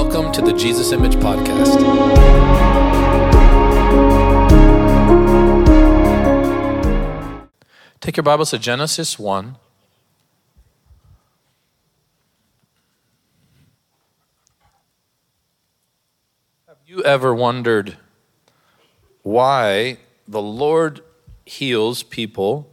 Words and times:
Welcome 0.00 0.30
to 0.30 0.40
the 0.40 0.52
Jesus 0.52 0.92
Image 0.92 1.16
Podcast. 1.16 1.74
Take 8.00 8.16
your 8.16 8.22
Bibles 8.22 8.50
to 8.50 8.60
Genesis 8.60 9.18
1. 9.18 9.56
Have 16.68 16.76
you 16.86 17.02
ever 17.02 17.34
wondered 17.34 17.96
why 19.22 19.98
the 20.28 20.40
Lord 20.40 21.00
heals 21.44 22.04
people 22.04 22.70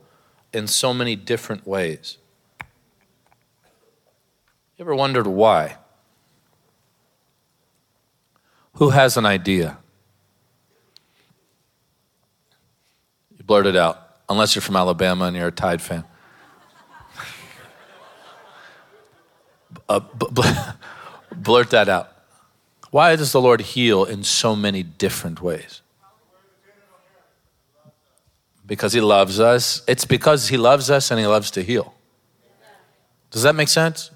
in 0.54 0.68
so 0.68 0.94
many 0.94 1.16
different 1.16 1.66
ways? 1.66 2.20
You 4.78 4.86
ever 4.86 4.94
wondered 4.94 5.26
why? 5.26 5.78
Who 8.76 8.90
has 8.90 9.18
an 9.18 9.26
idea? 9.26 9.78
You 13.38 13.44
blurt 13.44 13.66
it 13.66 13.76
out, 13.76 14.18
unless 14.28 14.56
you're 14.56 14.62
from 14.62 14.76
Alabama 14.76 15.26
and 15.26 15.36
you're 15.36 15.48
a 15.48 15.52
Tide 15.52 15.82
fan. 15.82 16.04
uh, 19.90 20.00
b- 20.00 20.28
b- 20.34 20.42
blurt 21.36 21.70
that 21.70 21.88
out. 21.88 22.12
Why 22.92 23.16
does 23.16 23.32
the 23.32 23.42
Lord 23.42 23.62
heal 23.62 24.04
in 24.04 24.24
so 24.24 24.56
many 24.56 24.84
different 24.84 25.42
ways? 25.42 25.82
Because 28.66 28.94
He 28.94 29.02
loves 29.02 29.40
us. 29.40 29.84
It's 29.88 30.06
because 30.06 30.50
He 30.50 30.58
loves 30.58 30.90
us 30.90 31.12
and 31.12 31.20
He 31.20 31.26
loves 31.26 31.50
to 31.52 31.64
heal. 31.64 31.94
Does 33.32 33.44
that 33.44 33.56
make 33.56 33.70
sense? 33.70 34.12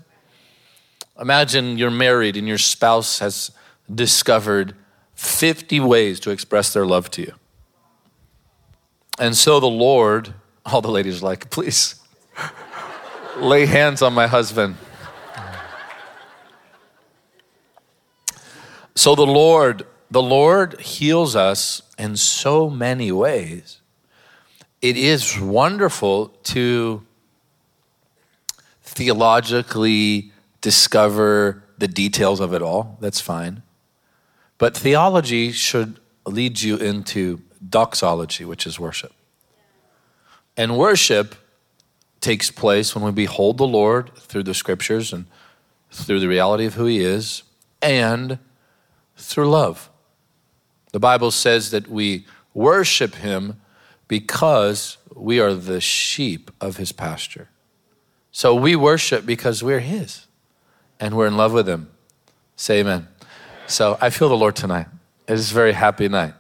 Imagine 1.20 1.78
you're 1.78 1.92
married 1.92 2.36
and 2.36 2.48
your 2.48 2.58
spouse 2.58 3.20
has 3.20 3.52
discovered 3.94 4.76
50 5.16 5.80
ways 5.80 6.20
to 6.22 6.32
express 6.32 6.74
their 6.74 6.86
love 6.86 7.12
to 7.12 7.22
you. 7.22 7.34
And 9.20 9.36
so 9.36 9.60
the 9.60 9.68
Lord, 9.68 10.34
all 10.66 10.82
the 10.82 10.92
ladies 10.92 11.22
like, 11.22 11.50
please 11.50 11.96
lay 13.38 13.66
hands 13.66 14.02
on 14.02 14.14
my 14.14 14.28
husband. 14.28 14.76
So 18.96 19.16
the 19.16 19.26
Lord, 19.26 19.86
the 20.12 20.22
Lord 20.22 20.80
heals 20.82 21.36
us 21.36 21.82
in 21.98 22.18
so 22.18 22.70
many 22.70 23.12
ways. 23.14 23.80
It 24.82 24.98
is 24.98 25.40
wonderful 25.40 26.30
to 26.44 27.06
theologically 28.82 30.34
discover 30.62 31.64
the 31.78 31.88
details 31.88 32.40
of 32.40 32.54
it 32.54 32.62
all. 32.62 32.98
That's 33.00 33.22
fine. 33.22 33.64
But 34.60 34.78
theology 34.78 35.52
should 35.52 36.00
lead 36.28 36.62
you 36.62 36.78
into 36.78 37.42
doxology, 37.68 38.46
which 38.46 38.68
is 38.68 38.80
worship. 38.80 39.14
And 40.56 40.78
worship 40.78 41.36
takes 42.20 42.52
place 42.52 42.94
when 42.94 43.04
we 43.04 43.12
behold 43.12 43.58
the 43.58 43.66
Lord 43.66 44.14
through 44.16 44.44
the 44.44 44.54
scriptures 44.54 45.14
and 45.14 45.26
through 45.90 46.20
the 46.20 46.28
reality 46.28 46.66
of 46.66 46.74
who 46.74 46.86
He 46.86 47.00
is 47.00 47.44
and 47.82 48.38
through 49.16 49.50
love. 49.50 49.90
The 50.92 51.00
Bible 51.00 51.32
says 51.32 51.72
that 51.72 51.88
we 51.88 52.26
worship 52.54 53.16
Him 53.16 53.62
because 54.10 54.98
we 55.16 55.40
are 55.40 55.54
the 55.54 55.80
sheep 55.80 56.52
of 56.60 56.76
His 56.76 56.92
pasture. 56.92 57.48
So 58.32 58.54
we 58.54 58.76
worship 58.76 59.26
because 59.26 59.64
we're 59.64 59.80
His 59.80 60.28
and 61.00 61.16
we're 61.16 61.28
in 61.28 61.38
love 61.38 61.54
with 61.54 61.70
Him. 61.70 61.90
Say 62.58 62.82
amen. 62.82 63.08
So 63.70 64.00
I 64.02 64.10
feel 64.10 64.30
the 64.30 64.36
Lord 64.36 64.56
tonight. 64.56 64.88
It 65.28 65.34
is 65.34 65.52
a 65.52 65.54
very 65.54 65.74
happy 65.74 66.10
night. 66.10 66.34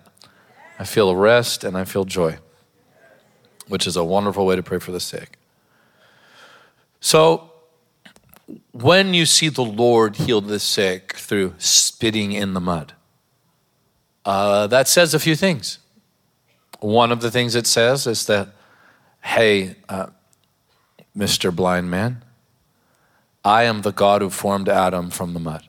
I 0.80 0.84
feel 0.84 1.16
rest 1.16 1.64
and 1.64 1.78
I 1.78 1.86
feel 1.86 2.04
joy, 2.04 2.40
which 3.68 3.86
is 3.86 3.96
a 3.96 4.04
wonderful 4.04 4.48
way 4.48 4.56
to 4.56 4.64
pray 4.64 4.80
for 4.80 4.92
the 4.92 5.00
sick. 5.00 5.38
So 7.00 7.52
when 8.72 9.14
you 9.14 9.28
see 9.28 9.50
the 9.50 9.64
Lord 9.64 10.16
heal 10.16 10.42
the 10.42 10.60
sick 10.60 11.14
through 11.14 11.54
spitting 11.60 12.32
in 12.32 12.56
the 12.56 12.60
mud, 12.60 12.94
uh, 14.26 14.66
that 14.66 14.88
says 14.88 15.14
a 15.14 15.20
few 15.20 15.36
things. 15.36 15.78
One 16.80 17.12
of 17.12 17.22
the 17.22 17.30
things 17.30 17.54
it 17.54 17.68
says 17.68 18.08
is 18.08 18.26
that, 18.26 18.50
hey, 19.22 19.76
uh, 19.88 20.08
Mr. 21.16 21.56
Blind 21.56 21.92
Man, 21.92 22.24
I 23.46 23.64
am 23.64 23.84
the 23.84 23.92
God 23.92 24.24
who 24.24 24.32
formed 24.32 24.68
Adam 24.68 25.12
from 25.12 25.34
the 25.36 25.40
mud. 25.40 25.69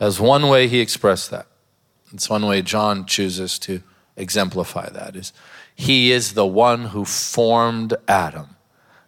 That's 0.00 0.18
one 0.18 0.48
way 0.48 0.66
he 0.66 0.80
expressed 0.80 1.30
that. 1.30 1.46
It's 2.10 2.30
one 2.30 2.46
way 2.46 2.62
John 2.62 3.04
chooses 3.04 3.58
to 3.60 3.82
exemplify 4.16 4.88
that 4.88 5.14
is 5.14 5.32
he 5.76 6.10
is 6.10 6.32
the 6.32 6.46
one 6.46 6.86
who 6.86 7.04
formed 7.04 7.94
Adam, 8.08 8.56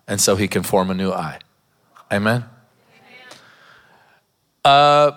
and 0.06 0.20
so 0.20 0.36
he 0.36 0.46
can 0.46 0.62
form 0.62 0.90
a 0.90 0.94
new 0.94 1.10
eye. 1.10 1.38
Amen. 2.12 2.44
Uh, 4.62 5.12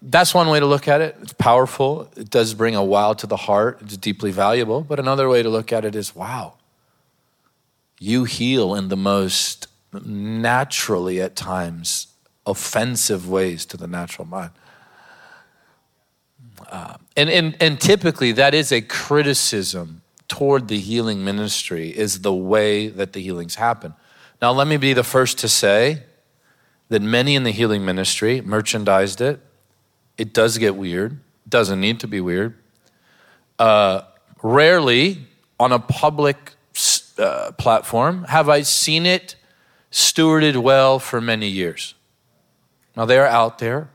that's 0.00 0.32
one 0.32 0.48
way 0.48 0.60
to 0.60 0.66
look 0.66 0.86
at 0.86 1.00
it. 1.00 1.16
It's 1.20 1.32
powerful. 1.32 2.08
It 2.16 2.30
does 2.30 2.54
bring 2.54 2.76
a 2.76 2.84
wow 2.84 3.12
to 3.14 3.26
the 3.26 3.36
heart. 3.36 3.78
It's 3.82 3.96
deeply 3.96 4.30
valuable. 4.30 4.82
But 4.82 5.00
another 5.00 5.28
way 5.28 5.42
to 5.42 5.48
look 5.48 5.72
at 5.72 5.84
it 5.84 5.96
is 5.96 6.14
wow, 6.14 6.54
you 7.98 8.24
heal 8.24 8.76
in 8.76 8.88
the 8.88 8.96
most 8.96 9.66
naturally, 9.92 11.20
at 11.20 11.34
times, 11.34 12.06
offensive 12.46 13.28
ways 13.28 13.66
to 13.66 13.76
the 13.76 13.88
natural 13.88 14.26
mind. 14.26 14.52
Uh, 16.76 16.98
and, 17.16 17.30
and, 17.30 17.56
and 17.58 17.80
typically, 17.80 18.32
that 18.32 18.52
is 18.52 18.70
a 18.70 18.82
criticism 18.82 20.02
toward 20.28 20.68
the 20.68 20.78
healing 20.78 21.24
ministry, 21.24 21.88
is 21.88 22.20
the 22.20 22.34
way 22.34 22.88
that 22.88 23.14
the 23.14 23.22
healings 23.22 23.54
happen. 23.54 23.94
Now, 24.42 24.52
let 24.52 24.66
me 24.66 24.76
be 24.76 24.92
the 24.92 25.02
first 25.02 25.38
to 25.38 25.48
say 25.48 26.02
that 26.90 27.00
many 27.00 27.34
in 27.34 27.44
the 27.44 27.50
healing 27.50 27.82
ministry 27.82 28.42
merchandised 28.42 29.22
it. 29.22 29.40
It 30.18 30.34
does 30.34 30.58
get 30.58 30.76
weird, 30.76 31.18
doesn't 31.48 31.80
need 31.80 31.98
to 32.00 32.06
be 32.06 32.20
weird. 32.20 32.54
Uh, 33.58 34.02
rarely 34.42 35.26
on 35.58 35.72
a 35.72 35.78
public 35.78 36.52
uh, 37.16 37.52
platform 37.52 38.24
have 38.24 38.50
I 38.50 38.60
seen 38.60 39.06
it 39.06 39.34
stewarded 39.90 40.58
well 40.58 40.98
for 40.98 41.22
many 41.22 41.48
years. 41.48 41.94
Now, 42.94 43.06
they 43.06 43.18
are 43.18 43.26
out 43.26 43.60
there, 43.60 43.88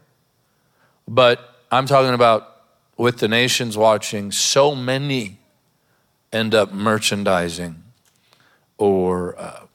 but 1.07 1.59
I'm 1.71 1.85
talking 1.85 2.15
about 2.15 2.47
with 3.01 3.17
the 3.17 3.27
nations 3.27 3.75
watching, 3.75 4.31
so 4.31 4.75
many 4.75 5.39
end 6.31 6.53
up 6.53 6.71
merchandising 6.71 7.81
or 8.77 9.35
uh, 9.39 9.65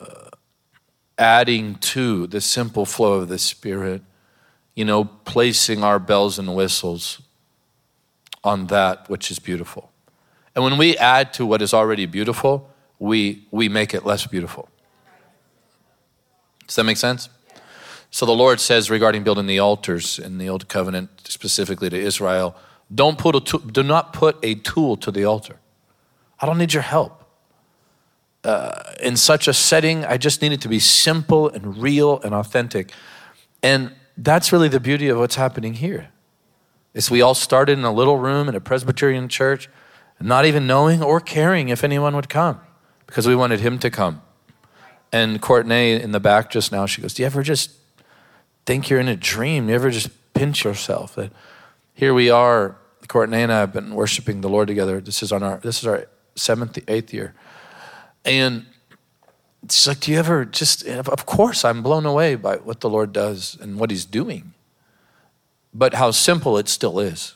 uh, 0.00 0.30
adding 1.16 1.76
to 1.76 2.26
the 2.26 2.40
simple 2.40 2.84
flow 2.84 3.12
of 3.12 3.28
the 3.28 3.38
Spirit, 3.38 4.02
you 4.74 4.84
know, 4.84 5.04
placing 5.04 5.84
our 5.84 6.00
bells 6.00 6.36
and 6.36 6.56
whistles 6.56 7.22
on 8.42 8.66
that 8.66 9.08
which 9.08 9.30
is 9.30 9.38
beautiful. 9.38 9.92
And 10.56 10.64
when 10.64 10.76
we 10.76 10.96
add 10.96 11.32
to 11.34 11.46
what 11.46 11.62
is 11.62 11.72
already 11.72 12.06
beautiful, 12.06 12.68
we, 12.98 13.46
we 13.52 13.68
make 13.68 13.94
it 13.94 14.04
less 14.04 14.26
beautiful. 14.26 14.68
Does 16.66 16.74
that 16.74 16.82
make 16.82 16.96
sense? 16.96 17.28
So 18.14 18.26
the 18.26 18.32
Lord 18.32 18.60
says 18.60 18.90
regarding 18.90 19.24
building 19.24 19.48
the 19.48 19.58
altars 19.58 20.20
in 20.20 20.38
the 20.38 20.48
Old 20.48 20.68
Covenant, 20.68 21.22
specifically 21.24 21.90
to 21.90 21.98
Israel, 21.98 22.54
don't 22.94 23.18
put 23.18 23.34
a 23.34 23.40
tool, 23.40 23.58
do 23.58 23.82
not 23.82 24.12
put 24.12 24.38
a 24.40 24.54
tool 24.54 24.96
to 24.98 25.10
the 25.10 25.24
altar. 25.24 25.58
I 26.38 26.46
don't 26.46 26.56
need 26.56 26.72
your 26.72 26.84
help. 26.84 27.28
Uh, 28.44 28.84
in 29.02 29.16
such 29.16 29.48
a 29.48 29.52
setting, 29.52 30.04
I 30.04 30.16
just 30.16 30.42
need 30.42 30.52
it 30.52 30.60
to 30.60 30.68
be 30.68 30.78
simple 30.78 31.48
and 31.48 31.76
real 31.76 32.20
and 32.20 32.36
authentic. 32.36 32.92
And 33.64 33.92
that's 34.16 34.52
really 34.52 34.68
the 34.68 34.78
beauty 34.78 35.08
of 35.08 35.18
what's 35.18 35.34
happening 35.34 35.74
here. 35.74 36.10
Is 36.92 37.10
we 37.10 37.20
all 37.20 37.34
started 37.34 37.80
in 37.80 37.84
a 37.84 37.92
little 37.92 38.18
room 38.18 38.48
in 38.48 38.54
a 38.54 38.60
Presbyterian 38.60 39.28
church, 39.28 39.68
not 40.20 40.44
even 40.44 40.68
knowing 40.68 41.02
or 41.02 41.18
caring 41.18 41.68
if 41.68 41.82
anyone 41.82 42.14
would 42.14 42.28
come, 42.28 42.60
because 43.08 43.26
we 43.26 43.34
wanted 43.34 43.58
him 43.58 43.80
to 43.80 43.90
come. 43.90 44.22
And 45.10 45.42
Courtney 45.42 46.00
in 46.00 46.12
the 46.12 46.20
back 46.20 46.48
just 46.48 46.70
now, 46.70 46.86
she 46.86 47.02
goes, 47.02 47.14
Do 47.14 47.24
you 47.24 47.26
ever 47.26 47.42
just 47.42 47.80
think 48.66 48.88
you're 48.88 49.00
in 49.00 49.08
a 49.08 49.16
dream. 49.16 49.68
You 49.68 49.74
ever 49.74 49.90
just 49.90 50.10
pinch 50.34 50.64
yourself 50.64 51.14
that 51.14 51.32
here 51.94 52.14
we 52.14 52.30
are, 52.30 52.76
Courtney 53.08 53.42
and 53.42 53.52
I 53.52 53.60
have 53.60 53.72
been 53.72 53.94
worshiping 53.94 54.40
the 54.40 54.48
Lord 54.48 54.68
together. 54.68 55.00
This 55.00 55.22
is 55.22 55.32
on 55.32 55.42
our 55.42 55.58
this 55.58 55.78
is 55.78 55.86
our 55.86 56.06
seventh, 56.34 56.78
eighth 56.88 57.12
year. 57.12 57.34
And 58.24 58.66
it's 59.62 59.86
like, 59.86 60.00
do 60.00 60.12
you 60.12 60.18
ever 60.18 60.44
just 60.44 60.86
of 60.86 61.26
course 61.26 61.64
I'm 61.64 61.82
blown 61.82 62.06
away 62.06 62.34
by 62.34 62.56
what 62.56 62.80
the 62.80 62.90
Lord 62.90 63.12
does 63.12 63.56
and 63.60 63.78
what 63.78 63.90
he's 63.90 64.04
doing. 64.04 64.54
But 65.72 65.94
how 65.94 66.12
simple 66.12 66.56
it 66.58 66.68
still 66.68 66.98
is. 67.00 67.34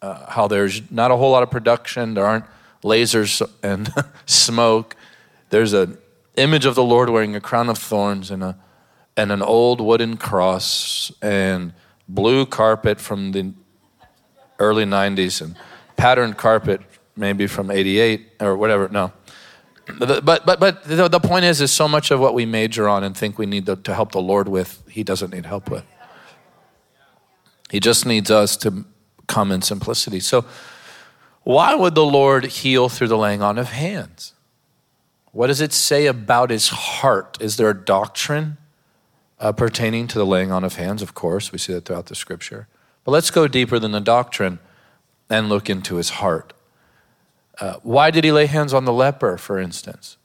Uh, 0.00 0.30
how 0.30 0.46
there's 0.46 0.88
not 0.92 1.10
a 1.10 1.16
whole 1.16 1.32
lot 1.32 1.42
of 1.42 1.50
production, 1.50 2.14
there 2.14 2.26
aren't 2.26 2.44
lasers 2.84 3.42
and 3.62 3.92
smoke. 4.26 4.94
There's 5.50 5.72
an 5.72 5.98
image 6.36 6.66
of 6.66 6.76
the 6.76 6.84
Lord 6.84 7.10
wearing 7.10 7.34
a 7.34 7.40
crown 7.40 7.68
of 7.68 7.78
thorns 7.78 8.30
and 8.30 8.44
a 8.44 8.56
and 9.18 9.32
an 9.32 9.42
old 9.42 9.80
wooden 9.80 10.16
cross 10.16 11.10
and 11.20 11.72
blue 12.08 12.46
carpet 12.46 13.00
from 13.00 13.32
the 13.32 13.52
early 14.60 14.84
90s 14.84 15.42
and 15.42 15.56
patterned 15.96 16.38
carpet 16.38 16.80
maybe 17.16 17.48
from 17.48 17.68
88 17.68 18.34
or 18.40 18.56
whatever. 18.56 18.88
No. 18.88 19.12
But, 19.98 20.24
but, 20.24 20.46
but 20.60 20.84
the, 20.84 21.20
point 21.20 21.44
is, 21.46 21.60
is 21.60 21.72
so 21.72 21.88
much 21.88 22.12
of 22.12 22.20
what 22.20 22.32
we 22.32 22.46
major 22.46 22.88
on 22.88 23.02
and 23.02 23.16
think 23.16 23.38
we 23.38 23.46
need 23.46 23.66
to, 23.66 23.74
to 23.74 23.92
help 23.92 24.12
the 24.12 24.20
Lord 24.20 24.48
with, 24.48 24.82
He 24.88 25.02
doesn't 25.02 25.32
need 25.32 25.46
help 25.46 25.68
with. 25.68 25.84
He 27.70 27.80
just 27.80 28.06
needs 28.06 28.30
us 28.30 28.56
to 28.58 28.84
come 29.26 29.50
in 29.50 29.62
simplicity. 29.62 30.20
So, 30.20 30.44
why 31.42 31.74
would 31.74 31.94
the 31.94 32.04
Lord 32.04 32.44
heal 32.44 32.88
through 32.88 33.08
the 33.08 33.18
laying 33.18 33.42
on 33.42 33.58
of 33.58 33.70
hands? 33.70 34.34
What 35.32 35.48
does 35.48 35.60
it 35.60 35.72
say 35.72 36.06
about 36.06 36.50
his 36.50 36.68
heart? 36.68 37.36
Is 37.40 37.56
there 37.56 37.70
a 37.70 37.74
doctrine 37.74 38.58
uh, 39.40 39.52
pertaining 39.52 40.06
to 40.08 40.18
the 40.18 40.26
laying 40.26 40.50
on 40.50 40.64
of 40.64 40.76
hands? 40.76 41.02
Of 41.02 41.14
course, 41.14 41.52
we 41.52 41.58
see 41.58 41.72
that 41.72 41.84
throughout 41.84 42.06
the 42.06 42.14
scripture. 42.14 42.68
But 43.04 43.12
let's 43.12 43.30
go 43.30 43.48
deeper 43.48 43.78
than 43.78 43.92
the 43.92 44.00
doctrine 44.00 44.58
and 45.30 45.48
look 45.48 45.70
into 45.70 45.96
his 45.96 46.10
heart. 46.10 46.52
Uh, 47.60 47.74
why 47.82 48.10
did 48.10 48.24
he 48.24 48.32
lay 48.32 48.46
hands 48.46 48.72
on 48.72 48.84
the 48.84 48.92
leper, 48.92 49.36
for 49.36 49.58
instance? 49.58 50.16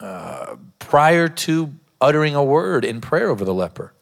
Uh, 0.00 0.56
prior 0.78 1.28
to 1.28 1.74
uttering 2.00 2.34
a 2.34 2.42
word 2.42 2.84
in 2.84 3.00
prayer 3.00 3.28
over 3.28 3.44
the 3.44 3.54
leper. 3.54 3.92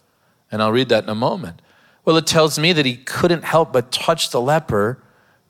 And 0.51 0.63
I'll 0.63 0.73
read 0.73 0.89
that 0.89 1.05
in 1.05 1.11
a 1.11 1.15
moment. 1.15 1.61
Well, 2.05 2.17
it 2.17 2.27
tells 2.27 2.59
me 2.59 2.73
that 2.73 2.87
he 2.87 2.97
couldn't 2.97 3.45
help 3.45 3.73
but 3.73 3.93
touch 3.93 4.31
the 4.31 4.41
leper 4.41 5.03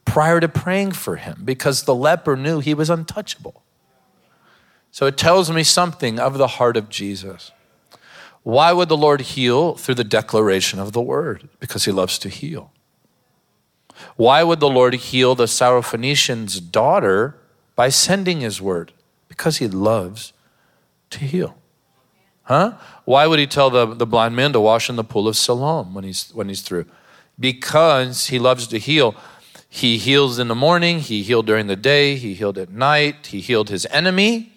prior 0.04 0.40
to 0.40 0.48
praying 0.48 0.92
for 0.92 1.16
him 1.16 1.42
because 1.44 1.82
the 1.82 1.94
leper 1.94 2.36
knew 2.36 2.60
he 2.60 2.74
was 2.74 2.90
untouchable. 2.90 3.62
So 4.90 5.06
it 5.06 5.16
tells 5.16 5.50
me 5.50 5.62
something 5.62 6.18
of 6.18 6.38
the 6.38 6.48
heart 6.48 6.76
of 6.76 6.88
Jesus. 6.88 7.52
Why 8.48 8.72
would 8.72 8.88
the 8.88 8.96
Lord 8.96 9.20
heal? 9.20 9.74
Through 9.74 9.96
the 9.96 10.04
declaration 10.04 10.78
of 10.78 10.92
the 10.92 11.02
word, 11.02 11.50
because 11.60 11.84
he 11.84 11.92
loves 11.92 12.18
to 12.20 12.30
heal. 12.30 12.72
Why 14.16 14.42
would 14.42 14.58
the 14.58 14.70
Lord 14.70 14.94
heal 14.94 15.34
the 15.34 15.44
Syrophoenician's 15.44 16.58
daughter 16.58 17.38
by 17.76 17.90
sending 17.90 18.40
his 18.40 18.62
word? 18.62 18.92
Because 19.28 19.58
he 19.58 19.68
loves 19.68 20.32
to 21.10 21.18
heal. 21.18 21.58
Huh? 22.44 22.78
Why 23.04 23.26
would 23.26 23.38
he 23.38 23.46
tell 23.46 23.68
the, 23.68 23.84
the 23.84 24.06
blind 24.06 24.34
man 24.34 24.54
to 24.54 24.60
wash 24.60 24.88
in 24.88 24.96
the 24.96 25.04
pool 25.04 25.28
of 25.28 25.36
Siloam 25.36 25.92
when 25.92 26.04
he's, 26.04 26.30
when 26.30 26.48
he's 26.48 26.62
through? 26.62 26.86
Because 27.38 28.28
he 28.28 28.38
loves 28.38 28.66
to 28.68 28.78
heal. 28.78 29.14
He 29.68 29.98
heals 29.98 30.38
in 30.38 30.48
the 30.48 30.54
morning, 30.54 31.00
he 31.00 31.22
healed 31.22 31.44
during 31.44 31.66
the 31.66 31.76
day, 31.76 32.16
he 32.16 32.32
healed 32.32 32.56
at 32.56 32.70
night, 32.70 33.26
he 33.26 33.40
healed 33.40 33.68
his 33.68 33.86
enemy. 33.90 34.54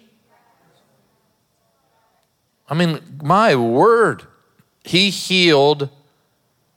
I 2.72 2.74
mean, 2.74 3.00
my 3.22 3.54
word. 3.54 4.22
He 4.82 5.10
healed 5.10 5.90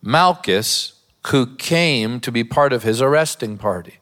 Malchus 0.02 1.00
who 1.28 1.56
came 1.56 2.20
to 2.20 2.34
be 2.34 2.44
part 2.44 2.74
of 2.74 2.84
his 2.84 3.02
arresting 3.02 3.58
party. 3.58 4.00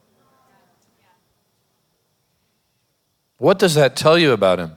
What 3.37 3.59
does 3.59 3.75
that 3.75 3.95
tell 3.95 4.17
you 4.17 4.31
about 4.31 4.57
him? 4.57 4.71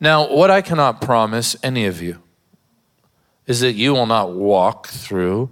Now, 0.00 0.34
what 0.34 0.50
I 0.50 0.62
cannot 0.62 1.02
promise 1.02 1.56
any 1.62 1.84
of 1.84 2.00
you 2.00 2.22
is 3.46 3.60
that 3.60 3.74
you 3.74 3.92
will 3.92 4.06
not 4.06 4.32
walk 4.32 4.88
through 4.88 5.50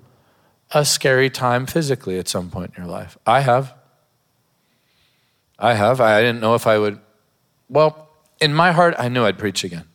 a 0.71 0.87
scary 0.87 1.29
time 1.29 1.67
physically 1.67 2.19
at 2.19 2.29
some 2.29 2.49
point 2.49 2.73
in 2.75 2.85
your 2.85 2.91
life. 2.91 3.19
I 3.27 3.41
have. 3.41 3.75
I 5.59 5.75
have. 5.75 6.01
I 6.01 6.23
didn't 6.23 6.41
know 6.41 6.55
if 6.55 6.67
I 6.67 6.79
would. 6.79 6.99
Well, 7.69 8.09
in 8.41 8.55
my 8.55 8.73
heart, 8.73 8.95
I 8.99 9.11
knew 9.11 9.27
I'd 9.27 9.37
preach 9.37 9.65
again 9.65 9.90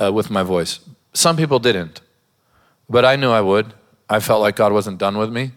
uh, 0.00 0.12
with 0.12 0.30
my 0.30 0.42
voice. 0.42 0.80
Some 1.12 1.36
people 1.36 1.58
didn't, 1.58 2.00
but 2.88 3.04
I 3.04 3.16
knew 3.16 3.30
I 3.30 3.40
would. 3.40 3.74
I 4.08 4.20
felt 4.20 4.40
like 4.40 4.56
God 4.56 4.72
wasn't 4.72 4.98
done 4.98 5.16
with 5.16 5.30
me. 5.30 5.52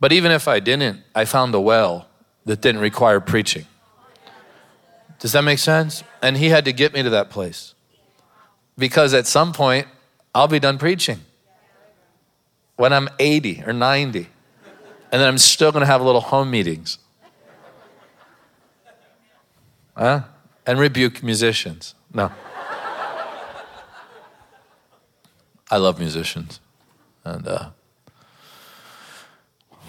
But 0.00 0.12
even 0.12 0.30
if 0.30 0.46
I 0.48 0.60
didn't, 0.60 1.02
I 1.14 1.24
found 1.24 1.54
a 1.54 1.60
well 1.60 2.08
that 2.44 2.60
didn't 2.60 2.80
require 2.80 3.20
preaching. 3.20 3.66
Does 5.18 5.32
that 5.32 5.42
make 5.42 5.58
sense? 5.58 6.04
And 6.22 6.36
He 6.36 6.48
had 6.48 6.64
to 6.66 6.72
get 6.72 6.92
me 6.92 7.02
to 7.02 7.10
that 7.10 7.30
place. 7.30 7.74
Because 8.78 9.14
at 9.14 9.26
some 9.26 9.52
point, 9.52 9.88
I'll 10.34 10.48
be 10.48 10.58
done 10.58 10.78
preaching. 10.78 11.20
When 12.76 12.92
I'm 12.92 13.08
80 13.18 13.64
or 13.66 13.72
90. 13.72 14.28
And 15.10 15.22
then 15.22 15.28
I'm 15.28 15.38
still 15.38 15.72
going 15.72 15.80
to 15.80 15.86
have 15.86 16.02
little 16.02 16.20
home 16.20 16.50
meetings. 16.50 16.98
Huh? 19.96 20.22
And 20.66 20.78
rebuke 20.78 21.22
musicians. 21.22 21.94
No. 22.12 22.30
I 25.70 25.78
love 25.78 25.98
musicians. 25.98 26.60
And, 27.24 27.46
uh, 27.46 27.70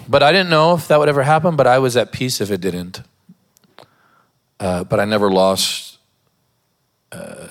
but 0.08 0.22
I 0.22 0.32
didn't 0.32 0.50
know 0.50 0.74
if 0.74 0.88
that 0.88 0.98
would 0.98 1.08
ever 1.08 1.22
happen, 1.22 1.54
but 1.56 1.66
I 1.66 1.78
was 1.78 1.96
at 1.96 2.12
peace 2.12 2.40
if 2.40 2.50
it 2.50 2.60
didn't. 2.60 3.02
Uh, 4.58 4.84
but 4.84 4.98
I 4.98 5.04
never 5.04 5.30
lost 5.30 5.98
uh, 7.12 7.48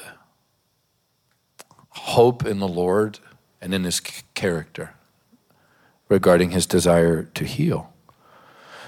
hope 1.90 2.46
in 2.46 2.60
the 2.60 2.68
Lord 2.68 3.20
and 3.62 3.74
in 3.74 3.84
his 3.84 4.00
character 4.00 4.94
regarding 6.10 6.52
his 6.52 6.66
desire 6.66 7.24
to 7.24 7.46
heal. 7.46 7.94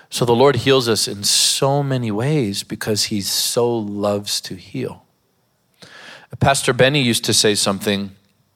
So 0.10 0.26
the 0.26 0.36
Lord 0.36 0.58
heals 0.58 0.90
us 0.90 1.08
in 1.08 1.24
so 1.24 1.84
many 1.84 2.12
ways 2.12 2.64
because 2.64 3.06
he 3.06 3.22
so 3.22 3.78
loves 3.78 4.42
to 4.42 4.56
heal. 4.56 5.06
Pastor 6.40 6.74
Benny 6.74 7.02
used 7.02 7.24
to 7.26 7.34
say 7.34 7.56
something 7.56 8.16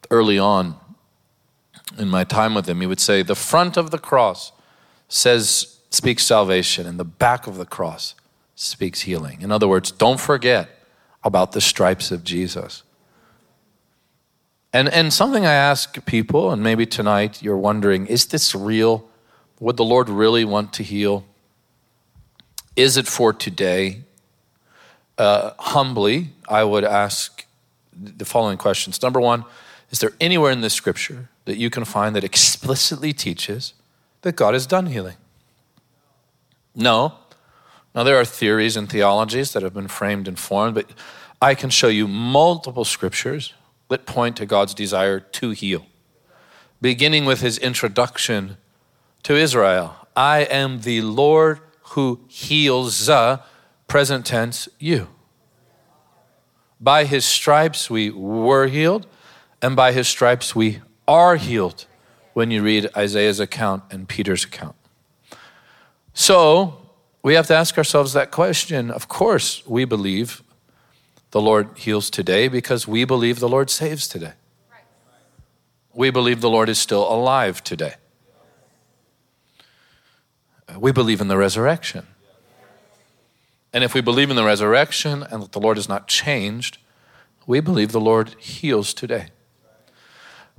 early 0.10 0.40
on 0.40 0.76
in 1.98 2.10
my 2.10 2.24
time 2.24 2.54
with 2.54 2.68
him, 2.68 2.82
he 2.82 2.88
would 2.88 3.00
say, 3.00 3.22
The 3.22 3.36
front 3.36 3.78
of 3.78 3.92
the 3.92 3.98
cross 3.98 4.52
says, 5.08 5.80
speaks 5.90 6.24
salvation, 6.24 6.88
and 6.88 7.00
the 7.00 7.06
back 7.06 7.46
of 7.46 7.58
the 7.58 7.66
cross 7.66 8.16
speaks 8.56 9.02
healing. 9.02 9.42
In 9.42 9.52
other 9.52 9.68
words, 9.68 9.92
don't 9.92 10.20
forget 10.20 10.70
about 11.24 11.52
the 11.52 11.62
stripes 11.62 12.12
of 12.12 12.24
Jesus. 12.24 12.84
And, 14.74 14.90
and 14.90 15.14
something 15.14 15.46
I 15.46 15.54
ask 15.54 16.04
people, 16.06 16.52
and 16.52 16.64
maybe 16.64 16.86
tonight 16.86 17.44
you're 17.44 17.58
wondering, 17.58 18.08
is 18.08 18.26
this 18.26 18.56
real? 18.56 19.08
Would 19.60 19.78
the 19.78 19.86
Lord 19.86 20.10
really 20.10 20.44
want 20.44 20.74
to 20.74 20.84
heal? 20.84 21.26
Is 22.76 22.98
it 22.98 23.08
for 23.08 23.32
today? 23.32 24.02
Uh, 25.18 25.52
humbly, 25.60 26.30
I 26.50 26.64
would 26.64 26.84
ask 26.84 27.46
the 27.96 28.26
following 28.26 28.58
questions. 28.58 29.00
Number 29.04 29.20
one, 29.20 29.46
is 29.94 30.00
there 30.00 30.14
anywhere 30.20 30.52
in 30.52 30.62
this 30.62 30.74
scripture 30.74 31.30
that 31.46 31.58
you 31.58 31.70
can 31.70 31.86
find 31.86 32.16
that 32.16 32.24
explicitly 32.24 33.14
teaches 33.14 33.76
that 34.24 34.36
God 34.36 34.56
has 34.56 34.66
done 34.66 34.88
healing? 34.88 35.18
No. 36.76 37.14
Now, 37.94 38.02
there 38.04 38.18
are 38.18 38.26
theories 38.26 38.76
and 38.76 38.90
theologies 38.90 39.54
that 39.54 39.62
have 39.62 39.76
been 39.76 39.88
framed 39.88 40.28
and 40.28 40.40
formed, 40.40 40.74
but 40.74 40.90
I 41.40 41.54
can 41.54 41.70
show 41.70 41.90
you 41.90 42.08
multiple 42.08 42.86
scriptures 42.86 43.54
that 43.90 44.08
point 44.08 44.36
to 44.38 44.48
God's 44.48 44.74
desire 44.74 45.20
to 45.20 45.52
heal, 45.52 45.86
beginning 46.82 47.26
with 47.26 47.42
his 47.42 47.60
introduction 47.60 48.58
to 49.22 49.36
Israel 49.36 49.96
I 50.18 50.40
am 50.40 50.82
the 50.82 51.02
Lord 51.02 51.60
who 51.90 52.22
heals, 52.28 53.10
uh, 53.10 53.44
present 53.88 54.26
tense, 54.26 54.68
you. 54.80 55.10
By 56.82 57.06
his 57.06 57.26
stripes 57.26 57.92
we 57.92 58.10
were 58.10 58.66
healed, 58.66 59.06
and 59.64 59.78
by 59.78 59.94
his 59.94 60.10
stripes 60.10 60.54
we 60.54 60.82
are 61.08 61.38
healed 61.38 61.86
when 62.34 62.52
you 62.52 62.62
read 62.62 62.90
Isaiah's 62.98 63.40
account 63.40 63.84
and 63.90 64.08
Peter's 64.08 64.44
account. 64.44 64.76
So 66.14 66.82
we 67.24 67.36
have 67.36 67.48
to 67.48 67.56
ask 67.56 67.78
ourselves 67.78 68.12
that 68.14 68.30
question. 68.30 68.92
Of 68.92 69.08
course, 69.08 69.66
we 69.66 69.86
believe 69.86 70.44
the 71.32 71.42
Lord 71.42 71.70
heals 71.78 72.10
today 72.10 72.50
because 72.50 72.88
we 72.88 73.06
believe 73.06 73.40
the 73.40 73.48
Lord 73.48 73.70
saves 73.70 74.08
today. 74.08 74.34
We 75.94 76.10
believe 76.10 76.42
the 76.42 76.50
Lord 76.50 76.68
is 76.68 76.78
still 76.78 77.12
alive 77.12 77.64
today. 77.64 77.96
We 80.78 80.92
believe 80.92 81.22
in 81.22 81.30
the 81.30 81.38
resurrection. 81.38 82.08
And 83.72 83.84
if 83.84 83.94
we 83.94 84.02
believe 84.02 84.30
in 84.30 84.36
the 84.36 84.44
resurrection 84.44 85.24
and 85.24 85.42
that 85.42 85.54
the 85.54 85.60
Lord 85.60 85.78
has 85.78 85.88
not 85.88 86.08
changed, 86.08 86.80
we 87.48 87.60
believe 87.62 87.92
the 87.92 88.02
Lord 88.02 88.36
heals 88.40 88.94
today. 88.94 89.30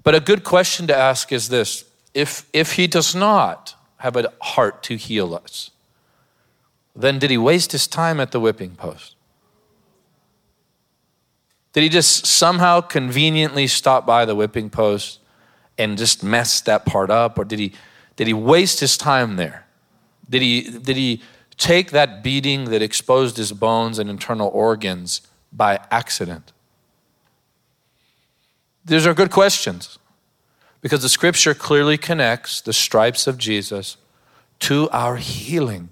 But 0.04 0.14
a 0.14 0.20
good 0.20 0.44
question 0.44 0.86
to 0.86 0.96
ask 0.96 1.32
is 1.32 1.48
this 1.48 1.84
if, 2.12 2.46
if 2.52 2.74
he 2.74 2.86
does 2.86 3.14
not 3.14 3.74
have 3.96 4.16
a 4.16 4.32
heart 4.40 4.82
to 4.84 4.96
heal 4.96 5.34
us, 5.34 5.70
then 6.94 7.18
did 7.18 7.30
he 7.30 7.38
waste 7.38 7.72
his 7.72 7.88
time 7.88 8.20
at 8.20 8.30
the 8.30 8.38
whipping 8.38 8.76
post? 8.76 9.16
Did 11.72 11.82
he 11.82 11.88
just 11.88 12.24
somehow 12.24 12.82
conveniently 12.82 13.66
stop 13.66 14.06
by 14.06 14.24
the 14.24 14.36
whipping 14.36 14.70
post 14.70 15.18
and 15.76 15.98
just 15.98 16.22
mess 16.22 16.60
that 16.60 16.86
part 16.86 17.10
up? 17.10 17.36
Or 17.36 17.44
did 17.44 17.58
he, 17.58 17.72
did 18.14 18.28
he 18.28 18.32
waste 18.32 18.78
his 18.78 18.96
time 18.96 19.34
there? 19.36 19.66
Did 20.30 20.42
he, 20.42 20.78
did 20.78 20.96
he 20.96 21.20
take 21.56 21.90
that 21.90 22.22
beating 22.22 22.66
that 22.66 22.80
exposed 22.80 23.38
his 23.38 23.52
bones 23.52 23.98
and 23.98 24.08
internal 24.08 24.48
organs 24.48 25.22
by 25.52 25.80
accident? 25.90 26.52
These 28.84 29.06
are 29.06 29.14
good 29.14 29.30
questions 29.30 29.98
because 30.80 31.02
the 31.02 31.08
scripture 31.08 31.54
clearly 31.54 31.96
connects 31.96 32.60
the 32.60 32.72
stripes 32.72 33.26
of 33.26 33.38
Jesus 33.38 33.96
to 34.60 34.88
our 34.90 35.16
healing. 35.16 35.88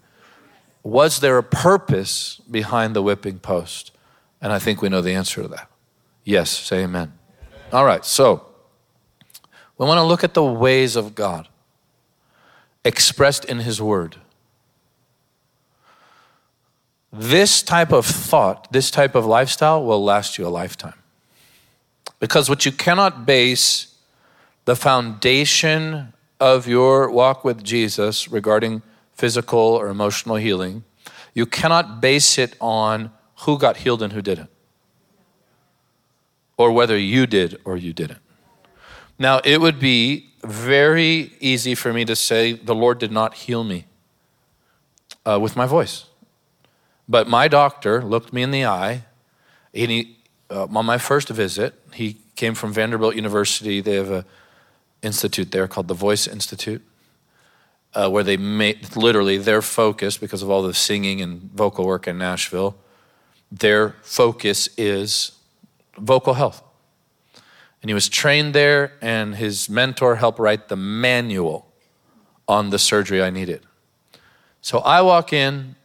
Was 0.83 1.21
there 1.21 1.39
a 1.39 1.43
purpose 1.43 2.41
behind 2.51 2.95
the 2.95 3.03
whipping 3.03 3.39
post? 3.39 3.93
And 4.41 4.53
I 4.53 4.59
think 4.59 4.83
we 4.83 4.89
know 4.89 5.01
the 5.01 5.15
answer 5.15 5.43
to 5.43 5.49
that. 5.49 5.71
Yes, 6.25 6.51
say 6.51 6.83
amen. 6.83 7.13
All 7.73 7.85
right, 7.87 8.05
so 8.05 8.47
we 9.79 9.87
want 9.87 9.99
to 9.99 10.05
look 10.05 10.23
at 10.23 10.35
the 10.35 10.45
ways 10.45 10.95
of 10.95 11.15
God 11.15 11.49
expressed 12.85 13.45
in 13.45 13.61
His 13.61 13.81
Word. 13.81 14.17
This 17.13 17.63
type 17.63 17.93
of 17.93 18.05
thought, 18.07 18.73
this 18.73 18.91
type 18.91 19.15
of 19.15 19.25
lifestyle 19.25 19.85
will 19.85 20.03
last 20.03 20.39
you 20.39 20.47
a 20.47 20.49
lifetime. 20.49 21.02
Because 22.23 22.49
what 22.49 22.65
you 22.65 22.71
cannot 22.71 23.27
base 23.27 23.97
the 24.65 24.77
foundation 24.77 26.13
of 26.39 26.69
your 26.69 27.11
walk 27.11 27.43
with 27.43 27.65
Jesus 27.65 28.29
regarding 28.29 28.83
physical 29.13 29.59
or 29.59 29.89
emotional 29.89 30.37
healing, 30.37 30.85
you 31.35 31.47
cannot 31.47 32.01
base 32.01 32.39
it 32.39 32.55
on 32.61 33.11
who 33.41 33.59
got 33.59 33.79
healed 33.79 34.03
and 34.03 34.13
who 34.13 34.23
didn't, 34.23 34.51
or 36.57 36.71
whether 36.71 36.97
you 36.97 37.27
did 37.27 37.61
or 37.65 37.77
you 37.77 37.93
didn't. 37.93 38.21
Now, 39.19 39.41
it 39.45 39.61
would 39.61 39.81
be 39.81 40.31
very 40.45 41.33
easy 41.41 41.75
for 41.75 41.93
me 41.93 42.05
to 42.05 42.15
say, 42.15 42.53
The 42.53 42.75
Lord 42.75 43.01
did 43.01 43.11
not 43.11 43.35
heal 43.35 43.65
me 43.65 43.87
uh, 45.27 45.41
with 45.43 45.57
my 45.57 45.67
voice. 45.67 46.05
But 47.09 47.27
my 47.27 47.49
doctor 47.49 48.01
looked 48.01 48.33
me 48.33 48.43
in 48.43 48.53
the 48.53 48.65
eye. 48.65 49.07
And 49.75 49.91
he, 49.91 50.19
uh, 50.53 50.79
on 50.79 50.87
my 50.87 50.99
first 50.99 51.29
visit, 51.29 51.75
he 51.95 52.19
came 52.37 52.55
from 52.55 52.73
Vanderbilt 52.73 53.17
University. 53.17 53.81
They 53.81 53.97
have 53.97 54.11
an 54.11 54.25
institute 55.03 55.51
there 55.51 55.67
called 55.67 55.89
the 55.89 55.95
Voice 55.95 56.27
Institute, 56.27 56.83
uh, 57.95 58.11
where 58.11 58.23
they 58.23 58.37
made 58.37 58.97
literally 58.97 59.39
their 59.39 59.63
focus, 59.63 60.19
because 60.19 60.43
of 60.43 60.51
all 60.51 60.63
the 60.63 60.75
singing 60.75 61.21
and 61.21 61.51
vocal 61.53 61.87
work 61.87 62.07
in 62.07 62.19
Nashville, 62.19 62.77
their 63.51 63.97
focus 64.03 64.69
is 64.77 65.33
vocal 65.99 66.35
health. 66.35 66.63
And 67.81 67.91
he 67.91 67.95
was 67.95 68.09
trained 68.09 68.55
there, 68.55 68.93
and 69.01 69.35
his 69.35 69.69
mentor 69.69 70.17
helped 70.17 70.39
write 70.39 70.69
the 70.69 70.77
manual 70.77 71.67
on 72.47 72.71
the 72.71 72.79
surgery 72.79 73.23
I 73.23 73.31
needed. 73.31 73.63
So 74.61 74.79
I 74.79 75.03
walk 75.03 75.33
in. 75.33 75.77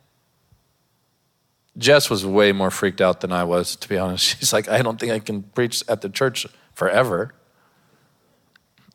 Jess 1.78 2.10
was 2.10 2.26
way 2.26 2.52
more 2.52 2.72
freaked 2.72 3.02
out 3.02 3.22
than 3.22 3.32
I 3.32 3.44
was, 3.44 3.76
to 3.76 3.90
be 3.90 3.98
honest. 3.98 4.26
She's 4.40 4.52
like, 4.52 4.68
I 4.68 4.82
don't 4.82 5.00
think 5.00 5.12
I 5.12 5.20
can 5.20 5.44
preach 5.44 5.84
at 5.88 6.02
the 6.02 6.10
church 6.10 6.48
forever. 6.74 7.34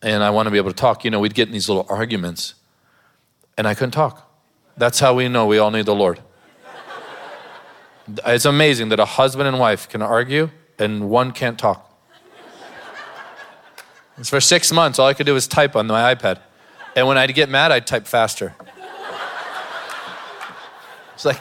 And 0.02 0.24
I 0.24 0.30
want 0.30 0.46
to 0.46 0.50
be 0.50 0.56
able 0.56 0.70
to 0.70 0.76
talk. 0.76 1.04
You 1.04 1.10
know, 1.10 1.20
we'd 1.20 1.34
get 1.34 1.46
in 1.46 1.52
these 1.52 1.68
little 1.68 1.86
arguments, 1.88 2.54
and 3.56 3.68
I 3.68 3.74
couldn't 3.74 3.92
talk. 3.92 4.28
That's 4.76 4.98
how 4.98 5.14
we 5.14 5.28
know 5.28 5.46
we 5.46 5.58
all 5.58 5.70
need 5.70 5.86
the 5.86 5.94
Lord. 5.94 6.20
It's 8.26 8.44
amazing 8.44 8.88
that 8.88 8.98
a 8.98 9.04
husband 9.04 9.46
and 9.46 9.60
wife 9.60 9.88
can 9.88 10.02
argue 10.02 10.50
and 10.76 11.08
one 11.08 11.30
can't 11.30 11.56
talk. 11.56 11.88
It's 14.18 14.28
for 14.30 14.40
six 14.40 14.72
months, 14.72 14.98
all 14.98 15.06
I 15.06 15.14
could 15.14 15.24
do 15.24 15.34
was 15.34 15.46
type 15.46 15.76
on 15.76 15.86
my 15.86 16.12
iPad. 16.12 16.40
And 16.96 17.06
when 17.06 17.16
I'd 17.16 17.32
get 17.32 17.48
mad, 17.48 17.70
I'd 17.70 17.86
type 17.86 18.08
faster. 18.08 18.56
It's 21.14 21.24
like, 21.24 21.40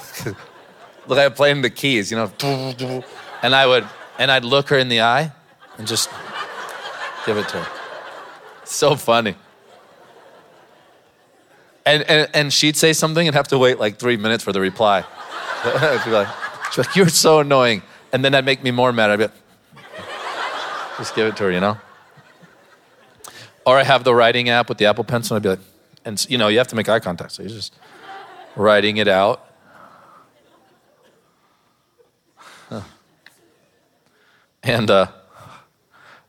look, 1.07 1.19
I'm 1.19 1.33
playing 1.33 1.61
the 1.61 1.69
keys, 1.69 2.11
you 2.11 2.17
know. 2.17 3.03
And 3.41 3.55
I 3.55 3.65
would, 3.65 3.87
and 4.19 4.31
I'd 4.31 4.45
look 4.45 4.69
her 4.69 4.77
in 4.77 4.89
the 4.89 5.01
eye 5.01 5.31
and 5.77 5.87
just 5.87 6.09
give 7.25 7.37
it 7.37 7.47
to 7.49 7.57
her. 7.57 7.81
So 8.65 8.95
funny. 8.95 9.35
And, 11.85 12.03
and, 12.03 12.29
and 12.33 12.53
she'd 12.53 12.77
say 12.77 12.93
something 12.93 13.27
and 13.27 13.35
have 13.35 13.47
to 13.49 13.57
wait 13.57 13.79
like 13.79 13.97
three 13.97 14.17
minutes 14.17 14.43
for 14.43 14.53
the 14.53 14.61
reply. 14.61 15.01
she'd, 15.63 16.05
be 16.05 16.11
like, 16.11 16.27
she'd 16.71 16.81
be 16.81 16.87
like, 16.87 16.95
You're 16.95 17.09
so 17.09 17.39
annoying. 17.39 17.81
And 18.13 18.23
then 18.23 18.33
that'd 18.33 18.45
make 18.45 18.63
me 18.63 18.71
more 18.71 18.93
mad. 18.93 19.09
I'd 19.09 19.17
be 19.17 19.23
like, 19.23 19.33
Just 20.97 21.15
give 21.15 21.27
it 21.27 21.37
to 21.37 21.43
her, 21.45 21.51
you 21.51 21.59
know? 21.59 21.77
Or 23.65 23.77
I 23.77 23.83
have 23.83 24.03
the 24.03 24.13
writing 24.13 24.49
app 24.49 24.69
with 24.69 24.77
the 24.77 24.85
Apple 24.85 25.03
Pencil, 25.03 25.35
and 25.35 25.45
I'd 25.45 25.49
be 25.49 25.49
like, 25.49 25.67
and 26.03 26.25
you 26.29 26.37
know, 26.37 26.47
you 26.47 26.57
have 26.57 26.67
to 26.69 26.75
make 26.75 26.89
eye 26.89 26.99
contact, 26.99 27.31
so 27.33 27.43
you're 27.43 27.51
just 27.51 27.75
writing 28.55 28.97
it 28.97 29.07
out. 29.07 29.50
And 34.63 34.91
uh, 34.91 35.07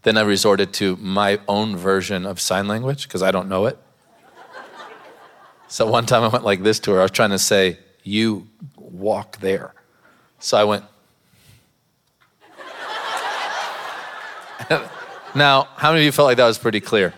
then 0.02 0.16
I 0.16 0.22
resorted 0.22 0.72
to 0.74 0.96
my 0.96 1.40
own 1.46 1.76
version 1.76 2.24
of 2.26 2.40
sign 2.40 2.66
language 2.66 3.06
because 3.06 3.22
I 3.22 3.30
don't 3.30 3.48
know 3.48 3.66
it. 3.66 3.78
So 5.68 5.86
one 5.86 6.06
time 6.06 6.22
I 6.22 6.28
went 6.28 6.44
like 6.44 6.62
this 6.62 6.78
to 6.80 6.92
her. 6.92 7.00
I 7.00 7.02
was 7.02 7.10
trying 7.10 7.30
to 7.30 7.38
say, 7.38 7.78
You 8.02 8.46
walk 8.76 9.38
there. 9.38 9.74
So 10.38 10.58
I 10.58 10.64
went, 10.64 10.84
now, 15.34 15.68
how 15.76 15.90
many 15.90 16.02
of 16.02 16.04
you 16.04 16.12
felt 16.12 16.26
like 16.26 16.36
that 16.36 16.46
was 16.46 16.58
pretty 16.58 16.80
clear? 16.80 17.14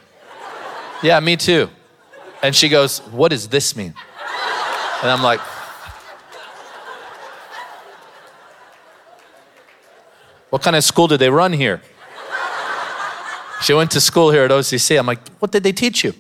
Yeah, 1.03 1.19
me 1.21 1.37
too. 1.37 1.69
And 2.43 2.55
she 2.55 2.69
goes, 2.69 2.99
What 3.11 3.31
does 3.31 3.49
this 3.49 3.75
mean? 3.75 3.95
And 5.03 5.11
I'm 5.11 5.23
like, 5.23 5.41
What 10.55 10.63
kind 10.63 10.77
of 10.77 10.85
school 10.85 11.09
did 11.09 11.19
they 11.19 11.31
run 11.31 11.53
here? 11.53 11.83
She 13.61 13.75
went 13.75 13.91
to 13.91 14.01
school 14.01 14.31
here 14.31 14.45
at 14.45 14.53
OCC. 14.53 14.97
I'm 14.97 15.05
like, 15.05 15.19
What 15.41 15.51
did 15.51 15.65
they 15.65 15.73
teach 15.73 16.05
you? 16.05 16.15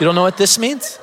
You 0.00 0.06
don't 0.06 0.14
know 0.14 0.22
what 0.22 0.38
this 0.38 0.58
means? 0.58 0.98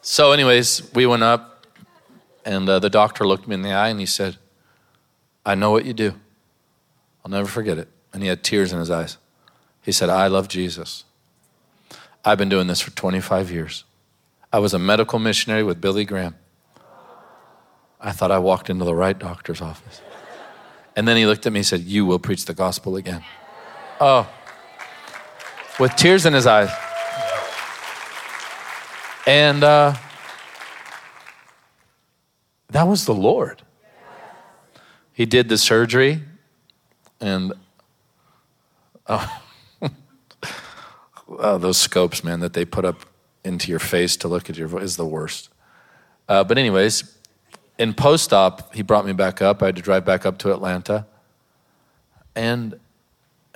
So, 0.00 0.32
anyways, 0.32 0.90
we 0.94 1.04
went 1.04 1.22
up, 1.22 1.66
and 2.46 2.66
uh, 2.66 2.78
the 2.78 2.88
doctor 2.88 3.26
looked 3.26 3.46
me 3.46 3.56
in 3.56 3.60
the 3.60 3.72
eye 3.74 3.90
and 3.90 4.00
he 4.00 4.06
said, 4.06 4.38
I 5.44 5.54
know 5.54 5.70
what 5.72 5.84
you 5.84 5.92
do. 5.92 6.14
I'll 7.22 7.30
never 7.30 7.46
forget 7.46 7.76
it. 7.76 7.88
And 8.14 8.22
he 8.22 8.30
had 8.30 8.42
tears 8.42 8.72
in 8.72 8.78
his 8.78 8.90
eyes. 8.90 9.18
He 9.82 9.92
said, 9.92 10.08
I 10.08 10.28
love 10.28 10.48
Jesus. 10.48 11.04
I've 12.24 12.38
been 12.38 12.48
doing 12.48 12.68
this 12.68 12.80
for 12.80 12.90
25 12.92 13.50
years. 13.50 13.84
I 14.50 14.60
was 14.60 14.72
a 14.72 14.78
medical 14.78 15.18
missionary 15.18 15.62
with 15.62 15.78
Billy 15.78 16.06
Graham. 16.06 16.36
I 18.06 18.12
thought 18.12 18.30
I 18.30 18.38
walked 18.38 18.70
into 18.70 18.84
the 18.84 18.94
right 18.94 19.18
doctor's 19.18 19.60
office. 19.60 20.00
And 20.94 21.08
then 21.08 21.16
he 21.16 21.26
looked 21.26 21.44
at 21.44 21.52
me 21.52 21.58
and 21.58 21.66
said, 21.66 21.80
You 21.80 22.06
will 22.06 22.20
preach 22.20 22.44
the 22.44 22.54
gospel 22.54 22.94
again. 22.94 23.24
Oh, 24.00 24.30
with 25.80 25.96
tears 25.96 26.24
in 26.24 26.32
his 26.32 26.46
eyes. 26.46 26.70
And 29.26 29.64
uh, 29.64 29.96
that 32.68 32.84
was 32.84 33.06
the 33.06 33.14
Lord. 33.14 33.62
He 35.12 35.26
did 35.26 35.48
the 35.48 35.58
surgery 35.58 36.22
and 37.20 37.54
oh, 39.08 39.40
oh, 41.28 41.58
those 41.58 41.76
scopes, 41.78 42.22
man, 42.22 42.38
that 42.38 42.52
they 42.52 42.64
put 42.64 42.84
up 42.84 43.00
into 43.42 43.68
your 43.68 43.80
face 43.80 44.16
to 44.18 44.28
look 44.28 44.48
at 44.48 44.56
your 44.56 44.68
voice 44.68 44.84
is 44.84 44.96
the 44.96 45.04
worst. 45.04 45.48
Uh, 46.28 46.44
but 46.44 46.56
anyways, 46.56 47.15
in 47.78 47.94
post-op, 47.94 48.74
he 48.74 48.82
brought 48.82 49.06
me 49.06 49.12
back 49.12 49.42
up. 49.42 49.62
I 49.62 49.66
had 49.66 49.76
to 49.76 49.82
drive 49.82 50.04
back 50.04 50.24
up 50.24 50.38
to 50.38 50.52
Atlanta, 50.52 51.06
and 52.34 52.78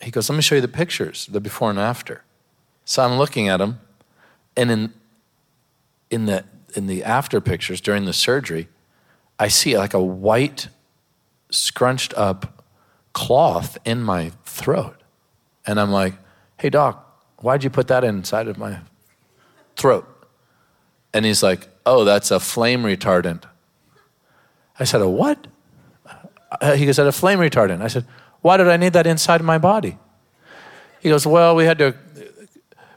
he 0.03 0.11
goes, 0.11 0.29
"Let 0.29 0.37
me 0.37 0.43
show 0.43 0.57
you 0.57 0.61
the 0.61 0.69
pictures, 0.69 1.27
the 1.27 1.41
before 1.41 1.71
and 1.71 1.79
after." 1.79 2.23
So 2.85 3.05
I'm 3.05 3.19
looking 3.19 3.49
at 3.49 3.59
them, 3.59 3.81
and 4.57 4.71
in 4.71 4.95
in 6.11 6.27
the 6.27 6.45
in 6.75 6.87
the 6.87 7.05
after 7.05 7.41
pictures 7.41 7.81
during 7.81 8.05
the 8.05 8.12
surgery, 8.12 8.69
I 9.39 9.49
see 9.49 9.77
like 9.77 9.95
a 9.95 10.03
white, 10.03 10.69
scrunched 11.50 12.15
up 12.15 12.65
cloth 13.12 13.79
in 13.85 14.03
my 14.03 14.33
throat. 14.45 14.97
And 15.67 15.81
I'm 15.81 15.91
like, 15.91 16.15
hey, 16.59 16.71
doc, 16.71 17.23
why'd 17.39 17.65
you 17.65 17.71
put 17.71 17.89
that 17.89 18.05
inside 18.05 18.49
of 18.49 18.59
my 18.59 18.81
throat? 19.77 20.07
And 21.12 21.25
he's 21.25 21.43
like, 21.43 21.69
oh, 21.85 22.05
that's 22.05 22.31
a 22.31 22.39
flame 22.39 22.83
retardant. 22.83 23.45
I 24.81 24.85
said, 24.85 25.03
a 25.03 25.09
what? 25.09 25.47
Uh, 26.61 26.75
he 26.75 26.87
goes, 26.87 26.99
a 26.99 27.13
flame 27.13 27.39
retardant. 27.39 27.83
I 27.83 27.89
said, 27.89 28.07
why 28.41 28.57
did 28.57 28.69
I 28.69 28.77
need 28.77 28.95
that 28.95 29.07
inside 29.07 29.43
my 29.43 29.59
body? 29.59 29.99
He 31.01 31.11
goes, 31.11 31.27
well, 31.27 31.55
we 31.55 31.65
had 31.65 31.79
to, 31.79 31.95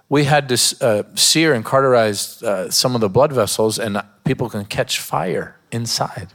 we 0.09 0.23
had 0.23 0.49
to 0.49 0.77
uh, 0.81 1.03
sear 1.15 1.53
and 1.53 1.63
cauterize 1.63 2.41
uh, 2.41 2.71
some 2.71 2.95
of 2.95 3.01
the 3.01 3.09
blood 3.09 3.31
vessels, 3.31 3.77
and 3.77 4.01
people 4.23 4.49
can 4.49 4.65
catch 4.65 4.99
fire 4.99 5.57
inside. 5.71 6.29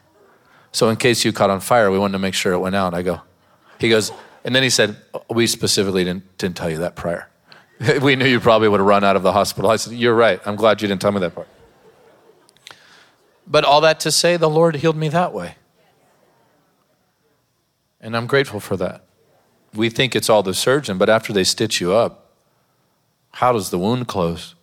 So 0.72 0.90
in 0.90 0.96
case 0.96 1.24
you 1.24 1.32
caught 1.32 1.50
on 1.50 1.60
fire, 1.60 1.90
we 1.90 1.98
wanted 1.98 2.12
to 2.12 2.18
make 2.18 2.34
sure 2.34 2.52
it 2.52 2.58
went 2.58 2.76
out. 2.76 2.94
I 2.94 3.02
go, 3.02 3.22
he 3.78 3.88
goes, 3.88 4.12
and 4.44 4.54
then 4.54 4.62
he 4.62 4.70
said, 4.70 4.96
We 5.30 5.46
specifically 5.46 6.04
didn't, 6.04 6.38
didn't 6.38 6.56
tell 6.56 6.70
you 6.70 6.78
that 6.78 6.94
prior. 6.94 7.28
we 8.02 8.16
knew 8.16 8.26
you 8.26 8.40
probably 8.40 8.68
would 8.68 8.80
have 8.80 8.86
run 8.86 9.04
out 9.04 9.16
of 9.16 9.22
the 9.22 9.32
hospital. 9.32 9.70
I 9.70 9.76
said, 9.76 9.94
You're 9.94 10.14
right. 10.14 10.40
I'm 10.46 10.56
glad 10.56 10.82
you 10.82 10.88
didn't 10.88 11.00
tell 11.00 11.12
me 11.12 11.20
that 11.20 11.34
part. 11.34 11.48
But 13.48 13.64
all 13.64 13.80
that 13.80 13.98
to 14.00 14.12
say, 14.12 14.36
the 14.36 14.50
Lord 14.50 14.76
healed 14.76 14.96
me 14.96 15.08
that 15.08 15.32
way. 15.32 15.54
And 18.00 18.16
I'm 18.16 18.26
grateful 18.26 18.60
for 18.60 18.76
that. 18.76 19.04
We 19.74 19.88
think 19.90 20.14
it's 20.14 20.28
all 20.28 20.42
the 20.42 20.54
surgeon, 20.54 20.98
but 20.98 21.08
after 21.08 21.32
they 21.32 21.44
stitch 21.44 21.80
you 21.80 21.94
up, 21.94 22.30
how 23.32 23.52
does 23.52 23.70
the 23.70 23.78
wound 23.78 24.06
close? 24.06 24.54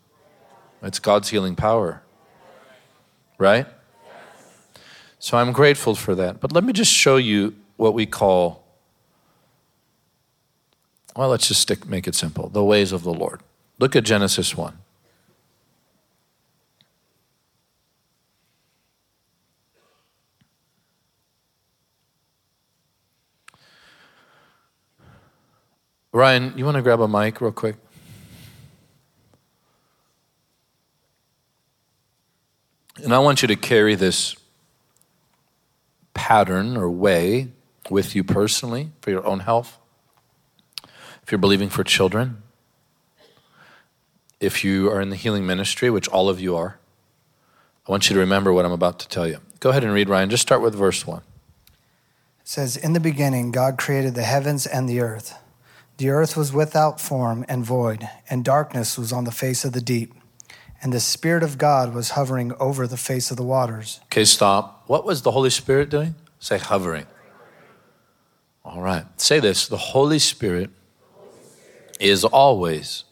It's 0.81 0.99
God's 0.99 1.29
healing 1.29 1.55
power. 1.55 2.01
Right? 3.37 3.65
So 5.19 5.37
I'm 5.37 5.51
grateful 5.51 5.95
for 5.95 6.13
that. 6.15 6.39
But 6.39 6.51
let 6.51 6.63
me 6.63 6.71
just 6.71 6.91
show 6.91 7.17
you 7.17 7.55
what 7.77 7.93
we 7.93 8.05
call, 8.05 8.63
well, 11.15 11.29
let's 11.29 11.47
just 11.47 11.61
stick, 11.61 11.87
make 11.87 12.07
it 12.07 12.13
simple 12.13 12.49
the 12.49 12.63
ways 12.63 12.91
of 12.91 13.03
the 13.03 13.13
Lord. 13.13 13.41
Look 13.79 13.95
at 13.95 14.03
Genesis 14.03 14.55
1. 14.55 14.77
Ryan, 26.15 26.53
you 26.55 26.63
want 26.63 26.75
to 26.75 26.81
grab 26.81 27.01
a 27.01 27.09
mic 27.09 27.41
real 27.41 27.51
quick? 27.51 27.75
And 33.03 33.13
I 33.13 33.19
want 33.19 33.41
you 33.41 33.49
to 33.49 33.57
carry 33.57 33.95
this 33.95 34.37
pattern 36.13 36.77
or 36.77 36.89
way 36.89 37.49
with 37.89 38.15
you 38.15 38.23
personally 38.23 38.91
for 39.01 39.09
your 39.09 39.25
own 39.25 39.41
health. 39.41 39.77
If 41.21 41.33
you're 41.33 41.37
believing 41.37 41.67
for 41.67 41.83
children, 41.83 42.41
if 44.39 44.63
you 44.63 44.89
are 44.89 45.01
in 45.01 45.09
the 45.09 45.17
healing 45.17 45.45
ministry, 45.45 45.89
which 45.89 46.07
all 46.07 46.29
of 46.29 46.39
you 46.39 46.55
are, 46.55 46.79
I 47.85 47.91
want 47.91 48.09
you 48.09 48.13
to 48.13 48.21
remember 48.21 48.53
what 48.53 48.63
I'm 48.63 48.71
about 48.71 48.99
to 48.99 49.09
tell 49.09 49.27
you. 49.27 49.39
Go 49.59 49.71
ahead 49.71 49.83
and 49.83 49.91
read, 49.91 50.07
Ryan. 50.07 50.29
Just 50.29 50.43
start 50.43 50.61
with 50.61 50.75
verse 50.75 51.05
1. 51.05 51.17
It 51.17 51.23
says, 52.45 52.77
In 52.77 52.93
the 52.93 53.01
beginning, 53.01 53.51
God 53.51 53.77
created 53.77 54.15
the 54.15 54.23
heavens 54.23 54.65
and 54.65 54.87
the 54.87 55.01
earth. 55.01 55.37
The 55.97 56.09
earth 56.09 56.35
was 56.35 56.51
without 56.51 56.99
form 56.99 57.45
and 57.47 57.65
void, 57.65 58.09
and 58.29 58.43
darkness 58.43 58.97
was 58.97 59.13
on 59.13 59.23
the 59.23 59.31
face 59.31 59.63
of 59.63 59.71
the 59.71 59.81
deep. 59.81 60.13
And 60.81 60.91
the 60.91 60.99
Spirit 60.99 61.41
of 61.41 61.57
God 61.57 61.93
was 61.93 62.11
hovering 62.11 62.53
over 62.59 62.85
the 62.85 62.97
face 62.97 63.31
of 63.31 63.37
the 63.37 63.43
waters. 63.43 64.01
Okay, 64.05 64.25
stop. 64.25 64.83
What 64.87 65.05
was 65.05 65.21
the 65.21 65.31
Holy 65.31 65.49
Spirit 65.49 65.89
doing? 65.89 66.15
Say 66.39 66.57
hovering. 66.57 67.05
All 68.63 68.81
right. 68.81 69.05
Say 69.19 69.39
this 69.39 69.67
the 69.67 69.77
Holy 69.77 70.19
Spirit 70.19 70.69
is 71.99 72.25
always 72.25 73.05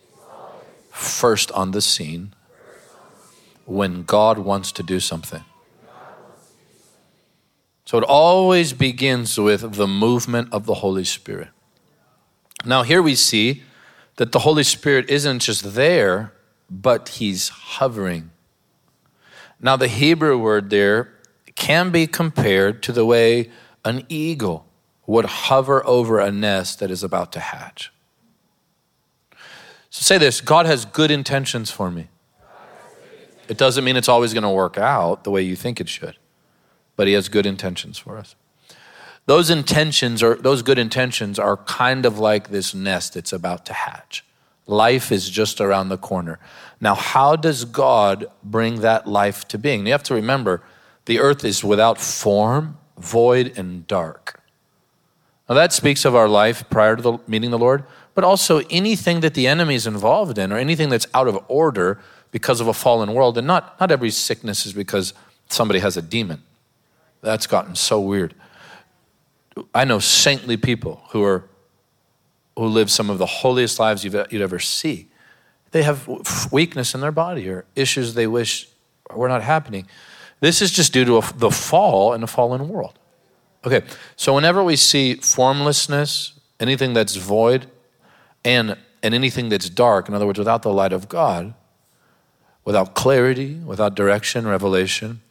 first 0.90 1.52
on 1.52 1.72
the 1.72 1.82
scene 1.82 2.34
when 3.66 4.04
God 4.04 4.40
wants 4.40 4.72
to 4.74 4.84
do 4.84 5.00
something. 5.00 5.44
So 7.86 7.98
it 7.98 8.04
always 8.04 8.74
begins 8.74 9.40
with 9.40 9.76
the 9.76 9.88
movement 9.88 10.50
of 10.52 10.66
the 10.66 10.76
Holy 10.76 11.04
Spirit. 11.06 11.50
Now, 12.66 12.84
here 12.84 13.02
we 13.02 13.16
see 13.16 13.64
that 14.16 14.32
the 14.32 14.40
Holy 14.40 14.64
Spirit 14.64 15.10
isn't 15.10 15.40
just 15.40 15.76
there, 15.76 16.34
but 16.70 17.10
he's 17.10 17.50
hovering. 17.50 18.32
Now, 19.60 19.76
the 19.76 19.88
Hebrew 19.88 20.38
word 20.38 20.70
there 20.70 21.14
can 21.56 21.92
be 21.92 22.08
compared 22.08 22.82
to 22.84 22.92
the 22.92 23.06
way 23.06 23.50
an 23.84 24.06
eagle 24.10 24.66
would 25.06 25.26
hover 25.26 25.86
over 25.86 26.20
a 26.20 26.32
nest 26.32 26.80
that 26.80 26.90
is 26.90 27.04
about 27.04 27.32
to 27.34 27.40
hatch. 27.40 27.92
So, 29.90 30.02
say 30.02 30.18
this 30.18 30.42
God 30.42 30.66
has 30.66 30.86
good 30.86 31.12
intentions 31.12 31.70
for 31.70 31.92
me. 31.92 32.08
It 33.50 33.58
doesn't 33.58 33.84
mean 33.84 33.98
it's 33.98 34.10
always 34.10 34.34
going 34.34 34.44
to 34.44 34.50
work 34.50 34.78
out 34.78 35.26
the 35.26 35.32
way 35.32 35.42
you 35.42 35.56
think 35.56 35.82
it 35.82 35.90
should, 35.90 36.18
but 36.96 37.08
He 37.08 37.14
has 37.14 37.28
good 37.28 37.46
intentions 37.46 37.98
for 37.98 38.18
us. 38.18 38.36
Those 39.26 39.50
intentions 39.50 40.22
are 40.22 40.36
those 40.36 40.62
good 40.62 40.78
intentions 40.78 41.40
are 41.40 41.58
kind 41.58 42.06
of 42.06 42.20
like 42.20 42.50
this 42.50 42.74
nest 42.74 43.14
that's 43.14 43.32
about 43.32 43.66
to 43.68 43.74
hatch. 43.74 44.26
Life 44.66 45.12
is 45.12 45.30
just 45.30 45.62
around 45.62 45.90
the 45.90 45.98
corner. 45.98 46.40
Now, 46.80 46.96
how 46.96 47.36
does 47.36 47.66
God 47.66 48.26
bring 48.44 48.82
that 48.82 49.08
life 49.08 49.48
to 49.50 49.58
being? 49.58 49.86
You 49.86 49.92
have 49.92 50.04
to 50.04 50.14
remember 50.14 50.62
the 51.06 51.20
earth 51.20 51.44
is 51.44 51.64
without 51.64 52.00
form, 52.00 52.78
void, 52.98 53.58
and 53.58 53.86
dark. 53.88 54.42
Now, 55.48 55.56
that 55.56 55.74
speaks 55.74 56.06
of 56.06 56.16
our 56.16 56.30
life 56.30 56.70
prior 56.70 56.96
to 56.96 57.02
the, 57.02 57.18
meeting 57.28 57.52
the 57.52 57.58
Lord, 57.58 57.84
but 58.16 58.24
also 58.24 58.62
anything 58.70 59.20
that 59.20 59.34
the 59.34 59.48
enemy 59.48 59.76
is 59.76 59.86
involved 59.86 60.38
in 60.38 60.52
or 60.52 60.58
anything 60.58 60.90
that's 60.90 61.08
out 61.14 61.28
of 61.28 61.44
order 61.48 62.00
because 62.32 62.62
of 62.62 62.68
a 62.68 62.74
fallen 62.74 63.14
world. 63.14 63.38
And 63.38 63.46
not, 63.46 63.80
not 63.80 63.92
every 63.92 64.10
sickness 64.10 64.66
is 64.66 64.74
because 64.74 65.14
somebody 65.50 65.80
has 65.80 65.98
a 65.98 66.02
demon. 66.02 66.44
That's 67.22 67.48
gotten 67.48 67.76
so 67.76 68.00
weird. 68.00 68.34
I 69.74 69.86
know 69.86 70.00
saintly 70.00 70.58
people 70.58 71.02
who 71.10 71.24
are 71.24 71.46
who 72.56 72.66
live 72.68 72.92
some 72.92 73.10
of 73.10 73.18
the 73.18 73.26
holiest 73.26 73.80
lives 73.80 74.04
you'd 74.04 74.16
ever 74.16 74.60
see. 74.60 75.08
They 75.72 75.84
have 75.84 76.08
weakness 76.52 76.94
in 76.94 77.02
their 77.02 77.12
body 77.12 77.50
or 77.50 77.66
issues 77.76 78.14
they 78.14 78.28
wish 78.28 78.70
were 79.12 79.28
not 79.28 79.42
happening. 79.42 79.88
This 80.40 80.62
is 80.62 80.72
just 80.72 80.94
due 80.94 81.06
to 81.06 81.18
a, 81.18 81.34
the 81.36 81.50
fall 81.50 82.14
in 82.14 82.22
a 82.22 82.28
fallen 82.28 82.70
world. 82.70 83.00
Okay, 83.66 83.82
so 84.16 84.36
whenever 84.36 84.64
we 84.64 84.76
see 84.76 85.16
formlessness, 85.16 86.34
anything 86.60 86.94
that's 86.94 87.16
void, 87.16 87.68
and, 88.44 88.78
and 89.02 89.14
anything 89.14 89.50
that's 89.50 89.70
dark, 89.70 90.10
in 90.10 90.14
other 90.14 90.26
words, 90.26 90.38
without 90.38 90.64
the 90.64 90.74
light 90.74 90.92
of 90.92 91.08
God, 91.08 91.54
without 92.66 92.94
clarity, 92.94 93.56
without 93.56 93.96
direction, 93.96 94.46
revelation, 94.46 95.22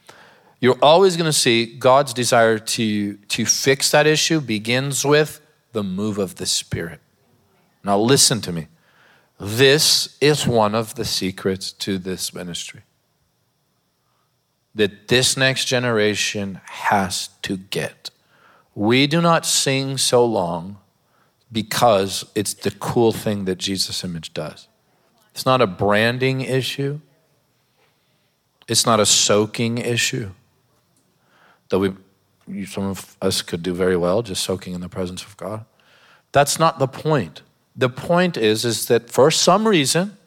you're 0.62 0.79
always 0.81 1.16
going 1.16 1.29
to 1.29 1.33
see 1.33 1.66
God's 1.66 2.14
desire 2.14 2.57
to, 2.57 3.16
to 3.16 3.44
fix 3.44 3.90
that 3.90 4.07
issue 4.07 4.40
begins 4.40 5.05
with 5.05 5.40
the 5.72 5.83
move 5.83 6.18
of 6.18 6.37
the 6.37 6.46
Spirit. 6.46 7.01
Now, 7.83 7.98
listen 7.98 8.40
to 8.42 8.53
me. 8.53 8.68
This 9.40 10.16
is 10.20 10.46
one 10.46 10.77
of 10.77 10.94
the 10.94 11.05
secrets 11.05 11.72
to 11.72 11.98
this 11.98 12.33
ministry 12.33 12.83
that 14.72 15.09
this 15.09 15.37
next 15.37 15.64
generation 15.64 16.61
has 16.64 17.31
to 17.42 17.57
get. 17.57 18.11
We 18.77 19.09
do 19.09 19.20
not 19.20 19.44
sing 19.44 19.98
so 19.98 20.25
long 20.25 20.79
because 21.51 22.25
it's 22.37 22.55
the 22.55 22.70
cool 22.70 23.11
thing 23.11 23.46
that 23.46 23.59
Jesus' 23.59 24.05
image 24.05 24.33
does. 24.33 24.68
It's 25.33 25.44
not 25.44 25.61
a 25.61 25.66
branding 25.66 26.40
issue, 26.40 27.01
it's 28.68 28.87
not 28.87 29.01
a 29.01 29.07
soaking 29.07 29.79
issue 29.79 30.31
that 31.73 31.79
we, 31.79 32.67
some 32.67 32.85
of 32.85 33.17
us 33.23 33.41
could 33.41 33.63
do 33.63 33.73
very 33.73 33.97
well 33.97 34.23
just 34.23 34.45
soaking 34.45 34.75
in 34.75 34.83
the 34.83 34.91
presence 34.91 35.25
of 35.25 35.35
God. 35.39 35.65
That's 36.33 36.59
not 36.59 36.79
the 36.79 36.87
point. 36.87 37.41
The 37.75 37.89
point 37.89 38.37
is, 38.37 38.67
is 38.67 38.87
that 38.87 39.11
for 39.11 39.31
some 39.31 39.67
reason 39.67 40.19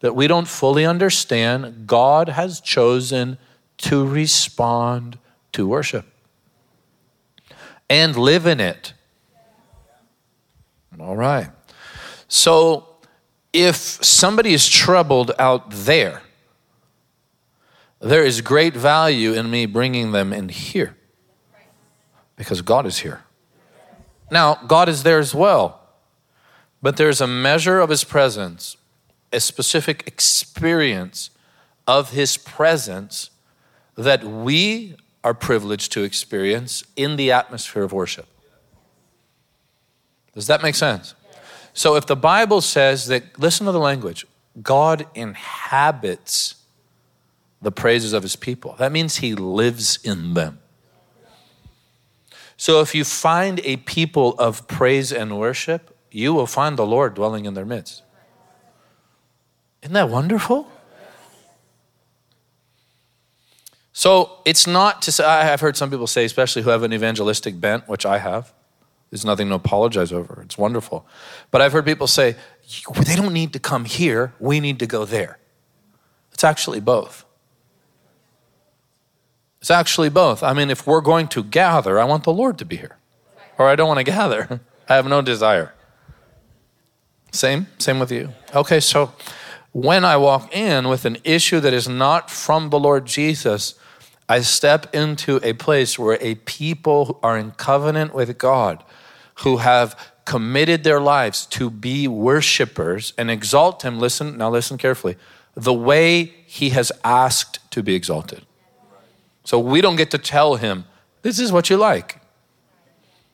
that 0.00 0.16
we 0.16 0.26
don't 0.26 0.48
fully 0.48 0.84
understand, 0.84 1.86
God 1.86 2.28
has 2.28 2.60
chosen 2.60 3.38
to 3.78 4.04
respond 4.04 5.16
to 5.52 5.68
worship 5.68 6.06
and 7.88 8.16
live 8.16 8.44
in 8.44 8.58
it. 8.58 8.92
All 10.98 11.16
right. 11.16 11.50
So 12.26 12.88
if 13.52 13.76
somebody 13.76 14.52
is 14.52 14.68
troubled 14.68 15.30
out 15.38 15.70
there, 15.70 16.22
there 18.04 18.24
is 18.24 18.40
great 18.40 18.74
value 18.74 19.32
in 19.32 19.50
me 19.50 19.66
bringing 19.66 20.12
them 20.12 20.32
in 20.32 20.50
here 20.50 20.96
because 22.36 22.60
God 22.60 22.86
is 22.86 22.98
here. 22.98 23.24
Now, 24.30 24.56
God 24.66 24.88
is 24.88 25.02
there 25.04 25.18
as 25.18 25.34
well, 25.34 25.80
but 26.82 26.96
there's 26.96 27.20
a 27.20 27.26
measure 27.26 27.80
of 27.80 27.88
His 27.88 28.04
presence, 28.04 28.76
a 29.32 29.40
specific 29.40 30.04
experience 30.06 31.30
of 31.86 32.10
His 32.10 32.36
presence 32.36 33.30
that 33.96 34.24
we 34.24 34.96
are 35.22 35.34
privileged 35.34 35.92
to 35.92 36.02
experience 36.02 36.84
in 36.96 37.16
the 37.16 37.32
atmosphere 37.32 37.84
of 37.84 37.92
worship. 37.92 38.26
Does 40.34 40.46
that 40.48 40.62
make 40.62 40.74
sense? 40.74 41.14
So, 41.72 41.96
if 41.96 42.06
the 42.06 42.16
Bible 42.16 42.60
says 42.60 43.06
that, 43.06 43.38
listen 43.38 43.66
to 43.66 43.72
the 43.72 43.78
language, 43.78 44.26
God 44.62 45.06
inhabits 45.14 46.56
the 47.64 47.72
praises 47.72 48.12
of 48.12 48.22
his 48.22 48.36
people. 48.36 48.76
That 48.78 48.92
means 48.92 49.16
he 49.16 49.34
lives 49.34 49.98
in 50.04 50.34
them. 50.34 50.60
So 52.56 52.80
if 52.80 52.94
you 52.94 53.04
find 53.04 53.60
a 53.64 53.78
people 53.78 54.34
of 54.38 54.68
praise 54.68 55.12
and 55.12 55.38
worship, 55.38 55.96
you 56.10 56.32
will 56.32 56.46
find 56.46 56.76
the 56.76 56.86
Lord 56.86 57.14
dwelling 57.14 57.46
in 57.46 57.54
their 57.54 57.64
midst. 57.64 58.02
Isn't 59.82 59.94
that 59.94 60.08
wonderful? 60.08 60.70
So 63.92 64.38
it's 64.44 64.66
not 64.66 65.02
to 65.02 65.12
say, 65.12 65.24
I've 65.24 65.60
heard 65.60 65.76
some 65.76 65.90
people 65.90 66.06
say, 66.06 66.24
especially 66.24 66.62
who 66.62 66.70
have 66.70 66.82
an 66.82 66.92
evangelistic 66.92 67.60
bent, 67.60 67.88
which 67.88 68.04
I 68.04 68.18
have. 68.18 68.52
There's 69.10 69.24
nothing 69.24 69.48
to 69.48 69.54
apologize 69.54 70.12
over. 70.12 70.42
It's 70.42 70.58
wonderful. 70.58 71.06
But 71.50 71.62
I've 71.62 71.72
heard 71.72 71.86
people 71.86 72.06
say, 72.06 72.36
they 73.06 73.16
don't 73.16 73.32
need 73.32 73.52
to 73.52 73.58
come 73.58 73.84
here, 73.84 74.34
we 74.38 74.60
need 74.60 74.78
to 74.80 74.86
go 74.86 75.04
there. 75.04 75.38
It's 76.32 76.44
actually 76.44 76.80
both. 76.80 77.24
It's 79.64 79.70
actually 79.70 80.10
both. 80.10 80.42
I 80.42 80.52
mean, 80.52 80.68
if 80.68 80.86
we're 80.86 81.00
going 81.00 81.26
to 81.28 81.42
gather, 81.42 81.98
I 81.98 82.04
want 82.04 82.24
the 82.24 82.34
Lord 82.34 82.58
to 82.58 82.66
be 82.66 82.76
here. 82.76 82.98
or 83.56 83.66
I 83.66 83.76
don't 83.76 83.88
want 83.88 83.96
to 83.96 84.04
gather. 84.18 84.60
I 84.90 84.96
have 84.96 85.08
no 85.08 85.22
desire. 85.22 85.72
Same, 87.32 87.68
same 87.78 87.98
with 87.98 88.12
you. 88.12 88.34
Okay, 88.54 88.78
so 88.78 89.14
when 89.72 90.04
I 90.04 90.18
walk 90.18 90.54
in 90.54 90.86
with 90.88 91.06
an 91.06 91.16
issue 91.24 91.60
that 91.60 91.72
is 91.72 91.88
not 91.88 92.30
from 92.30 92.68
the 92.68 92.78
Lord 92.78 93.06
Jesus, 93.06 93.74
I 94.28 94.42
step 94.42 94.94
into 94.94 95.40
a 95.42 95.54
place 95.54 95.98
where 95.98 96.18
a 96.20 96.34
people 96.34 97.18
are 97.22 97.38
in 97.38 97.52
covenant 97.52 98.14
with 98.14 98.36
God 98.36 98.84
who 99.36 99.56
have 99.56 99.98
committed 100.26 100.84
their 100.84 101.00
lives 101.00 101.46
to 101.46 101.70
be 101.70 102.06
worshipers 102.06 103.14
and 103.16 103.30
exalt 103.30 103.82
Him. 103.82 103.98
Listen, 103.98 104.36
now 104.36 104.50
listen 104.50 104.76
carefully. 104.76 105.16
The 105.54 105.72
way 105.72 106.34
He 106.44 106.68
has 106.76 106.92
asked 107.02 107.60
to 107.70 107.82
be 107.82 107.94
exalted. 107.94 108.44
So 109.44 109.58
we 109.58 109.80
don't 109.80 109.96
get 109.96 110.10
to 110.10 110.18
tell 110.18 110.56
Him, 110.56 110.84
this 111.22 111.38
is 111.38 111.52
what 111.52 111.70
you 111.70 111.76
like, 111.76 112.20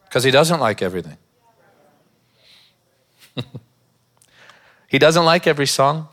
because 0.04 0.24
He 0.24 0.30
doesn't 0.30 0.60
like 0.60 0.82
everything. 0.82 1.16
he 4.88 4.98
doesn't 4.98 5.24
like 5.24 5.46
every 5.46 5.66
song. 5.66 6.08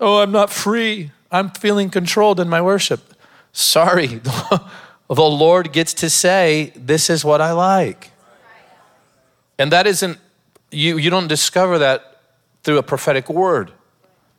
Oh, 0.00 0.18
I'm 0.18 0.32
not 0.32 0.50
free. 0.50 1.12
I'm 1.30 1.50
feeling 1.50 1.90
controlled 1.90 2.40
in 2.40 2.48
my 2.48 2.60
worship. 2.60 3.14
Sorry, 3.52 4.06
the 4.16 4.60
Lord 5.08 5.72
gets 5.72 5.94
to 5.94 6.10
say, 6.10 6.72
This 6.74 7.08
is 7.10 7.24
what 7.24 7.40
I 7.40 7.52
like. 7.52 8.10
And 9.58 9.70
that 9.70 9.86
isn't, 9.86 10.18
you, 10.70 10.98
you 10.98 11.10
don't 11.10 11.28
discover 11.28 11.78
that 11.78 12.20
through 12.64 12.78
a 12.78 12.82
prophetic 12.82 13.28
word, 13.28 13.72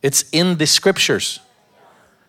it's 0.02 0.26
in 0.32 0.58
the 0.58 0.68
scriptures. 0.68 1.40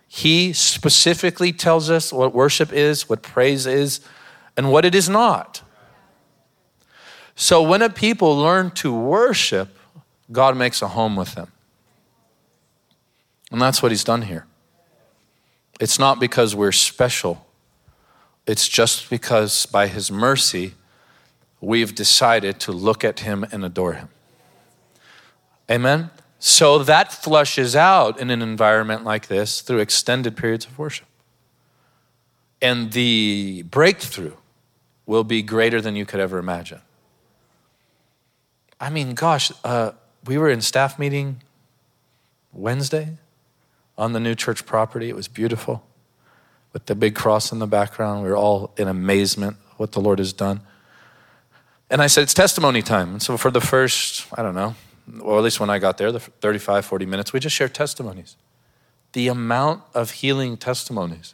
He 0.07 0.53
specifically 0.53 1.51
tells 1.51 1.89
us 1.89 2.13
what 2.13 2.33
worship 2.33 2.71
is, 2.71 3.09
what 3.09 3.21
praise 3.21 3.65
is, 3.65 3.99
and 4.55 4.71
what 4.71 4.85
it 4.85 4.95
is 4.95 5.09
not. 5.09 5.61
So 7.35 7.61
when 7.61 7.81
a 7.81 7.89
people 7.89 8.35
learn 8.35 8.71
to 8.71 8.93
worship, 8.93 9.77
God 10.31 10.57
makes 10.57 10.81
a 10.81 10.87
home 10.87 11.15
with 11.15 11.35
them. 11.35 11.51
And 13.51 13.61
that's 13.61 13.81
what 13.83 13.91
he's 13.91 14.03
done 14.03 14.23
here. 14.23 14.45
It's 15.79 15.99
not 15.99 16.19
because 16.19 16.55
we're 16.55 16.71
special, 16.71 17.45
it's 18.47 18.67
just 18.67 19.09
because 19.09 19.65
by 19.65 19.87
his 19.87 20.09
mercy, 20.09 20.73
we've 21.61 21.93
decided 21.93 22.59
to 22.61 22.71
look 22.71 23.03
at 23.03 23.19
him 23.21 23.45
and 23.51 23.63
adore 23.63 23.93
him. 23.93 24.09
Amen? 25.69 26.09
So 26.39 26.79
that 26.79 27.11
flushes 27.11 27.75
out 27.75 28.19
in 28.19 28.29
an 28.29 28.41
environment 28.41 29.03
like 29.03 29.27
this 29.27 29.61
through 29.61 29.79
extended 29.79 30.37
periods 30.37 30.65
of 30.65 30.77
worship. 30.77 31.07
And 32.61 32.91
the 32.91 33.63
breakthrough 33.69 34.33
will 35.05 35.23
be 35.23 35.41
greater 35.41 35.81
than 35.81 35.95
you 35.95 36.05
could 36.05 36.19
ever 36.19 36.37
imagine. 36.37 36.81
I 38.79 38.89
mean, 38.89 39.13
gosh, 39.13 39.51
uh, 39.63 39.91
we 40.25 40.37
were 40.37 40.49
in 40.49 40.61
staff 40.61 40.99
meeting 40.99 41.41
Wednesday 42.53 43.17
on 43.97 44.13
the 44.13 44.19
new 44.19 44.35
church 44.35 44.65
property. 44.65 45.09
It 45.09 45.15
was 45.15 45.27
beautiful 45.27 45.83
with 46.73 46.85
the 46.85 46.95
big 46.95 47.15
cross 47.15 47.51
in 47.51 47.59
the 47.59 47.67
background. 47.67 48.23
We 48.23 48.29
were 48.29 48.37
all 48.37 48.73
in 48.77 48.87
amazement 48.87 49.57
what 49.77 49.93
the 49.93 50.01
Lord 50.01 50.19
has 50.19 50.33
done. 50.33 50.61
And 51.89 52.01
I 52.01 52.07
said, 52.07 52.23
It's 52.23 52.33
testimony 52.33 52.81
time. 52.81 53.13
And 53.13 53.21
so 53.21 53.37
for 53.37 53.49
the 53.49 53.61
first, 53.61 54.27
I 54.37 54.43
don't 54.43 54.55
know, 54.55 54.75
or 55.21 55.37
at 55.37 55.43
least 55.43 55.59
when 55.59 55.69
I 55.69 55.79
got 55.79 55.97
there, 55.97 56.11
the 56.11 56.19
35, 56.19 56.85
40 56.85 57.05
minutes, 57.05 57.33
we 57.33 57.39
just 57.39 57.55
shared 57.55 57.73
testimonies. 57.73 58.35
The 59.13 59.27
amount 59.27 59.83
of 59.93 60.11
healing 60.11 60.57
testimonies 60.57 61.33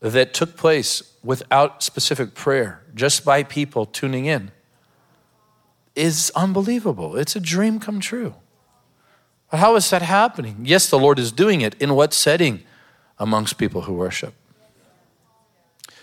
that 0.00 0.34
took 0.34 0.56
place 0.56 1.02
without 1.22 1.82
specific 1.82 2.34
prayer, 2.34 2.82
just 2.94 3.24
by 3.24 3.42
people 3.42 3.86
tuning 3.86 4.26
in, 4.26 4.50
is 5.96 6.30
unbelievable. 6.34 7.16
It's 7.16 7.36
a 7.36 7.40
dream 7.40 7.80
come 7.80 8.00
true. 8.00 8.34
But 9.50 9.60
how 9.60 9.76
is 9.76 9.88
that 9.90 10.02
happening? 10.02 10.58
Yes, 10.62 10.90
the 10.90 10.98
Lord 10.98 11.18
is 11.18 11.32
doing 11.32 11.60
it. 11.60 11.80
In 11.80 11.94
what 11.94 12.12
setting? 12.12 12.62
Amongst 13.18 13.58
people 13.58 13.82
who 13.82 13.92
worship. 13.92 14.34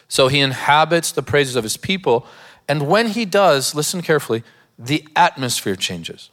So 0.08 0.30
he 0.30 0.40
inhabits 0.40 1.12
the 1.12 1.22
praises 1.22 1.56
of 1.56 1.64
his 1.64 1.76
people. 1.76 2.26
And 2.68 2.88
when 2.88 3.08
he 3.08 3.26
does, 3.26 3.76
listen 3.76 4.02
carefully, 4.02 4.44
the 4.84 5.08
atmosphere 5.16 5.76
changes. 5.76 6.32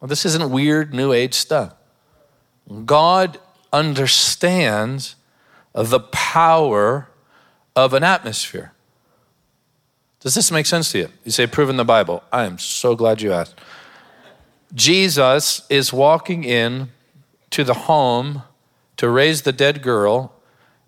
Well, 0.00 0.08
this 0.08 0.26
isn't 0.26 0.50
weird 0.50 0.92
New 0.92 1.12
Age 1.12 1.34
stuff. 1.34 1.74
God 2.84 3.38
understands 3.72 5.14
the 5.74 6.00
power 6.00 7.08
of 7.76 7.94
an 7.94 8.02
atmosphere. 8.02 8.72
Does 10.20 10.34
this 10.34 10.50
make 10.50 10.66
sense 10.66 10.90
to 10.92 10.98
you? 10.98 11.08
You 11.24 11.30
say, 11.30 11.46
proven 11.46 11.76
the 11.76 11.84
Bible. 11.84 12.24
I 12.32 12.44
am 12.44 12.58
so 12.58 12.96
glad 12.96 13.22
you 13.22 13.32
asked. 13.32 13.54
Jesus 14.74 15.62
is 15.70 15.92
walking 15.92 16.42
in 16.42 16.90
to 17.50 17.62
the 17.62 17.74
home 17.74 18.42
to 18.96 19.08
raise 19.08 19.42
the 19.42 19.52
dead 19.52 19.82
girl 19.82 20.32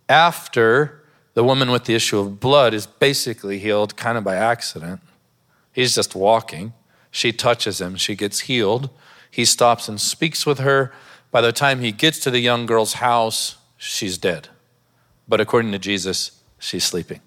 after 0.09 1.03
the 1.35 1.45
woman 1.45 1.71
with 1.71 1.85
the 1.85 1.95
issue 1.95 2.19
of 2.19 2.41
blood 2.41 2.75
is 2.75 2.87
basically 2.87 3.61
healed 3.61 3.97
kind 3.97 4.19
of 4.19 4.25
by 4.25 4.35
accident. 4.35 5.01
He's 5.73 5.95
just 5.95 6.15
walking. 6.15 6.73
She 7.11 7.33
touches 7.33 7.81
him, 7.81 7.97
she 7.97 8.15
gets 8.15 8.41
healed. 8.41 8.91
He 9.31 9.45
stops 9.45 9.89
and 9.89 10.01
speaks 10.01 10.45
with 10.45 10.59
her. 10.59 10.93
By 11.31 11.41
the 11.41 11.53
time 11.53 11.81
he 11.81 11.93
gets 11.93 12.19
to 12.21 12.31
the 12.31 12.41
young 12.41 12.67
girl's 12.67 12.95
house, 12.95 13.57
she's 13.77 14.19
dead. 14.19 14.49
But 15.29 15.41
according 15.41 15.71
to 15.73 15.79
Jesus, 15.79 16.43
she's 16.59 16.85
sleeping. 16.85 17.21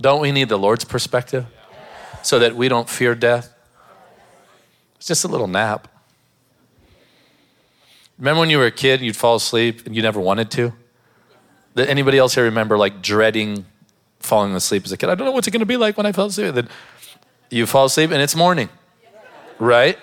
Don't 0.00 0.20
we 0.20 0.32
need 0.32 0.48
the 0.48 0.58
Lord's 0.58 0.84
perspective 0.84 1.46
so 2.22 2.40
that 2.40 2.56
we 2.56 2.68
don't 2.68 2.88
fear 2.88 3.14
death? 3.14 3.54
It's 4.96 5.06
just 5.06 5.24
a 5.24 5.28
little 5.28 5.46
nap. 5.46 5.86
Remember 8.18 8.40
when 8.40 8.50
you 8.50 8.58
were 8.58 8.66
a 8.66 8.72
kid 8.72 9.00
you'd 9.00 9.16
fall 9.16 9.36
asleep 9.36 9.86
and 9.86 9.94
you 9.94 10.02
never 10.02 10.20
wanted 10.20 10.50
to? 10.52 10.72
Did 11.74 11.88
anybody 11.88 12.18
else 12.18 12.34
here 12.34 12.44
remember 12.44 12.76
like 12.76 13.02
dreading 13.02 13.64
falling 14.22 14.54
asleep 14.54 14.84
as 14.84 14.92
a 14.92 14.96
kid? 14.96 15.08
I 15.08 15.14
don't 15.14 15.26
know 15.26 15.32
what's 15.32 15.46
it 15.46 15.50
going 15.50 15.60
to 15.60 15.66
be 15.66 15.76
like 15.76 15.96
when 15.96 16.06
I 16.06 16.12
fall 16.12 16.26
asleep. 16.26 16.54
Then 16.54 16.68
you 17.50 17.66
fall 17.66 17.86
asleep 17.86 18.10
and 18.10 18.20
it's 18.20 18.34
morning, 18.34 18.68
right? 19.58 19.98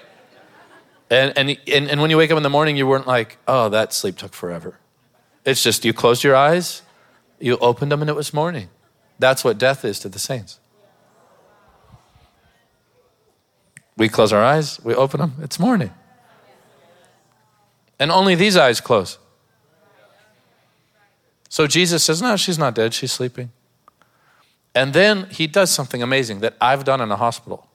And, 1.09 1.33
and, 1.35 1.57
and, 1.67 1.89
and 1.89 2.01
when 2.01 2.11
you 2.11 2.17
wake 2.17 2.31
up 2.31 2.37
in 2.37 2.43
the 2.43 2.49
morning, 2.49 2.77
you 2.77 2.85
weren't 2.85 3.07
like, 3.07 3.37
oh, 3.47 3.69
that 3.69 3.93
sleep 3.93 4.17
took 4.17 4.33
forever. 4.33 4.77
It's 5.43 5.63
just 5.63 5.83
you 5.83 5.93
closed 5.93 6.23
your 6.23 6.35
eyes, 6.35 6.83
you 7.39 7.57
opened 7.57 7.91
them, 7.91 8.01
and 8.01 8.09
it 8.09 8.15
was 8.15 8.33
morning. 8.33 8.69
That's 9.17 9.43
what 9.43 9.57
death 9.57 9.83
is 9.83 9.99
to 10.01 10.09
the 10.09 10.19
saints. 10.19 10.59
We 13.97 14.07
close 14.07 14.31
our 14.31 14.43
eyes, 14.43 14.79
we 14.83 14.93
open 14.93 15.19
them, 15.19 15.33
it's 15.41 15.59
morning. 15.59 15.91
And 17.97 18.11
only 18.11 18.35
these 18.35 18.55
eyes 18.55 18.79
close. 18.79 19.17
So 21.49 21.67
Jesus 21.67 22.03
says, 22.03 22.21
No, 22.21 22.37
she's 22.37 22.57
not 22.57 22.75
dead, 22.75 22.93
she's 22.93 23.11
sleeping. 23.11 23.51
And 24.79 24.93
then 24.93 25.27
he 25.29 25.45
does 25.45 25.69
something 25.71 26.01
amazing 26.01 26.39
that 26.39 26.55
I've 26.61 26.85
done 26.85 27.01
in 27.01 27.11
a 27.11 27.17
hospital. 27.17 27.67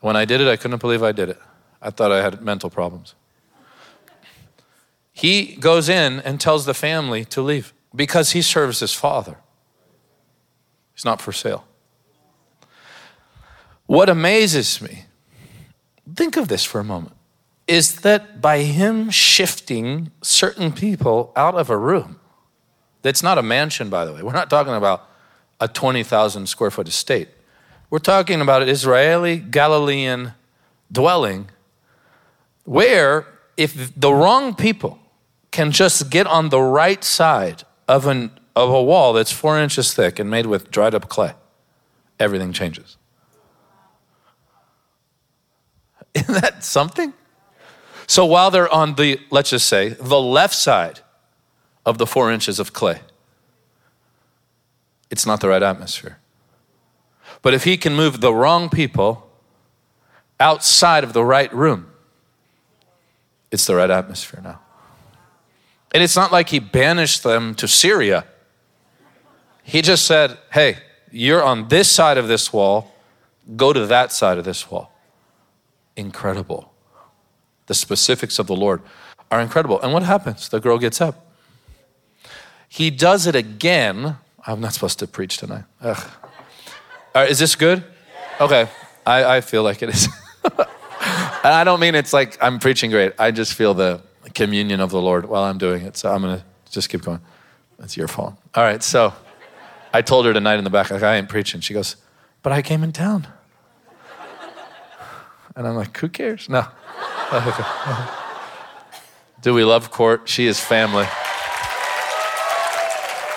When 0.00 0.14
I 0.14 0.26
did 0.26 0.42
it, 0.42 0.46
I 0.46 0.56
couldn't 0.56 0.78
believe 0.78 1.02
I 1.02 1.12
did 1.12 1.30
it. 1.30 1.40
I 1.80 1.88
thought 1.88 2.12
I 2.12 2.20
had 2.20 2.42
mental 2.42 2.68
problems. 2.68 3.14
He 5.14 5.56
goes 5.56 5.88
in 5.88 6.20
and 6.20 6.38
tells 6.38 6.66
the 6.66 6.74
family 6.74 7.24
to 7.24 7.40
leave 7.40 7.72
because 7.96 8.32
he 8.32 8.42
serves 8.42 8.80
his 8.80 8.92
father. 8.92 9.38
He's 10.92 11.06
not 11.06 11.22
for 11.22 11.32
sale. 11.32 11.64
What 13.86 14.10
amazes 14.10 14.82
me, 14.82 15.04
think 16.14 16.36
of 16.36 16.48
this 16.48 16.62
for 16.62 16.80
a 16.80 16.84
moment, 16.84 17.16
is 17.66 18.02
that 18.02 18.42
by 18.42 18.64
him 18.64 19.08
shifting 19.08 20.10
certain 20.20 20.72
people 20.72 21.32
out 21.34 21.54
of 21.54 21.70
a 21.70 21.78
room, 21.78 22.20
that's 23.00 23.22
not 23.22 23.38
a 23.38 23.42
mansion, 23.42 23.88
by 23.88 24.04
the 24.04 24.12
way. 24.12 24.22
We're 24.22 24.34
not 24.34 24.50
talking 24.50 24.74
about 24.74 25.06
a 25.60 25.68
20,000 25.68 26.46
square 26.46 26.70
foot 26.70 26.88
estate. 26.88 27.28
We're 27.90 27.98
talking 27.98 28.40
about 28.40 28.62
an 28.62 28.68
Israeli 28.68 29.36
Galilean 29.38 30.32
dwelling 30.90 31.50
where 32.64 33.26
if 33.56 33.98
the 33.98 34.12
wrong 34.12 34.54
people 34.54 34.98
can 35.50 35.72
just 35.72 36.10
get 36.10 36.26
on 36.26 36.48
the 36.48 36.60
right 36.60 37.02
side 37.02 37.64
of, 37.88 38.06
an, 38.06 38.30
of 38.54 38.70
a 38.70 38.82
wall 38.82 39.12
that's 39.12 39.32
four 39.32 39.58
inches 39.58 39.92
thick 39.92 40.18
and 40.18 40.30
made 40.30 40.46
with 40.46 40.70
dried 40.70 40.94
up 40.94 41.08
clay, 41.08 41.32
everything 42.18 42.52
changes. 42.52 42.96
Isn't 46.14 46.40
that 46.40 46.64
something? 46.64 47.12
So 48.06 48.24
while 48.24 48.50
they're 48.50 48.72
on 48.72 48.94
the, 48.94 49.20
let's 49.30 49.50
just 49.50 49.68
say, 49.68 49.90
the 49.90 50.20
left 50.20 50.54
side 50.54 51.00
of 51.84 51.98
the 51.98 52.06
four 52.06 52.30
inches 52.32 52.58
of 52.58 52.72
clay, 52.72 53.00
it's 55.10 55.26
not 55.26 55.40
the 55.40 55.48
right 55.48 55.62
atmosphere. 55.62 56.18
But 57.42 57.54
if 57.54 57.64
he 57.64 57.76
can 57.76 57.94
move 57.94 58.20
the 58.20 58.32
wrong 58.32 58.68
people 58.68 59.30
outside 60.38 61.04
of 61.04 61.12
the 61.12 61.24
right 61.24 61.52
room, 61.52 61.90
it's 63.50 63.66
the 63.66 63.74
right 63.74 63.90
atmosphere 63.90 64.40
now. 64.42 64.60
And 65.92 66.02
it's 66.02 66.16
not 66.16 66.30
like 66.30 66.50
he 66.50 66.60
banished 66.60 67.22
them 67.22 67.54
to 67.56 67.66
Syria. 67.66 68.24
He 69.64 69.82
just 69.82 70.06
said, 70.06 70.38
Hey, 70.52 70.78
you're 71.10 71.42
on 71.42 71.68
this 71.68 71.90
side 71.90 72.16
of 72.16 72.28
this 72.28 72.52
wall, 72.52 72.94
go 73.56 73.72
to 73.72 73.86
that 73.86 74.12
side 74.12 74.38
of 74.38 74.44
this 74.44 74.70
wall. 74.70 74.92
Incredible. 75.96 76.72
The 77.66 77.74
specifics 77.74 78.38
of 78.38 78.46
the 78.46 78.56
Lord 78.56 78.82
are 79.30 79.40
incredible. 79.40 79.80
And 79.80 79.92
what 79.92 80.02
happens? 80.02 80.48
The 80.48 80.60
girl 80.60 80.78
gets 80.78 81.00
up. 81.00 81.26
He 82.68 82.90
does 82.90 83.26
it 83.26 83.34
again. 83.34 84.16
I'm 84.46 84.60
not 84.60 84.72
supposed 84.72 84.98
to 85.00 85.06
preach 85.06 85.38
tonight. 85.38 85.64
Ugh. 85.80 86.10
All 87.14 87.22
right, 87.22 87.30
is 87.30 87.38
this 87.38 87.56
good? 87.56 87.84
Okay. 88.40 88.68
I, 89.06 89.36
I 89.36 89.40
feel 89.40 89.62
like 89.62 89.82
it 89.82 89.90
is. 89.90 90.08
and 90.44 90.66
I 91.42 91.64
don't 91.64 91.80
mean 91.80 91.94
it's 91.94 92.12
like 92.12 92.42
I'm 92.42 92.58
preaching 92.58 92.90
great. 92.90 93.12
I 93.18 93.30
just 93.30 93.54
feel 93.54 93.74
the 93.74 94.00
communion 94.34 94.80
of 94.80 94.90
the 94.90 95.00
Lord 95.00 95.26
while 95.26 95.42
I'm 95.42 95.58
doing 95.58 95.82
it. 95.82 95.96
So 95.96 96.12
I'm 96.12 96.22
going 96.22 96.38
to 96.38 96.44
just 96.70 96.88
keep 96.88 97.02
going. 97.02 97.20
It's 97.80 97.96
your 97.96 98.08
fault. 98.08 98.34
All 98.54 98.62
right, 98.62 98.82
so 98.82 99.14
I 99.92 100.02
told 100.02 100.26
her 100.26 100.32
tonight 100.32 100.58
in 100.58 100.64
the 100.64 100.70
back, 100.70 100.90
like, 100.90 101.02
I 101.02 101.16
ain't 101.16 101.28
preaching. 101.28 101.60
She 101.60 101.74
goes, 101.74 101.96
But 102.42 102.52
I 102.52 102.62
came 102.62 102.82
in 102.82 102.92
town. 102.92 103.26
And 105.56 105.66
I'm 105.66 105.74
like, 105.74 105.96
Who 105.98 106.08
cares? 106.08 106.48
No. 106.48 106.64
Do 109.42 109.54
we 109.54 109.64
love 109.64 109.90
court? 109.90 110.28
She 110.28 110.46
is 110.46 110.60
family. 110.60 111.06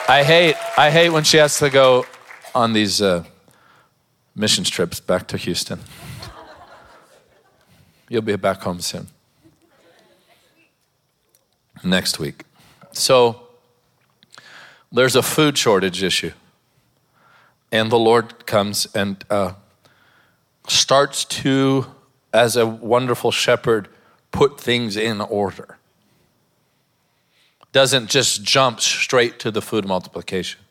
I 0.07 0.23
hate, 0.23 0.55
I 0.77 0.89
hate 0.91 1.09
when 1.09 1.23
she 1.23 1.37
has 1.37 1.57
to 1.59 1.69
go 1.69 2.05
on 2.53 2.73
these 2.73 3.01
uh, 3.01 3.23
missions 4.35 4.69
trips 4.69 4.99
back 4.99 5.27
to 5.27 5.37
Houston. 5.37 5.79
You'll 8.09 8.21
be 8.21 8.35
back 8.35 8.61
home 8.61 8.81
soon. 8.81 9.07
Next 11.85 12.19
week. 12.19 12.43
So, 12.91 13.47
there's 14.91 15.15
a 15.15 15.23
food 15.23 15.57
shortage 15.57 16.03
issue. 16.03 16.33
And 17.71 17.89
the 17.89 17.97
Lord 17.97 18.45
comes 18.45 18.85
and 18.93 19.23
uh, 19.29 19.53
starts 20.67 21.23
to, 21.25 21.87
as 22.33 22.57
a 22.57 22.67
wonderful 22.67 23.31
shepherd, 23.31 23.87
put 24.31 24.59
things 24.59 24.97
in 24.97 25.21
order. 25.21 25.77
Doesn't 27.73 28.09
just 28.09 28.43
jump 28.43 28.79
straight 28.79 29.39
to 29.39 29.51
the 29.51 29.61
food 29.61 29.85
multiplication. 29.85 30.61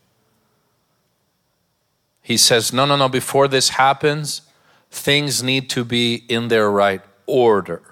He 2.22 2.36
says, 2.36 2.72
no, 2.72 2.86
no, 2.86 2.96
no, 2.96 3.08
before 3.08 3.48
this 3.48 3.70
happens, 3.70 4.42
things 4.90 5.42
need 5.42 5.68
to 5.70 5.84
be 5.84 6.24
in 6.28 6.48
their 6.48 6.70
right 6.70 7.02
order. 7.26 7.82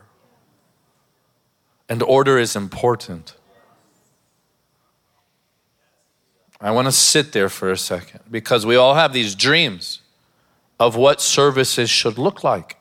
And 1.89 2.03
order 2.03 2.39
is 2.39 2.55
important. 2.55 3.35
I 6.61 6.71
want 6.71 6.87
to 6.87 6.93
sit 6.93 7.33
there 7.33 7.49
for 7.49 7.73
a 7.73 7.77
second 7.77 8.21
because 8.31 8.65
we 8.65 8.77
all 8.77 8.95
have 8.95 9.13
these 9.13 9.35
dreams 9.35 10.03
of 10.79 10.95
what 10.95 11.21
services 11.21 11.91
should 11.91 12.17
look 12.17 12.45
like, 12.45 12.77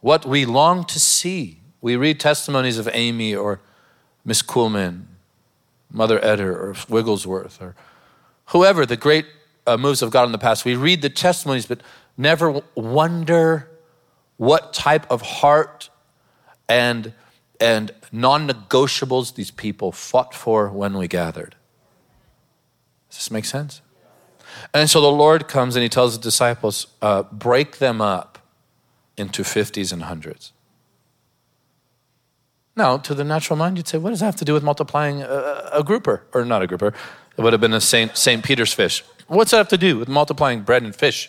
what 0.00 0.24
we 0.24 0.46
long 0.46 0.84
to 0.84 0.98
see. 0.98 1.60
We 1.80 1.96
read 1.96 2.18
testimonies 2.18 2.78
of 2.78 2.88
Amy 2.92 3.34
or 3.34 3.60
Miss 4.28 4.42
Kuhlman, 4.42 5.04
Mother 5.90 6.20
Etter, 6.20 6.54
or 6.54 6.76
Wigglesworth, 6.90 7.62
or 7.62 7.74
whoever, 8.48 8.84
the 8.84 8.94
great 8.94 9.24
uh, 9.66 9.78
moves 9.78 10.02
of 10.02 10.10
God 10.10 10.24
in 10.24 10.32
the 10.32 10.38
past. 10.38 10.66
We 10.66 10.76
read 10.76 11.00
the 11.00 11.08
testimonies, 11.08 11.64
but 11.64 11.80
never 12.18 12.60
wonder 12.74 13.70
what 14.36 14.74
type 14.74 15.10
of 15.10 15.22
heart 15.22 15.88
and, 16.68 17.14
and 17.58 17.90
non 18.12 18.46
negotiables 18.46 19.34
these 19.34 19.50
people 19.50 19.92
fought 19.92 20.34
for 20.34 20.68
when 20.68 20.98
we 20.98 21.08
gathered. 21.08 21.56
Does 23.08 23.20
this 23.20 23.30
make 23.30 23.46
sense? 23.46 23.80
And 24.74 24.90
so 24.90 25.00
the 25.00 25.10
Lord 25.10 25.48
comes 25.48 25.74
and 25.74 25.82
he 25.82 25.88
tells 25.88 26.18
the 26.18 26.22
disciples, 26.22 26.88
uh, 27.00 27.22
break 27.22 27.78
them 27.78 28.02
up 28.02 28.40
into 29.16 29.42
50s 29.42 29.90
and 29.90 30.02
hundreds. 30.02 30.52
Now, 32.78 32.96
to 32.96 33.12
the 33.12 33.24
natural 33.24 33.56
mind, 33.56 33.76
you'd 33.76 33.88
say, 33.88 33.98
what 33.98 34.10
does 34.10 34.20
that 34.20 34.26
have 34.26 34.36
to 34.36 34.44
do 34.44 34.54
with 34.54 34.62
multiplying 34.62 35.20
a, 35.20 35.68
a 35.72 35.82
grouper? 35.82 36.22
Or 36.32 36.44
not 36.44 36.62
a 36.62 36.66
grouper, 36.68 36.94
it 37.36 37.42
would 37.42 37.52
have 37.52 37.60
been 37.60 37.74
a 37.74 37.80
St. 37.80 38.16
St. 38.16 38.44
Peter's 38.44 38.72
fish. 38.72 39.04
What's 39.26 39.50
that 39.50 39.56
have 39.56 39.68
to 39.68 39.76
do 39.76 39.98
with 39.98 40.08
multiplying 40.08 40.62
bread 40.62 40.84
and 40.84 40.94
fish? 40.94 41.28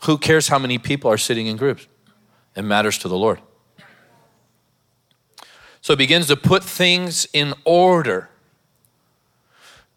Who 0.00 0.18
cares 0.18 0.48
how 0.48 0.58
many 0.58 0.76
people 0.76 1.10
are 1.10 1.16
sitting 1.16 1.46
in 1.46 1.56
groups? 1.56 1.86
It 2.54 2.62
matters 2.62 2.98
to 2.98 3.08
the 3.08 3.16
Lord. 3.16 3.40
So 5.80 5.94
it 5.94 5.96
begins 5.96 6.26
to 6.26 6.36
put 6.36 6.62
things 6.62 7.26
in 7.32 7.54
order 7.64 8.28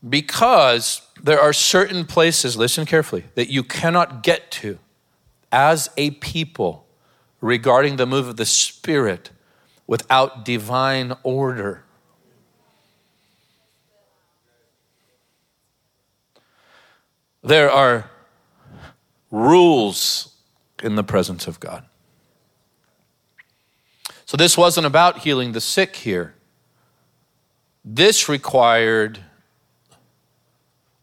because 0.07 1.01
there 1.21 1.41
are 1.41 1.51
certain 1.51 2.05
places, 2.05 2.55
listen 2.55 2.85
carefully, 2.85 3.25
that 3.35 3.49
you 3.49 3.61
cannot 3.61 4.23
get 4.23 4.49
to 4.51 4.79
as 5.51 5.89
a 5.97 6.11
people 6.11 6.87
regarding 7.41 7.97
the 7.97 8.05
move 8.05 8.29
of 8.29 8.37
the 8.37 8.45
Spirit 8.45 9.31
without 9.91 10.45
divine 10.45 11.13
order. 11.21 11.83
There 17.43 17.69
are 17.69 18.09
rules 19.29 20.33
in 20.81 20.95
the 20.95 21.03
presence 21.03 21.45
of 21.45 21.59
God. 21.59 21.83
So, 24.25 24.37
this 24.37 24.57
wasn't 24.57 24.87
about 24.87 25.17
healing 25.19 25.51
the 25.51 25.59
sick 25.59 25.97
here. 25.97 26.35
This 27.83 28.29
required 28.29 29.19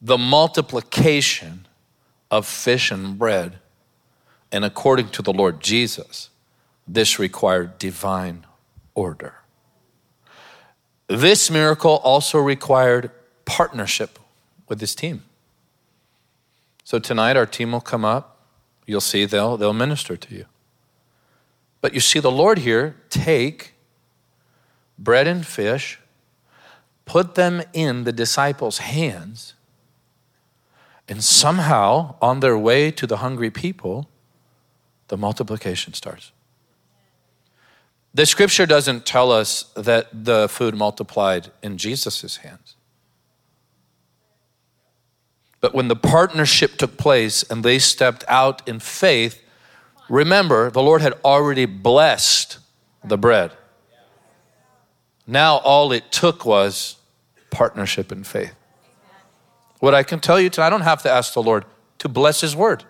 the 0.01 0.16
multiplication 0.16 1.66
of 2.31 2.46
fish 2.46 2.90
and 2.90 3.18
bread. 3.18 3.59
And 4.51 4.64
according 4.64 5.11
to 5.11 5.20
the 5.20 5.35
Lord 5.35 5.61
Jesus, 5.61 6.31
this 6.87 7.18
required 7.18 7.79
divine 7.79 8.46
order. 8.98 9.34
This 11.06 11.50
miracle 11.50 12.00
also 12.02 12.38
required 12.38 13.11
partnership 13.44 14.18
with 14.68 14.80
his 14.80 14.94
team. 14.94 15.22
So 16.82 16.98
tonight 16.98 17.37
our 17.37 17.46
team 17.46 17.70
will 17.72 17.80
come 17.80 18.04
up. 18.04 18.24
You'll 18.87 19.00
see 19.00 19.24
they'll, 19.24 19.56
they'll 19.56 19.72
minister 19.72 20.16
to 20.16 20.34
you. 20.34 20.46
But 21.80 21.94
you 21.94 22.00
see 22.00 22.18
the 22.18 22.30
Lord 22.30 22.58
here 22.58 22.96
take 23.08 23.74
bread 24.98 25.28
and 25.28 25.46
fish, 25.46 26.00
put 27.04 27.37
them 27.37 27.62
in 27.72 28.02
the 28.02 28.12
disciples' 28.12 28.78
hands, 28.78 29.54
and 31.08 31.22
somehow, 31.22 32.16
on 32.20 32.40
their 32.40 32.58
way 32.58 32.90
to 32.90 33.06
the 33.06 33.18
hungry 33.18 33.50
people, 33.50 34.08
the 35.06 35.16
multiplication 35.16 35.94
starts. 35.94 36.32
The 38.14 38.27
scripture 38.27 38.66
doesn't 38.66 39.07
tell 39.07 39.31
us 39.31 39.64
that 39.77 40.09
the 40.12 40.49
food 40.49 40.75
multiplied 40.75 41.51
in 41.62 41.77
Jesus' 41.79 42.37
hands. 42.37 42.77
But 45.61 45.75
when 45.75 45.88
the 45.88 45.97
partnership 45.97 46.77
took 46.77 46.97
place 46.97 47.42
and 47.42 47.64
they 47.64 47.79
stepped 47.79 48.25
out 48.29 48.66
in 48.68 48.79
faith, 48.79 49.42
remember, 50.09 50.71
the 50.71 50.83
Lord 50.83 51.03
had 51.03 51.14
already 51.25 51.66
blessed 51.66 52.59
the 53.05 53.18
bread. 53.18 53.53
Now 55.27 55.57
all 55.59 55.92
it 55.92 56.11
took 56.11 56.44
was 56.44 56.97
partnership 57.51 58.11
in 58.11 58.25
faith. 58.25 58.55
What 59.81 59.94
I 59.94 60.03
can 60.03 60.21
tell 60.21 60.40
you 60.40 60.51
tonight, 60.51 60.68
I 60.68 60.71
don't 60.71 60.81
have 60.81 61.03
to 61.03 61.11
ask 61.11 61.35
the 61.35 61.42
Lord 61.42 61.64
to 61.99 62.09
bless 62.09 62.40
His 62.40 62.57
word. 62.57 62.85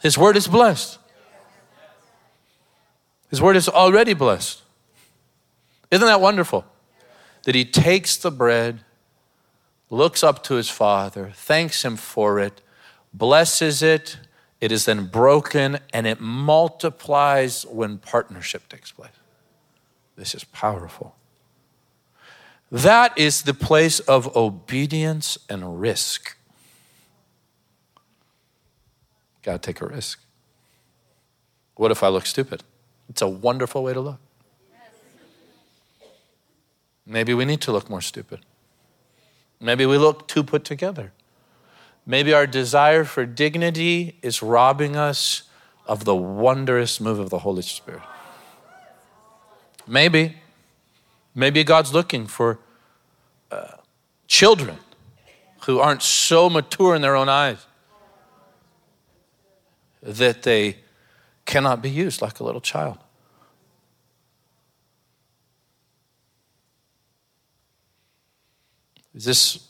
His 0.00 0.16
word 0.16 0.36
is 0.36 0.46
blessed. 0.46 0.98
His 3.30 3.40
word 3.40 3.56
is 3.56 3.68
already 3.68 4.12
blessed. 4.12 4.62
Isn't 5.90 6.06
that 6.06 6.20
wonderful? 6.20 6.64
That 7.44 7.54
He 7.54 7.64
takes 7.64 8.16
the 8.16 8.30
bread, 8.30 8.80
looks 9.88 10.22
up 10.22 10.42
to 10.44 10.54
His 10.54 10.68
Father, 10.68 11.32
thanks 11.34 11.84
Him 11.84 11.96
for 11.96 12.38
it, 12.38 12.60
blesses 13.14 13.82
it, 13.82 14.18
it 14.60 14.70
is 14.70 14.84
then 14.84 15.06
broken, 15.06 15.78
and 15.92 16.06
it 16.06 16.20
multiplies 16.20 17.64
when 17.64 17.98
partnership 17.98 18.68
takes 18.68 18.92
place. 18.92 19.10
This 20.16 20.34
is 20.34 20.44
powerful. 20.44 21.16
That 22.70 23.16
is 23.16 23.42
the 23.42 23.54
place 23.54 24.00
of 24.00 24.36
obedience 24.36 25.38
and 25.48 25.80
risk. 25.80 26.36
Got 29.42 29.62
to 29.62 29.66
take 29.66 29.80
a 29.80 29.86
risk. 29.86 30.20
What 31.76 31.90
if 31.90 32.02
I 32.02 32.08
look 32.08 32.26
stupid? 32.26 32.62
It's 33.10 33.22
a 33.22 33.28
wonderful 33.28 33.82
way 33.82 33.92
to 33.92 34.00
look. 34.00 34.20
Maybe 37.04 37.34
we 37.34 37.44
need 37.44 37.60
to 37.62 37.72
look 37.72 37.90
more 37.90 38.00
stupid. 38.00 38.38
Maybe 39.60 39.84
we 39.84 39.98
look 39.98 40.28
too 40.28 40.44
put 40.44 40.64
together. 40.64 41.12
Maybe 42.06 42.32
our 42.32 42.46
desire 42.46 43.04
for 43.04 43.26
dignity 43.26 44.16
is 44.22 44.42
robbing 44.42 44.94
us 44.94 45.42
of 45.86 46.04
the 46.04 46.14
wondrous 46.14 47.00
move 47.00 47.18
of 47.18 47.30
the 47.30 47.40
Holy 47.40 47.62
Spirit. 47.62 48.02
Maybe. 49.88 50.36
Maybe 51.34 51.64
God's 51.64 51.92
looking 51.92 52.28
for 52.28 52.60
uh, 53.50 53.72
children 54.28 54.78
who 55.66 55.80
aren't 55.80 56.02
so 56.02 56.48
mature 56.48 56.94
in 56.94 57.02
their 57.02 57.16
own 57.16 57.28
eyes 57.28 57.66
that 60.00 60.44
they 60.44 60.76
cannot 61.44 61.82
be 61.82 61.90
used 61.90 62.22
like 62.22 62.40
a 62.40 62.44
little 62.44 62.60
child. 62.60 62.98
Is 69.14 69.24
this, 69.24 69.68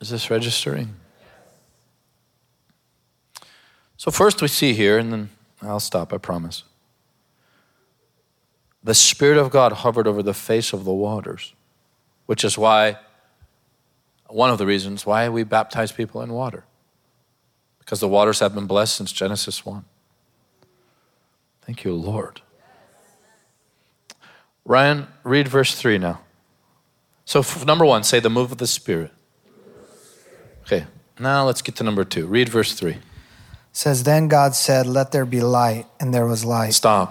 is 0.00 0.10
this 0.10 0.30
registering? 0.30 0.94
So, 3.96 4.10
first 4.10 4.42
we 4.42 4.48
see 4.48 4.74
here, 4.74 4.98
and 4.98 5.12
then 5.12 5.30
I'll 5.62 5.80
stop, 5.80 6.12
I 6.12 6.18
promise. 6.18 6.62
The 8.84 8.94
Spirit 8.94 9.38
of 9.38 9.50
God 9.50 9.72
hovered 9.72 10.06
over 10.06 10.22
the 10.22 10.34
face 10.34 10.72
of 10.72 10.84
the 10.84 10.92
waters, 10.92 11.54
which 12.26 12.44
is 12.44 12.56
why, 12.56 12.98
one 14.28 14.50
of 14.50 14.58
the 14.58 14.66
reasons 14.66 15.06
why 15.06 15.28
we 15.28 15.42
baptize 15.42 15.90
people 15.90 16.22
in 16.22 16.32
water. 16.32 16.64
Because 17.78 18.00
the 18.00 18.08
waters 18.08 18.40
have 18.40 18.54
been 18.54 18.66
blessed 18.66 18.94
since 18.94 19.10
Genesis 19.12 19.64
1. 19.64 19.84
Thank 21.66 21.84
you, 21.84 21.94
Lord. 21.94 22.40
Ryan, 24.64 25.08
read 25.24 25.48
verse 25.48 25.74
3 25.74 25.98
now. 25.98 26.20
So, 27.24 27.44
number 27.64 27.84
one, 27.84 28.04
say 28.04 28.20
the 28.20 28.30
move 28.30 28.52
of 28.52 28.58
the 28.58 28.68
Spirit. 28.68 29.12
Okay, 30.62 30.86
now 31.18 31.44
let's 31.44 31.62
get 31.62 31.76
to 31.76 31.84
number 31.84 32.04
two. 32.04 32.26
Read 32.26 32.48
verse 32.48 32.72
3. 32.72 32.98
says 33.72 34.04
then 34.04 34.26
God 34.26 34.54
said, 34.54 34.86
"Let 34.86 35.12
there 35.12 35.26
be 35.26 35.40
light," 35.40 35.86
and 36.00 36.14
there 36.14 36.24
was 36.24 36.44
light. 36.44 36.72
Stop. 36.72 37.10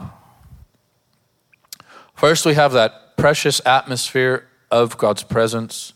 First, 2.16 2.46
we 2.46 2.56
have 2.56 2.74
that 2.74 3.18
precious 3.18 3.62
atmosphere 3.66 4.48
of 4.72 4.98
God's 4.98 5.24
presence 5.24 5.94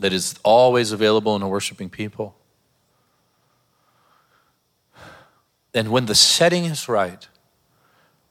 that 0.00 0.12
is 0.12 0.34
always 0.42 0.90
available 0.90 1.36
in 1.36 1.42
a 1.42 1.48
worshiping 1.48 1.90
people. 1.90 2.34
And 5.74 5.90
when 5.90 6.06
the 6.06 6.14
setting 6.14 6.64
is 6.64 6.88
right, 6.88 7.26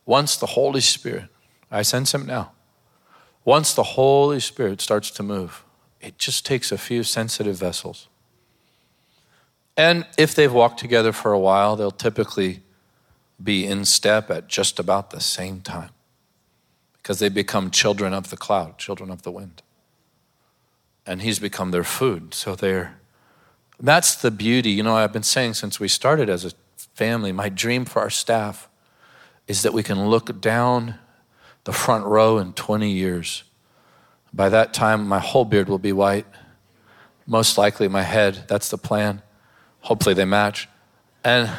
once 0.06 0.38
the 0.38 0.48
Holy 0.48 0.82
Spirit, 0.82 1.30
I 1.70 1.82
sense 1.82 2.14
Him 2.14 2.26
now, 2.26 2.52
once 3.46 3.74
the 3.74 3.84
Holy 3.84 4.40
Spirit 4.40 4.82
starts 4.82 5.12
to 5.12 5.24
move, 5.24 5.64
it 6.02 6.18
just 6.18 6.46
takes 6.46 6.72
a 6.72 6.78
few 6.78 7.04
sensitive 7.04 7.58
vessels. 7.58 8.08
And 9.76 10.06
if 10.18 10.34
they've 10.34 10.52
walked 10.52 10.80
together 10.80 11.12
for 11.12 11.32
a 11.32 11.40
while, 11.40 11.76
they'll 11.76 11.92
typically 11.92 12.62
be 13.42 13.66
in 13.66 13.86
step 13.86 14.32
at 14.32 14.48
just 14.48 14.80
about 14.80 15.12
the 15.12 15.22
same 15.22 15.62
time 15.62 15.92
because 16.98 17.20
they 17.20 17.30
become 17.30 17.70
children 17.70 18.14
of 18.14 18.32
the 18.32 18.38
cloud, 18.38 18.78
children 18.78 19.12
of 19.12 19.22
the 19.22 19.32
wind. 19.32 19.62
And 21.06 21.22
He's 21.22 21.40
become 21.40 21.72
their 21.72 21.84
food. 21.84 22.34
So 22.34 22.56
they're, 22.56 23.00
that's 23.80 24.16
the 24.16 24.32
beauty. 24.32 24.72
You 24.72 24.84
know, 24.84 24.96
I've 24.96 25.14
been 25.14 25.24
saying 25.24 25.54
since 25.54 25.80
we 25.80 25.88
started 25.88 26.30
as 26.30 26.44
a 26.44 26.52
family, 26.98 27.32
my 27.32 27.48
dream 27.48 27.86
for 27.86 28.02
our 28.02 28.10
staff 28.10 28.68
is 29.48 29.62
that 29.62 29.72
we 29.72 29.84
can 29.84 30.08
look 30.08 30.42
down 30.42 30.96
the 31.64 31.72
front 31.72 32.06
row 32.06 32.40
in 32.40 32.54
20 32.54 32.90
years. 32.90 33.44
By 34.34 34.50
that 34.50 34.74
time, 34.74 35.08
my 35.08 35.20
whole 35.20 35.46
beard 35.46 35.70
will 35.70 35.78
be 35.78 35.94
white. 35.94 36.26
Most 37.28 37.56
likely, 37.56 37.88
my 37.88 38.02
head. 38.02 38.46
That's 38.48 38.70
the 38.70 38.80
plan. 38.80 39.22
Hopefully, 39.82 40.16
they 40.16 40.26
match. 40.26 40.68
And 41.24 41.52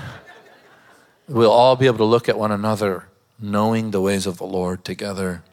we'll 1.29 1.53
all 1.53 1.77
be 1.77 1.87
able 1.87 1.99
to 1.99 2.05
look 2.05 2.29
at 2.29 2.37
one 2.37 2.51
another, 2.51 3.09
knowing 3.39 3.93
the 3.93 4.01
ways 4.01 4.27
of 4.27 4.39
the 4.39 4.47
Lord 4.47 4.85
together. 4.85 5.45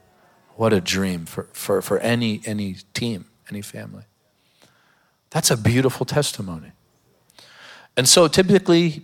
What 0.56 0.74
a 0.74 0.82
dream 0.82 1.26
for, 1.28 1.44
for, 1.54 1.82
for 1.84 2.00
any, 2.00 2.42
any 2.46 2.78
team, 2.94 3.26
any 3.52 3.62
family. 3.62 4.06
That's 5.30 5.52
a 5.52 5.58
beautiful 5.58 6.08
testimony. 6.08 6.72
And 7.96 8.10
so, 8.10 8.28
typically, 8.28 9.04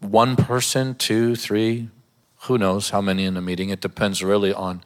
one 0.00 0.34
person, 0.36 0.94
two, 0.94 1.36
three, 1.36 1.90
who 2.42 2.58
knows 2.58 2.90
how 2.90 3.00
many 3.00 3.24
in 3.24 3.36
a 3.36 3.40
meeting. 3.40 3.68
It 3.68 3.80
depends 3.80 4.22
really 4.22 4.52
on 4.52 4.82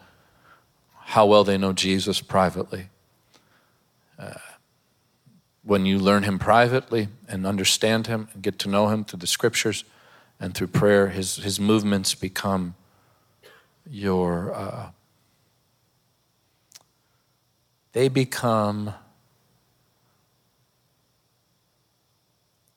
how 1.06 1.26
well 1.26 1.44
they 1.44 1.56
know 1.56 1.72
Jesus 1.72 2.20
privately. 2.20 2.88
Uh, 4.18 4.34
when 5.62 5.86
you 5.86 5.98
learn 5.98 6.24
him 6.24 6.38
privately 6.38 7.08
and 7.28 7.46
understand 7.46 8.06
him 8.06 8.28
and 8.34 8.42
get 8.42 8.58
to 8.60 8.68
know 8.68 8.88
him 8.88 9.04
through 9.04 9.20
the 9.20 9.26
scriptures 9.26 9.84
and 10.40 10.54
through 10.54 10.66
prayer, 10.66 11.08
his, 11.08 11.36
his 11.36 11.60
movements 11.60 12.14
become 12.14 12.74
your, 13.88 14.52
uh, 14.52 14.90
they 17.92 18.08
become 18.08 18.92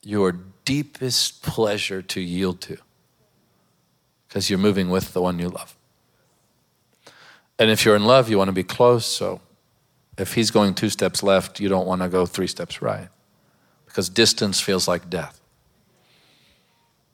your 0.02 0.38
deepest 0.68 1.42
pleasure 1.42 2.02
to 2.02 2.20
yield 2.20 2.60
to 2.60 2.76
because 4.28 4.50
you're 4.50 4.58
moving 4.58 4.90
with 4.90 5.14
the 5.14 5.22
one 5.22 5.38
you 5.38 5.48
love. 5.48 5.74
And 7.58 7.70
if 7.70 7.86
you're 7.86 7.96
in 7.96 8.04
love, 8.04 8.28
you 8.28 8.36
want 8.36 8.48
to 8.48 8.52
be 8.52 8.62
close. 8.62 9.06
So 9.06 9.40
if 10.18 10.34
he's 10.34 10.50
going 10.50 10.74
two 10.74 10.90
steps 10.90 11.22
left, 11.22 11.58
you 11.58 11.70
don't 11.70 11.86
want 11.86 12.02
to 12.02 12.08
go 12.10 12.26
three 12.26 12.46
steps 12.46 12.82
right 12.82 13.08
because 13.86 14.10
distance 14.10 14.60
feels 14.60 14.86
like 14.86 15.08
death. 15.08 15.40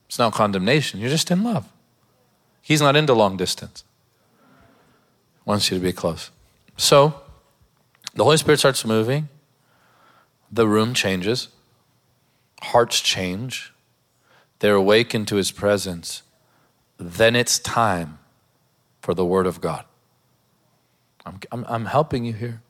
It's 0.09 0.19
not 0.19 0.33
condemnation, 0.33 0.99
you're 0.99 1.09
just 1.09 1.31
in 1.31 1.41
love. 1.41 1.65
He's 2.61 2.81
not 2.81 2.97
into 2.97 3.13
long 3.13 3.37
distance, 3.37 3.85
he 5.35 5.49
wants 5.49 5.71
you 5.71 5.77
to 5.77 5.81
be 5.81 5.93
close. 5.93 6.29
So 6.75 7.21
the 8.15 8.25
Holy 8.25 8.35
Spirit 8.35 8.59
starts 8.59 8.83
moving, 8.83 9.29
the 10.51 10.67
room 10.67 10.93
changes, 10.93 11.47
hearts 12.71 13.01
change, 13.01 13.73
they're 14.59 14.75
awakened 14.75 15.27
to 15.29 15.35
his 15.35 15.51
presence. 15.51 16.23
Then 16.97 17.35
it's 17.35 17.59
time 17.59 18.19
for 19.01 19.13
the 19.13 19.25
Word 19.25 19.45
of 19.45 19.61
God. 19.61 19.85
I'm, 21.25 21.39
I'm, 21.51 21.65
I'm 21.67 21.85
helping 21.85 22.25
you 22.25 22.33
here. 22.33 22.61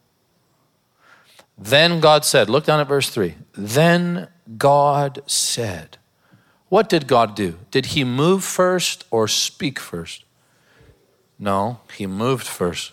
Then 1.58 2.00
God 2.00 2.26
said, 2.26 2.50
look 2.50 2.66
down 2.66 2.80
at 2.80 2.88
verse 2.88 3.10
3. 3.10 3.36
Then 3.54 4.28
God 4.58 5.22
said, 5.26 5.98
What 6.70 6.90
did 6.90 7.08
God 7.08 7.36
do? 7.36 7.60
Did 7.72 7.88
he 7.88 8.04
move 8.04 8.44
first 8.44 9.06
or 9.12 9.28
speak 9.28 9.80
first? 9.80 10.26
No, 11.40 11.80
he 11.94 12.08
moved 12.08 12.48
first. 12.48 12.92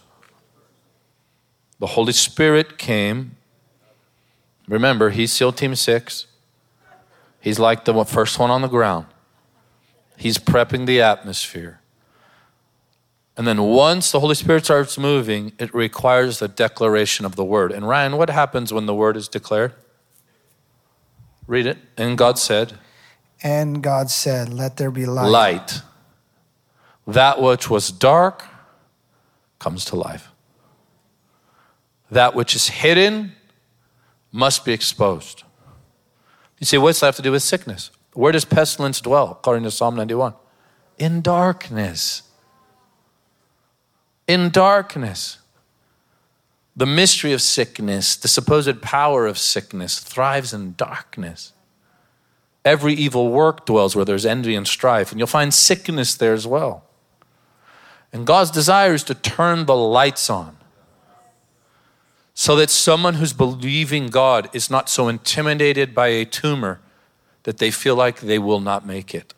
The 1.78 1.88
Holy 1.88 2.12
Spirit 2.12 2.78
came. 2.78 3.36
Remember, 4.68 5.10
he's 5.10 5.32
SEAL 5.32 5.52
Team 5.52 5.74
6. 5.74 6.26
He's 7.42 7.58
like 7.58 7.84
the 7.84 8.04
first 8.04 8.38
one 8.38 8.50
on 8.50 8.62
the 8.62 8.68
ground. 8.68 9.06
He's 10.16 10.38
prepping 10.38 10.86
the 10.86 11.02
atmosphere. 11.02 11.80
And 13.36 13.48
then 13.48 13.60
once 13.62 14.12
the 14.12 14.20
Holy 14.20 14.36
Spirit 14.36 14.64
starts 14.64 14.96
moving, 14.96 15.52
it 15.58 15.74
requires 15.74 16.38
the 16.38 16.46
declaration 16.46 17.26
of 17.26 17.34
the 17.34 17.44
word. 17.44 17.72
And 17.72 17.88
Ryan, 17.88 18.16
what 18.16 18.30
happens 18.30 18.72
when 18.72 18.86
the 18.86 18.94
word 18.94 19.16
is 19.16 19.26
declared? 19.26 19.74
Read 21.48 21.66
it. 21.66 21.78
And 21.96 22.16
God 22.16 22.38
said, 22.38 22.74
And 23.42 23.82
God 23.82 24.08
said, 24.08 24.54
Let 24.54 24.76
there 24.76 24.92
be 24.92 25.04
light. 25.04 25.28
Light. 25.28 25.82
That 27.08 27.42
which 27.42 27.68
was 27.68 27.90
dark 27.90 28.44
comes 29.58 29.84
to 29.86 29.96
life. 29.96 30.30
That 32.08 32.36
which 32.36 32.54
is 32.54 32.68
hidden 32.68 33.32
must 34.30 34.64
be 34.64 34.72
exposed. 34.72 35.42
You 36.62 36.66
say, 36.66 36.78
what's 36.78 37.00
that 37.00 37.06
have 37.06 37.16
to 37.16 37.22
do 37.22 37.32
with 37.32 37.42
sickness? 37.42 37.90
Where 38.14 38.32
does 38.32 38.46
pestilence 38.46 39.02
dwell, 39.02 39.32
according 39.32 39.64
to 39.64 39.70
Psalm 39.70 39.96
91? 39.96 40.32
In 40.96 41.20
darkness 41.20 42.22
in 44.26 44.50
darkness. 44.50 45.38
The 46.74 46.86
mystery 46.86 47.32
of 47.34 47.42
sickness, 47.42 48.16
the 48.16 48.28
supposed 48.28 48.80
power 48.80 49.26
of 49.26 49.38
sickness, 49.38 49.98
thrives 49.98 50.54
in 50.54 50.74
darkness. 50.76 51.52
Every 52.64 52.94
evil 52.94 53.28
work 53.28 53.66
dwells 53.66 53.94
where 53.94 54.06
there's 54.06 54.24
envy 54.24 54.54
and 54.54 54.66
strife, 54.66 55.10
and 55.10 55.18
you'll 55.18 55.26
find 55.26 55.52
sickness 55.52 56.14
there 56.14 56.32
as 56.32 56.46
well. 56.46 56.84
And 58.10 58.26
God's 58.26 58.50
desire 58.50 58.94
is 58.94 59.04
to 59.04 59.14
turn 59.14 59.66
the 59.66 59.76
lights 59.76 60.30
on 60.30 60.56
so 62.34 62.56
that 62.56 62.70
someone 62.70 63.14
who's 63.14 63.32
believing 63.32 64.08
God 64.08 64.48
is 64.52 64.70
not 64.70 64.88
so 64.88 65.08
intimidated 65.08 65.94
by 65.94 66.08
a 66.08 66.24
tumor 66.24 66.80
that 67.42 67.58
they 67.58 67.70
feel 67.70 67.96
like 67.96 68.20
they 68.20 68.38
will 68.38 68.60
not 68.60 68.86
make 68.86 69.14
it. 69.14 69.34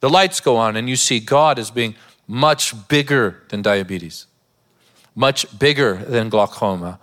The 0.00 0.10
lights 0.10 0.40
go 0.40 0.56
on, 0.56 0.76
and 0.76 0.88
you 0.88 0.96
see 0.96 1.20
God 1.20 1.58
as 1.58 1.70
being 1.70 1.94
much 2.26 2.88
bigger 2.88 3.42
than 3.48 3.62
diabetes, 3.62 4.26
much 5.14 5.58
bigger 5.58 5.94
than 5.94 6.28
glaucoma, 6.28 6.98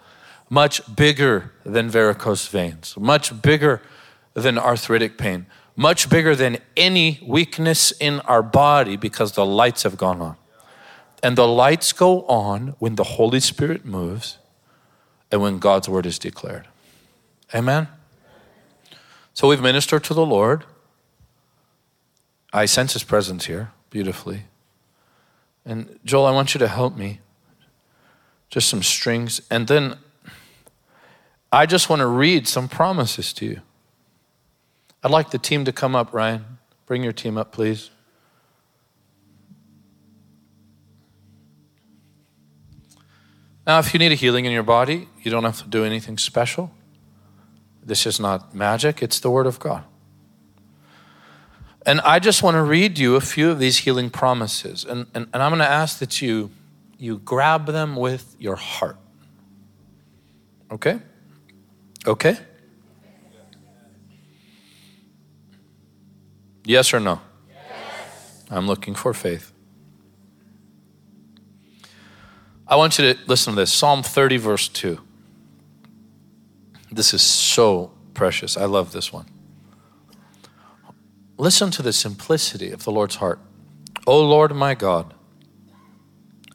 much 0.50 0.82
bigger 0.96 1.52
than 1.64 1.90
varicose 1.90 2.48
veins, 2.48 2.96
much 2.98 3.42
bigger 3.42 3.82
than 4.34 4.58
arthritic 4.58 5.18
pain, 5.18 5.46
much 5.76 6.10
bigger 6.10 6.36
than 6.36 6.58
any 6.76 7.20
weakness 7.26 7.92
in 8.00 8.20
our 8.22 8.44
body 8.44 8.98
because 8.98 9.32
the 9.34 9.46
lights 9.46 9.84
have 9.84 9.98
gone 9.98 10.22
on. 10.22 10.36
And 11.24 11.38
the 11.38 11.48
lights 11.48 11.94
go 11.94 12.24
on 12.24 12.76
when 12.80 12.96
the 12.96 13.04
Holy 13.04 13.40
Spirit 13.40 13.86
moves, 13.86 14.38
and 15.32 15.42
when 15.42 15.60
God's 15.60 15.88
word 15.88 16.06
is 16.06 16.20
declared. 16.20 16.68
Amen? 17.56 17.88
So 19.34 19.48
we've 19.48 19.62
ministered 19.62 20.04
to 20.06 20.14
the 20.14 20.26
Lord. 20.26 20.66
I 22.54 22.66
sense 22.66 22.94
his 22.94 23.04
presence 23.04 23.46
here 23.46 23.72
beautifully. 23.90 24.44
And 25.66 26.00
Joel, 26.04 26.26
I 26.26 26.32
want 26.32 26.54
you 26.54 26.60
to 26.60 26.68
help 26.68 26.98
me. 26.98 27.20
Just 28.50 28.68
some 28.68 28.84
strings. 28.84 29.42
And 29.50 29.68
then 29.68 29.96
I 31.52 31.66
just 31.66 31.90
want 31.90 32.02
to 32.02 32.08
read 32.08 32.48
some 32.48 32.68
promises 32.68 33.32
to 33.34 33.46
you. 33.46 33.62
I'd 35.04 35.12
like 35.12 35.32
the 35.32 35.38
team 35.38 35.66
to 35.66 35.72
come 35.72 35.96
up, 35.96 36.14
Ryan. 36.14 36.58
Bring 36.86 37.04
your 37.04 37.14
team 37.14 37.38
up, 37.38 37.52
please. 37.52 37.90
Now, 43.66 43.80
if 43.80 43.94
you 43.94 44.00
need 44.00 44.12
a 44.12 44.16
healing 44.16 44.46
in 44.46 44.52
your 44.52 44.64
body, 44.64 45.08
you 45.22 45.30
don't 45.30 45.44
have 45.44 45.62
to 45.62 45.68
do 45.68 45.86
anything 45.86 46.18
special. 46.18 46.72
This 47.84 48.06
is 48.06 48.20
not 48.20 48.56
magic, 48.56 49.02
it's 49.02 49.20
the 49.20 49.30
Word 49.30 49.48
of 49.48 49.60
God. 49.60 49.84
And 51.86 52.00
I 52.02 52.20
just 52.20 52.44
want 52.44 52.56
to 52.56 52.64
read 52.64 53.00
you 53.00 53.16
a 53.16 53.22
few 53.22 53.50
of 53.50 53.60
these 53.60 53.80
healing 53.80 54.10
promises. 54.10 54.86
And, 54.86 55.08
and, 55.16 55.28
and 55.34 55.42
I'm 55.42 55.50
going 55.50 55.60
to 55.60 55.68
ask 55.68 55.98
that 56.00 56.22
you, 56.22 56.52
you 56.98 57.18
grab 57.20 57.66
them 57.66 57.96
with 57.96 58.36
your 58.38 58.56
heart. 58.56 58.98
Okay? 60.72 61.00
Okay? 62.06 62.38
Yes 66.64 66.94
or 66.94 67.00
no? 67.00 67.20
Yes. 67.50 68.46
I'm 68.52 68.68
looking 68.68 68.94
for 68.94 69.14
faith. 69.14 69.51
I 72.72 72.78
want 72.78 72.98
you 72.98 73.14
to 73.14 73.20
listen 73.28 73.54
to 73.54 73.60
this 73.60 73.74
Psalm 73.74 74.02
30, 74.02 74.38
verse 74.38 74.70
2. 74.70 74.98
This 76.90 77.14
is 77.14 77.22
so 77.22 77.92
precious. 78.14 78.56
I 78.56 78.64
love 78.64 78.94
this 78.94 79.12
one. 79.12 79.26
Listen 81.38 81.70
to 81.72 81.82
the 81.82 81.92
simplicity 81.92 82.72
of 82.72 82.86
the 82.86 82.92
Lord's 82.92 83.18
heart. 83.18 83.40
O 84.08 84.22
Lord 84.22 84.56
my 84.56 84.74
God, 84.74 85.14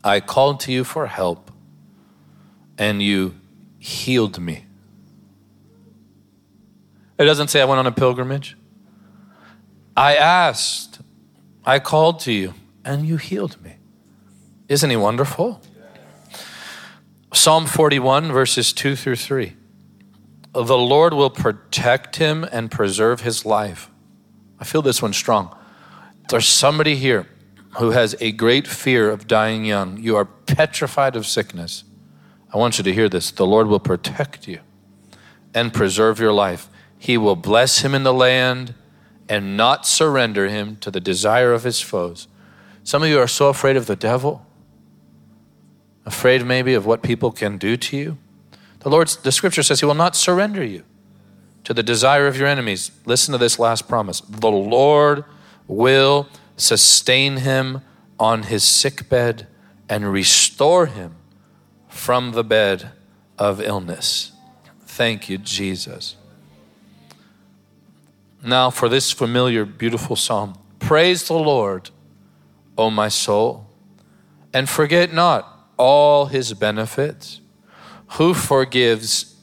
I 0.03 0.21
called 0.21 0.61
to 0.61 0.73
you 0.73 0.85
for 0.85 1.07
help, 1.07 1.51
and 2.79 3.03
you 3.03 3.35
healed 3.79 4.41
me. 4.41 4.65
It 7.19 7.25
doesn't 7.25 7.49
say 7.49 7.61
I 7.61 7.67
went 7.67 7.79
on 7.79 7.87
a 7.87 7.93
pilgrimage. 7.93 8.57
I 9.95 10.17
asked, 10.17 10.99
I 11.67 11.79
called 11.79 12.21
to 12.21 12.33
you, 12.33 12.55
and 12.87 13.07
you 13.07 13.19
healed 13.19 13.63
me. 13.63 13.77
Isn't 14.71 14.89
he 14.89 14.97
wonderful? 14.97 15.61
Psalm 17.37 17.67
41, 17.67 18.33
verses 18.33 18.73
2 18.73 18.97
through 18.97 19.15
3. 19.15 19.55
The 20.55 20.79
Lord 20.79 21.13
will 21.13 21.29
protect 21.29 22.17
him 22.17 22.45
and 22.45 22.71
preserve 22.71 23.21
his 23.21 23.45
life. 23.45 23.91
I 24.59 24.65
feel 24.65 24.81
this 24.81 25.03
one 25.03 25.13
strong. 25.13 25.55
There's 26.31 26.49
somebody 26.49 26.97
here 26.97 27.29
who 27.79 27.91
has 27.91 28.17
a 28.21 28.33
great 28.33 28.67
fear 28.67 29.11
of 29.11 29.29
dying 29.29 29.67
young. 29.67 29.99
You 29.99 30.17
are 30.17 30.25
petrified 30.25 31.15
of 31.15 31.27
sickness. 31.27 31.85
I 32.55 32.57
want 32.57 32.79
you 32.79 32.85
to 32.85 32.93
hear 32.93 33.09
this. 33.09 33.31
The 33.31 33.47
Lord 33.47 33.67
will 33.67 33.81
protect 33.81 34.49
you 34.49 34.61
and 35.55 35.75
preserve 35.75 36.19
your 36.19 36.33
life. 36.33 36.71
He 36.99 37.19
will 37.19 37.37
bless 37.37 37.81
him 37.81 37.95
in 37.95 38.03
the 38.03 38.15
land 38.15 38.73
and 39.29 39.59
not 39.59 39.87
surrender 39.87 40.49
him 40.49 40.77
to 40.77 40.91
the 40.91 41.01
desire 41.01 41.53
of 41.53 41.65
his 41.65 41.83
foes. 41.83 42.29
Some 42.83 43.03
of 43.03 43.11
you 43.11 43.21
are 43.21 43.29
so 43.29 43.51
afraid 43.51 43.77
of 43.77 43.85
the 43.85 43.95
devil, 43.95 44.46
afraid 46.07 46.47
maybe 46.47 46.73
of 46.73 46.87
what 46.87 47.03
people 47.03 47.33
can 47.33 47.59
do 47.59 47.77
to 47.77 47.97
you. 47.97 48.19
The 48.81 48.89
Lord, 48.89 49.09
the 49.09 49.33
scripture 49.33 49.63
says, 49.63 49.81
He 49.81 49.87
will 49.87 49.95
not 49.95 50.17
surrender 50.17 50.65
you 50.65 50.85
to 51.65 51.75
the 51.75 51.83
desire 51.83 52.29
of 52.29 52.39
your 52.39 52.47
enemies. 52.47 52.93
Listen 53.05 53.33
to 53.33 53.39
this 53.39 53.59
last 53.59 53.89
promise 53.89 54.21
the 54.21 54.51
Lord 54.51 55.25
will 55.67 56.29
sustain 56.57 57.39
him 57.39 57.83
on 58.19 58.45
his 58.45 58.63
sick 58.63 59.09
bed 59.09 59.49
and 59.89 60.11
restore 60.13 60.87
him 60.87 61.17
from 61.89 62.33
the 62.33 62.45
bed 62.45 62.93
of 63.39 63.61
illness. 63.61 64.33
Thank 64.83 65.29
you, 65.29 65.39
Jesus. 65.39 66.17
Now, 68.43 68.71
for 68.71 68.89
this 68.89 69.11
familiar, 69.11 69.65
beautiful 69.65 70.17
psalm 70.17 70.57
Praise 70.79 71.27
the 71.27 71.35
Lord, 71.35 71.91
O 72.79 72.91
my 72.91 73.09
soul, 73.09 73.67
and 74.53 74.69
forget 74.69 75.13
not 75.13 75.56
all 75.77 76.27
his 76.27 76.55
benefits 76.55 77.41
who 78.13 78.35
forgives 78.35 79.37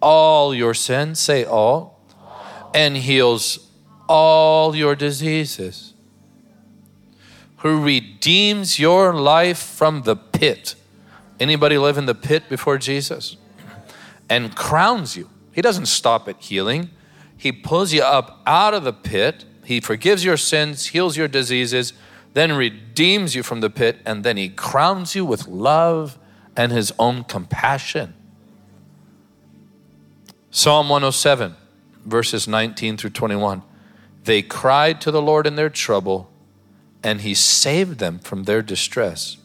all 0.00 0.54
your 0.54 0.74
sins, 0.74 1.18
say 1.18 1.44
all, 1.44 2.00
and 2.74 2.96
heals 2.96 3.70
all 4.08 4.74
your 4.74 4.94
diseases, 4.94 5.94
who 7.58 7.82
redeems 7.82 8.78
your 8.78 9.14
life 9.14 9.58
from 9.58 10.02
the 10.02 10.16
pit. 10.16 10.74
Anybody 11.38 11.78
live 11.78 11.98
in 11.98 12.06
the 12.06 12.14
pit 12.14 12.48
before 12.48 12.78
Jesus? 12.78 13.36
And 14.28 14.54
crowns 14.54 15.16
you. 15.16 15.28
He 15.52 15.62
doesn't 15.62 15.86
stop 15.86 16.28
at 16.28 16.40
healing. 16.40 16.90
He 17.36 17.52
pulls 17.52 17.92
you 17.92 18.02
up 18.02 18.40
out 18.46 18.74
of 18.74 18.84
the 18.84 18.92
pit. 18.92 19.44
He 19.64 19.80
forgives 19.80 20.24
your 20.24 20.36
sins, 20.36 20.86
heals 20.86 21.16
your 21.16 21.28
diseases, 21.28 21.92
then 22.32 22.52
redeems 22.52 23.34
you 23.34 23.42
from 23.42 23.60
the 23.60 23.70
pit, 23.70 23.98
and 24.04 24.24
then 24.24 24.36
he 24.36 24.48
crowns 24.48 25.14
you 25.14 25.24
with 25.24 25.48
love 25.48 26.18
and 26.56 26.70
his 26.70 26.92
own 26.98 27.24
compassion. 27.24 28.14
Psalm 30.50 30.88
107, 30.88 31.54
verses 32.04 32.46
19 32.46 32.96
through 32.96 33.10
21. 33.10 33.62
They 34.24 34.42
cried 34.42 35.00
to 35.00 35.10
the 35.10 35.22
Lord 35.22 35.46
in 35.46 35.56
their 35.56 35.70
trouble, 35.70 36.30
and 37.02 37.22
he 37.22 37.34
saved 37.34 37.98
them 37.98 38.18
from 38.18 38.44
their 38.44 38.62
distress. 38.62 39.36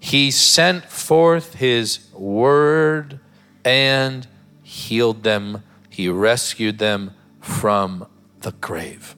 He 0.00 0.30
sent 0.30 0.84
forth 0.84 1.54
his 1.54 2.08
word 2.12 3.20
and 3.64 4.26
healed 4.62 5.22
them. 5.22 5.62
He 5.88 6.08
rescued 6.08 6.78
them 6.78 7.12
from 7.40 8.06
the 8.40 8.52
grave. 8.52 9.16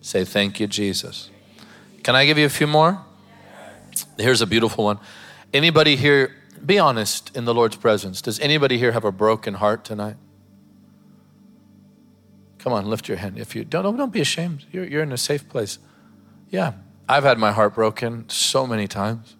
Say, 0.00 0.24
Thank 0.24 0.60
you, 0.60 0.66
Jesus. 0.66 1.30
Can 2.02 2.14
I 2.14 2.24
give 2.24 2.38
you 2.38 2.46
a 2.46 2.50
few 2.50 2.66
more? 2.66 3.04
Here's 4.16 4.40
a 4.40 4.46
beautiful 4.46 4.84
one. 4.84 4.98
Anybody 5.52 5.96
here, 5.96 6.34
be 6.64 6.78
honest 6.78 7.36
in 7.36 7.44
the 7.44 7.54
Lord's 7.54 7.76
presence. 7.76 8.22
Does 8.22 8.38
anybody 8.40 8.78
here 8.78 8.92
have 8.92 9.04
a 9.04 9.12
broken 9.12 9.54
heart 9.54 9.84
tonight? 9.84 10.16
Come 12.58 12.72
on, 12.72 12.86
lift 12.86 13.08
your 13.08 13.16
hand. 13.16 13.38
If 13.38 13.56
you 13.56 13.64
don't, 13.64 13.96
don't 13.96 14.12
be 14.12 14.20
ashamed. 14.20 14.66
You're, 14.70 14.84
you're 14.84 15.02
in 15.02 15.12
a 15.12 15.18
safe 15.18 15.48
place. 15.48 15.78
Yeah, 16.50 16.74
I've 17.08 17.24
had 17.24 17.38
my 17.38 17.52
heart 17.52 17.74
broken 17.74 18.28
so 18.28 18.66
many 18.66 18.86
times. 18.86 19.36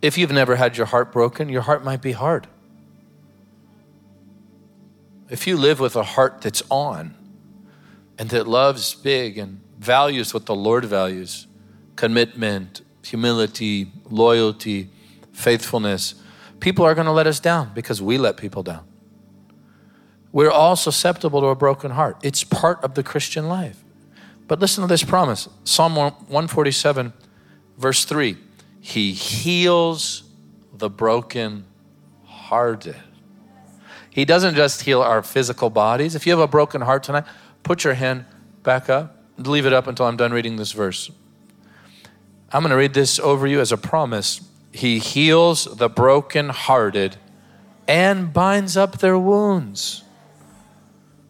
If 0.00 0.16
you've 0.16 0.30
never 0.30 0.56
had 0.56 0.76
your 0.76 0.86
heart 0.86 1.12
broken, 1.12 1.48
your 1.48 1.62
heart 1.62 1.84
might 1.84 2.02
be 2.02 2.12
hard. 2.12 2.46
If 5.28 5.46
you 5.46 5.56
live 5.56 5.80
with 5.80 5.96
a 5.96 6.04
heart 6.04 6.40
that's 6.42 6.62
on 6.70 7.16
and 8.16 8.30
that 8.30 8.46
loves 8.46 8.94
big 8.94 9.38
and 9.38 9.60
values 9.78 10.32
what 10.32 10.46
the 10.46 10.54
Lord 10.54 10.84
values 10.84 11.45
commitment, 11.96 12.82
humility, 13.02 13.90
loyalty, 14.10 14.90
faithfulness 15.32 16.14
people 16.60 16.84
are 16.84 16.94
going 16.94 17.06
to 17.06 17.12
let 17.12 17.26
us 17.26 17.40
down 17.40 17.72
because 17.74 18.00
we 18.02 18.18
let 18.18 18.36
people 18.36 18.62
down. 18.62 18.84
We're 20.32 20.50
all 20.50 20.76
susceptible 20.76 21.40
to 21.40 21.46
a 21.46 21.54
broken 21.54 21.92
heart. 21.92 22.18
It's 22.22 22.44
part 22.44 22.82
of 22.82 22.94
the 22.94 23.02
Christian 23.02 23.48
life. 23.48 23.82
But 24.48 24.60
listen 24.60 24.82
to 24.82 24.88
this 24.88 25.02
promise 25.02 25.48
Psalm 25.64 25.96
147, 25.96 27.12
verse 27.78 28.04
3 28.04 28.36
He 28.80 29.12
heals 29.12 30.24
the 30.72 30.90
broken 30.90 31.64
hearted. 32.24 32.96
He 34.10 34.24
doesn't 34.24 34.54
just 34.54 34.82
heal 34.82 35.02
our 35.02 35.22
physical 35.22 35.68
bodies. 35.68 36.14
If 36.14 36.26
you 36.26 36.32
have 36.32 36.40
a 36.40 36.48
broken 36.48 36.80
heart 36.80 37.02
tonight, 37.02 37.24
put 37.62 37.84
your 37.84 37.94
hand 37.94 38.24
back 38.62 38.88
up. 38.88 39.24
Leave 39.38 39.66
it 39.66 39.72
up 39.74 39.86
until 39.86 40.06
I'm 40.06 40.16
done 40.16 40.32
reading 40.32 40.56
this 40.56 40.72
verse. 40.72 41.10
I'm 42.56 42.62
going 42.62 42.70
to 42.70 42.76
read 42.76 42.94
this 42.94 43.18
over 43.18 43.46
you 43.46 43.60
as 43.60 43.70
a 43.70 43.76
promise. 43.76 44.40
He 44.72 44.98
heals 44.98 45.66
the 45.66 45.90
broken-hearted 45.90 47.18
and 47.86 48.32
binds 48.32 48.78
up 48.78 48.96
their 48.96 49.18
wounds. 49.18 50.02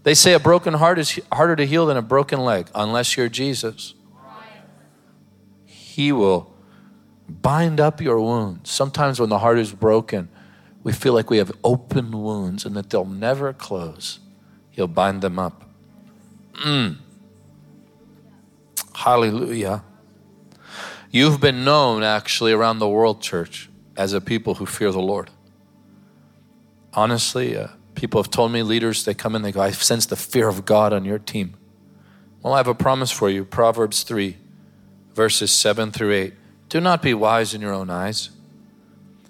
They 0.05 0.15
say 0.15 0.35
a 0.35 0.39
broken 0.39 0.75
heart 0.75 1.01
is 1.01 1.19
harder 1.33 1.57
to 1.57 1.67
heal 1.67 1.87
than 1.87 1.97
a 1.97 2.03
broken 2.03 2.39
leg, 2.39 2.69
unless 2.77 3.17
you're 3.17 3.29
Jesus. 3.29 3.95
He 5.65 6.13
will 6.13 6.55
bind 7.29 7.81
up 7.81 8.01
your 8.01 8.21
wounds. 8.21 8.71
Sometimes 8.71 9.19
when 9.19 9.29
the 9.29 9.41
heart 9.41 9.59
is 9.59 9.73
broken, 9.73 10.29
we 10.85 10.93
feel 10.93 11.13
like 11.13 11.29
we 11.29 11.39
have 11.39 11.51
open 11.65 12.13
wounds 12.13 12.65
and 12.65 12.77
that 12.77 12.91
they'll 12.91 13.05
never 13.05 13.53
close. 13.53 14.21
He'll 14.71 14.87
bind 14.87 15.23
them 15.23 15.41
up. 15.41 15.69
Mm. 16.55 16.99
Hallelujah. 18.95 19.83
You've 21.11 21.41
been 21.41 21.65
known 21.65 22.03
actually 22.03 22.53
around 22.53 22.79
the 22.79 22.89
world, 22.89 23.23
church, 23.23 23.69
as 23.97 24.13
a 24.13 24.21
people 24.21 24.55
who 24.55 24.67
fear 24.67 24.93
the 24.93 25.01
Lord. 25.01 25.31
honestly, 26.93 27.57
uh, 27.57 27.69
people 27.95 28.23
have 28.23 28.31
told 28.31 28.51
me, 28.53 28.63
leaders, 28.63 29.05
they 29.05 29.15
come 29.15 29.35
in, 29.35 29.43
they 29.43 29.53
go, 29.53 29.61
I 29.61 29.71
sense 29.71 30.07
the 30.07 30.17
fear 30.17 30.49
of 30.49 30.65
God 30.65 30.93
on 30.93 31.05
your 31.05 31.19
team. 31.19 31.55
Well, 32.43 32.55
I 32.55 32.59
have 32.59 32.69
a 32.69 32.75
promise 32.75 33.11
for 33.11 33.29
you 33.29 33.45
Proverbs 33.45 34.03
3, 34.03 34.37
verses 35.15 35.51
7 35.51 35.93
through 35.93 36.13
8. 36.13 36.35
Do 36.69 36.81
not 36.81 37.03
be 37.03 37.13
wise 37.13 37.55
in 37.55 37.61
your 37.61 37.73
own 37.73 37.91
eyes. 37.91 38.31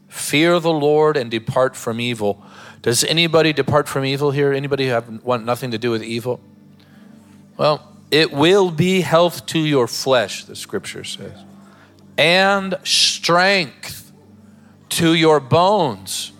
Fear 0.08 0.60
the 0.60 0.72
Lord 0.72 1.16
and 1.16 1.30
depart 1.30 1.76
from 1.76 2.00
evil. 2.00 2.42
Does 2.82 3.04
anybody 3.04 3.52
depart 3.52 3.88
from 3.88 4.04
evil 4.04 4.30
here? 4.30 4.52
Anybody 4.52 4.86
have 4.86 5.24
want 5.24 5.44
nothing 5.44 5.70
to 5.72 5.78
do 5.78 5.90
with 5.90 6.02
evil? 6.02 6.40
Well, 7.56 7.96
it 8.10 8.32
will 8.32 8.70
be 8.70 9.00
health 9.00 9.46
to 9.46 9.58
your 9.58 9.86
flesh, 9.88 10.44
the 10.44 10.54
scripture 10.54 11.04
says, 11.04 11.38
and 12.18 12.78
strength 12.84 14.12
to 14.90 15.14
your 15.14 15.40
bones. 15.40 16.32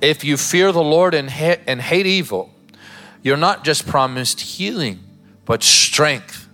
If 0.00 0.24
you 0.24 0.36
fear 0.36 0.72
the 0.72 0.82
Lord 0.82 1.14
and, 1.14 1.30
ha- 1.30 1.60
and 1.66 1.80
hate 1.80 2.06
evil, 2.06 2.54
you're 3.22 3.36
not 3.36 3.64
just 3.64 3.86
promised 3.86 4.40
healing, 4.40 5.00
but 5.44 5.62
strength. 5.62 6.48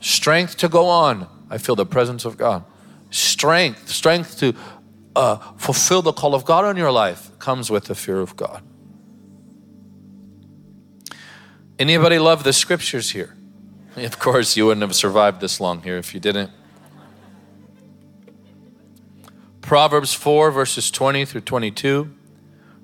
Strength 0.00 0.56
to 0.58 0.68
go 0.68 0.86
on. 0.86 1.28
I 1.50 1.58
feel 1.58 1.76
the 1.76 1.86
presence 1.86 2.24
of 2.24 2.36
God. 2.36 2.64
Strength, 3.10 3.88
strength 3.90 4.38
to 4.38 4.54
uh, 5.14 5.36
fulfill 5.56 6.02
the 6.02 6.12
call 6.12 6.34
of 6.34 6.44
God 6.44 6.64
on 6.64 6.76
your 6.76 6.92
life 6.92 7.30
comes 7.38 7.70
with 7.70 7.84
the 7.84 7.94
fear 7.94 8.20
of 8.20 8.36
God. 8.36 8.62
Anybody 11.78 12.18
love 12.18 12.44
the 12.44 12.52
scriptures 12.52 13.10
here? 13.10 13.36
Of 13.96 14.18
course, 14.18 14.56
you 14.56 14.66
wouldn't 14.66 14.82
have 14.82 14.94
survived 14.94 15.40
this 15.40 15.60
long 15.60 15.82
here 15.82 15.96
if 15.96 16.14
you 16.14 16.20
didn't. 16.20 16.50
Proverbs 19.70 20.12
4, 20.12 20.50
verses 20.50 20.90
20 20.90 21.24
through 21.24 21.42
22. 21.42 22.12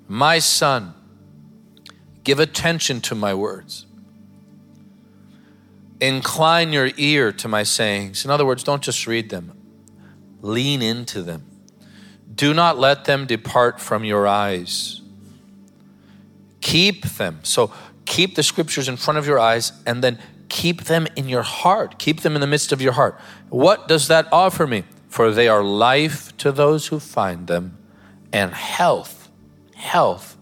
My 0.07 0.39
son, 0.39 0.93
give 2.23 2.39
attention 2.39 3.01
to 3.01 3.13
my 3.13 3.33
words. 3.33 3.85
Incline 5.99 6.71
your 6.71 6.91
ear 6.95 7.33
to 7.33 7.49
my 7.49 7.63
sayings. 7.63 8.23
In 8.23 8.31
other 8.31 8.45
words, 8.45 8.63
don't 8.63 8.81
just 8.81 9.05
read 9.05 9.29
them, 9.29 9.51
lean 10.41 10.81
into 10.81 11.21
them. 11.21 11.45
Do 12.33 12.53
not 12.53 12.77
let 12.77 13.03
them 13.03 13.25
depart 13.25 13.81
from 13.81 14.05
your 14.05 14.25
eyes. 14.25 15.01
Keep 16.61 17.03
them. 17.17 17.41
So 17.43 17.73
keep 18.05 18.35
the 18.35 18.43
scriptures 18.43 18.87
in 18.87 18.95
front 18.95 19.17
of 19.17 19.27
your 19.27 19.39
eyes 19.39 19.73
and 19.85 20.01
then 20.01 20.19
keep 20.47 20.85
them 20.85 21.05
in 21.17 21.27
your 21.27 21.43
heart. 21.43 21.99
Keep 21.99 22.21
them 22.21 22.35
in 22.35 22.39
the 22.39 22.47
midst 22.47 22.71
of 22.71 22.81
your 22.81 22.93
heart. 22.93 23.19
What 23.49 23.89
does 23.89 24.07
that 24.07 24.31
offer 24.31 24.65
me? 24.65 24.85
For 25.07 25.31
they 25.31 25.47
are 25.47 25.63
life 25.63 26.35
to 26.37 26.51
those 26.51 26.87
who 26.87 26.99
find 26.99 27.47
them 27.47 27.77
and 28.31 28.53
health, 28.53 29.29
health 29.75 30.37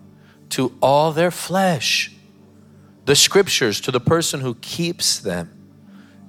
to 0.49 0.75
all 0.81 1.11
their 1.11 1.31
flesh. 1.31 2.11
The 3.05 3.15
scriptures 3.15 3.79
to 3.81 3.91
the 3.91 3.99
person 3.99 4.41
who 4.41 4.55
keeps 4.55 5.19
them, 5.19 5.51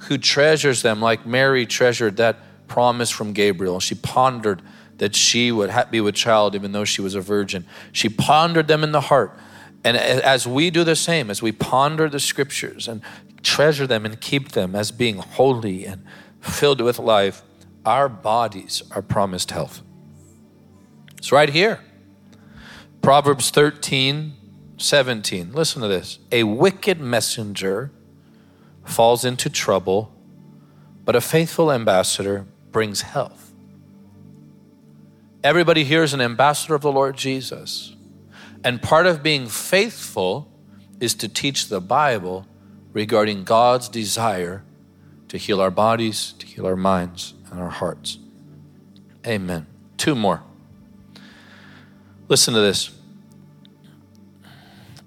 who 0.01 0.19
treasures 0.19 0.83
them, 0.83 1.01
like 1.01 1.27
Mary 1.27 1.65
treasured 1.65 2.19
that 2.19 2.37
promise 2.69 3.11
from 3.11 3.33
Gabriel. 3.33 3.81
She 3.81 3.95
pondered 3.95 4.63
that 4.99 5.15
she 5.15 5.53
would 5.53 5.73
be 5.91 6.01
with 6.01 6.15
child 6.15 6.55
even 6.55 6.73
though 6.73 6.85
she 6.85 7.01
was 7.03 7.15
a 7.15 7.21
virgin. 7.21 7.67
She 7.93 8.09
pondered 8.09 8.69
them 8.69 8.83
in 8.83 8.93
the 8.93 9.03
heart. 9.03 9.39
And 9.85 9.97
as 9.97 10.47
we 10.47 10.71
do 10.71 10.85
the 10.85 10.97
same, 10.97 11.31
as 11.31 11.43
we 11.43 11.53
ponder 11.53 12.09
the 12.09 12.21
scriptures 12.21 12.89
and 12.89 13.01
treasure 13.43 13.87
them 13.87 14.05
and 14.05 14.21
keep 14.21 14.53
them 14.53 14.75
as 14.75 14.91
being 14.91 15.19
holy 15.19 15.87
and 15.87 16.05
filled 16.41 16.81
with 16.81 16.99
life, 16.99 17.43
our 17.87 18.09
bodies 18.09 18.83
are 18.91 19.01
promised 19.01 19.53
health. 19.53 19.83
It's 21.17 21.33
right 21.33 21.49
here. 21.49 21.81
Proverbs 23.01 23.51
13, 23.51 24.35
17. 24.77 25.53
Listen 25.53 25.81
to 25.83 25.89
this. 25.89 26.19
A 26.33 26.43
wicked 26.43 27.01
messenger 27.01 27.93
falls 28.85 29.25
into 29.25 29.49
trouble, 29.49 30.13
but 31.05 31.17
a 31.17 31.21
faithful 31.21 31.73
ambassador 31.73 32.47
brings 32.73 33.03
health. 33.03 33.53
Everybody 35.45 35.85
here 35.85 36.03
is 36.03 36.13
an 36.13 36.21
ambassador 36.21 36.75
of 36.75 36.83
the 36.83 36.91
Lord 36.91 37.17
Jesus. 37.17 37.95
And 38.65 38.83
part 38.83 39.07
of 39.07 39.23
being 39.23 39.47
faithful 39.47 40.51
is 40.99 41.15
to 41.15 41.29
teach 41.29 41.69
the 41.69 41.81
Bible 41.81 42.47
regarding 42.93 43.45
God's 43.45 43.89
desire 43.89 44.65
to 45.29 45.39
heal 45.39 45.61
our 45.61 45.71
bodies, 45.71 46.33
to 46.39 46.47
heal 46.47 46.67
our 46.67 46.77
minds, 46.77 47.35
and 47.51 47.61
our 47.61 47.71
hearts. 47.71 48.19
Amen. 49.27 49.67
Two 49.97 50.15
more. 50.15 50.43
Listen 52.29 52.55
to 52.55 52.61
this. 52.61 52.91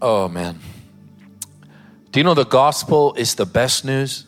Oh, 0.02 0.28
man. 0.28 0.60
Do 2.12 2.20
you 2.20 2.24
know 2.24 2.34
the 2.34 2.46
gospel 2.46 3.14
is 3.16 3.36
the 3.36 3.46
best 3.46 3.86
news? 3.86 4.26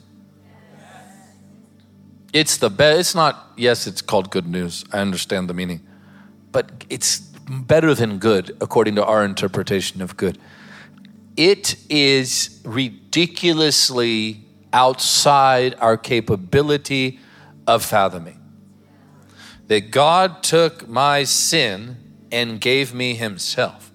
It's 2.34 2.57
the 2.57 2.70
best. 2.70 2.99
It's 2.99 3.16
not, 3.16 3.53
yes, 3.57 3.88
it's 3.88 4.01
called 4.01 4.30
good 4.30 4.47
news. 4.47 4.86
I 4.91 4.99
understand 4.99 5.49
the 5.49 5.53
meaning 5.53 5.82
but 6.51 6.86
it's 6.89 7.20
better 7.20 7.93
than 7.93 8.18
good 8.18 8.55
according 8.62 8.95
to 8.95 9.05
our 9.05 9.24
interpretation 9.26 10.01
of 10.01 10.18
good. 10.18 10.38
It 11.38 11.76
is 11.89 12.62
ridiculously 12.66 14.45
outside 14.74 15.76
our 15.80 15.97
capability 15.97 17.20
of 17.76 17.86
fathoming. 17.86 18.38
That 19.67 19.91
God 19.91 20.43
took 20.43 20.88
my 20.88 21.24
sin 21.24 21.97
and 22.32 22.59
gave 22.59 22.93
me 22.93 23.15
Himself. 23.15 23.91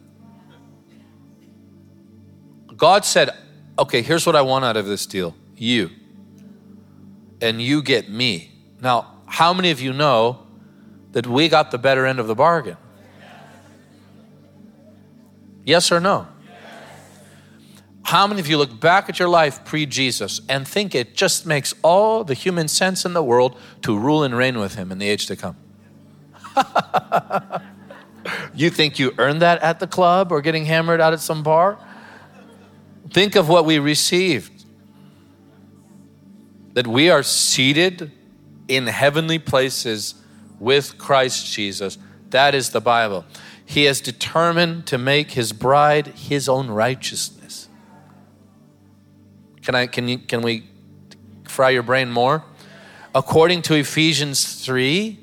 God 2.76 3.04
said, 3.04 3.30
Okay, 3.78 4.00
here's 4.00 4.24
what 4.24 4.34
I 4.34 4.40
want 4.40 4.64
out 4.64 4.76
of 4.76 4.86
this 4.86 5.04
deal 5.04 5.34
you. 5.56 5.90
And 7.40 7.60
you 7.60 7.82
get 7.82 8.08
me. 8.08 8.50
Now, 8.80 9.20
how 9.26 9.52
many 9.52 9.70
of 9.70 9.80
you 9.80 9.92
know 9.92 10.46
that 11.12 11.26
we 11.26 11.48
got 11.50 11.70
the 11.70 11.78
better 11.78 12.06
end 12.06 12.18
of 12.18 12.26
the 12.26 12.34
bargain? 12.34 12.78
Yes 15.64 15.92
or 15.92 16.00
no? 16.00 16.28
How 18.06 18.28
many 18.28 18.38
of 18.38 18.46
you 18.46 18.56
look 18.56 18.78
back 18.78 19.08
at 19.08 19.18
your 19.18 19.28
life 19.28 19.64
pre 19.64 19.84
Jesus 19.84 20.40
and 20.48 20.66
think 20.66 20.94
it 20.94 21.16
just 21.16 21.44
makes 21.44 21.74
all 21.82 22.22
the 22.22 22.34
human 22.34 22.68
sense 22.68 23.04
in 23.04 23.14
the 23.14 23.22
world 23.22 23.58
to 23.82 23.98
rule 23.98 24.22
and 24.22 24.36
reign 24.36 24.60
with 24.60 24.76
Him 24.76 24.92
in 24.92 24.98
the 24.98 25.08
age 25.08 25.26
to 25.26 25.34
come? 25.34 25.56
you 28.54 28.70
think 28.70 29.00
you 29.00 29.12
earned 29.18 29.42
that 29.42 29.60
at 29.60 29.80
the 29.80 29.88
club 29.88 30.30
or 30.30 30.40
getting 30.40 30.66
hammered 30.66 31.00
out 31.00 31.14
at 31.14 31.18
some 31.18 31.42
bar? 31.42 31.80
Think 33.10 33.34
of 33.34 33.48
what 33.48 33.64
we 33.64 33.80
received 33.80 34.64
that 36.74 36.86
we 36.86 37.10
are 37.10 37.24
seated 37.24 38.12
in 38.68 38.86
heavenly 38.86 39.40
places 39.40 40.14
with 40.60 40.96
Christ 40.96 41.52
Jesus. 41.52 41.98
That 42.30 42.54
is 42.54 42.70
the 42.70 42.80
Bible. 42.80 43.24
He 43.64 43.86
has 43.86 44.00
determined 44.00 44.86
to 44.86 44.96
make 44.96 45.32
his 45.32 45.52
bride 45.52 46.06
his 46.06 46.48
own 46.48 46.68
righteousness. 46.68 47.35
Can 49.66 49.74
I 49.74 49.86
can 49.86 50.08
you 50.08 50.16
can 50.16 50.40
we 50.40 50.64
fry 51.46 51.68
your 51.68 51.82
brain 51.82 52.10
more? 52.10 52.42
According 53.14 53.62
to 53.62 53.74
Ephesians 53.74 54.64
3, 54.64 55.18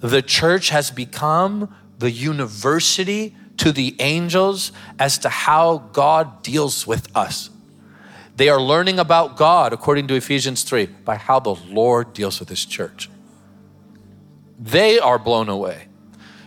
the 0.00 0.20
church 0.20 0.68
has 0.68 0.90
become 0.90 1.74
the 1.98 2.10
university 2.10 3.34
to 3.56 3.72
the 3.72 3.96
angels 4.00 4.72
as 4.98 5.16
to 5.18 5.30
how 5.30 5.78
God 5.94 6.42
deals 6.42 6.86
with 6.86 7.08
us. 7.16 7.48
They 8.36 8.50
are 8.50 8.60
learning 8.60 8.98
about 8.98 9.38
God, 9.38 9.72
according 9.72 10.08
to 10.08 10.14
Ephesians 10.14 10.64
3, 10.64 10.86
by 10.86 11.16
how 11.16 11.40
the 11.40 11.54
Lord 11.54 12.12
deals 12.12 12.40
with 12.40 12.50
his 12.50 12.66
church 12.66 13.08
they 14.58 14.98
are 14.98 15.18
blown 15.18 15.48
away 15.48 15.86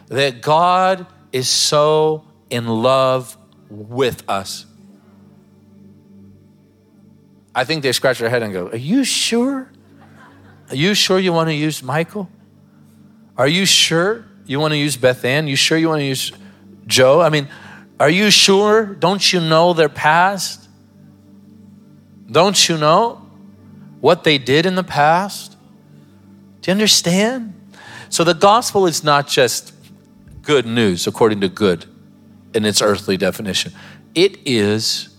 that 0.07 0.41
God 0.41 1.05
is 1.31 1.49
so 1.49 2.25
in 2.49 2.67
love 2.67 3.37
with 3.69 4.27
us. 4.29 4.65
I 7.57 7.63
think 7.63 7.81
they 7.81 7.91
scratch 7.91 8.19
their 8.19 8.29
head 8.29 8.43
and 8.43 8.53
go, 8.53 8.67
Are 8.67 8.77
you 8.77 9.03
sure? 9.03 9.67
Are 10.69 10.75
you 10.75 10.93
sure 10.93 11.17
you 11.17 11.33
want 11.33 11.49
to 11.49 11.55
use 11.55 11.81
Michael? 11.81 12.29
Are 13.35 13.47
you 13.47 13.65
sure 13.65 14.25
you 14.45 14.59
want 14.59 14.73
to 14.73 14.77
use 14.77 14.95
Beth 14.95 15.25
Ann? 15.25 15.47
You 15.47 15.55
sure 15.55 15.75
you 15.75 15.89
want 15.89 16.01
to 16.01 16.05
use 16.05 16.31
Joe? 16.85 17.19
I 17.19 17.29
mean, 17.29 17.47
are 17.99 18.11
you 18.11 18.29
sure? 18.29 18.85
Don't 18.85 19.33
you 19.33 19.39
know 19.39 19.73
their 19.73 19.89
past? 19.89 20.69
Don't 22.31 22.69
you 22.69 22.77
know 22.77 23.27
what 24.01 24.23
they 24.23 24.37
did 24.37 24.67
in 24.67 24.75
the 24.75 24.83
past? 24.83 25.57
Do 26.61 26.69
you 26.69 26.73
understand? 26.73 27.55
So 28.09 28.23
the 28.23 28.35
gospel 28.35 28.85
is 28.85 29.03
not 29.03 29.27
just 29.27 29.73
good 30.43 30.67
news 30.67 31.07
according 31.07 31.41
to 31.41 31.49
good 31.49 31.85
in 32.53 32.65
its 32.65 32.83
earthly 32.83 33.17
definition, 33.17 33.73
it 34.13 34.37
is 34.45 35.09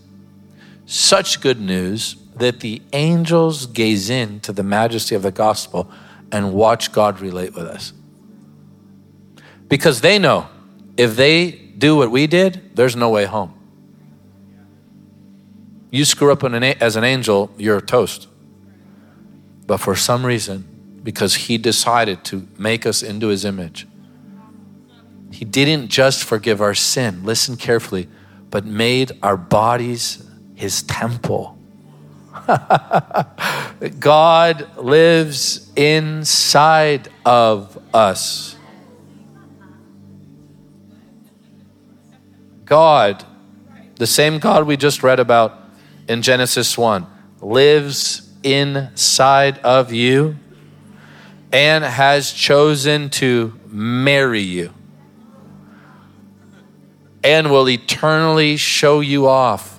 such 0.87 1.41
good 1.41 1.61
news 1.61 2.15
that 2.39 2.61
the 2.61 2.83
angels 2.93 3.67
gaze 3.67 4.11
into 4.11 4.53
the 4.53 4.63
majesty 4.63 5.15
of 5.15 5.23
the 5.23 5.31
gospel 5.31 5.91
and 6.31 6.53
watch 6.53 6.93
God 6.93 7.21
relate 7.21 7.55
with 7.55 7.67
us. 7.67 7.93
Because 9.69 10.01
they 10.01 10.19
know 10.19 10.49
if 10.97 11.17
they 11.17 11.51
do 11.51 11.97
what 11.97 12.11
we 12.11 12.27
did, 12.27 12.75
there's 12.75 12.97
no 12.97 13.11
way 13.11 13.25
home. 13.25 13.55
You 15.91 16.05
screw 16.05 16.33
up 16.33 16.43
an, 16.43 16.63
as 16.63 16.97
an 16.97 17.05
angel, 17.05 17.51
you're 17.57 17.81
toast. 17.81 18.29
But 19.67 19.79
for 19.79 19.95
some 19.95 20.25
reason, 20.25 21.01
because 21.03 21.35
he 21.35 21.59
decided 21.59 22.25
to 22.25 22.47
make 22.59 22.85
us 22.87 23.03
into 23.03 23.29
his 23.29 23.45
image, 23.45 23.87
he 25.31 25.45
didn't 25.45 25.89
just 25.89 26.25
forgive 26.25 26.61
our 26.61 26.75
sin, 26.75 27.25
listen 27.25 27.57
carefully, 27.57 28.09
but 28.51 28.65
made 28.65 29.13
our 29.23 29.37
bodies 29.37 30.27
his 30.55 30.83
temple. 30.83 31.58
God 34.01 34.77
lives 34.79 35.71
inside 35.77 37.09
of 37.25 37.79
us. 37.93 38.57
God, 42.65 43.25
the 43.97 44.07
same 44.07 44.39
God 44.39 44.67
we 44.67 44.77
just 44.77 45.03
read 45.03 45.21
about 45.21 45.59
in 46.09 46.23
Genesis 46.23 46.77
1, 46.77 47.07
lives 47.41 48.31
inside 48.43 49.59
of 49.59 49.93
you 49.93 50.37
and 51.53 51.85
has 51.85 52.33
chosen 52.33 53.11
to 53.11 53.59
marry 53.67 54.41
you 54.41 54.73
and 57.25 57.51
will 57.51 57.69
eternally 57.69 58.57
show 58.57 59.01
you 59.01 59.27
off 59.27 59.78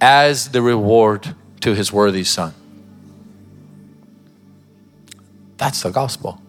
as 0.00 0.50
the 0.50 0.62
reward 0.62 1.34
to 1.60 1.74
his 1.74 1.92
worthy 1.92 2.24
son. 2.24 2.54
That's 5.56 5.82
the 5.82 5.90
gospel. 5.90 6.40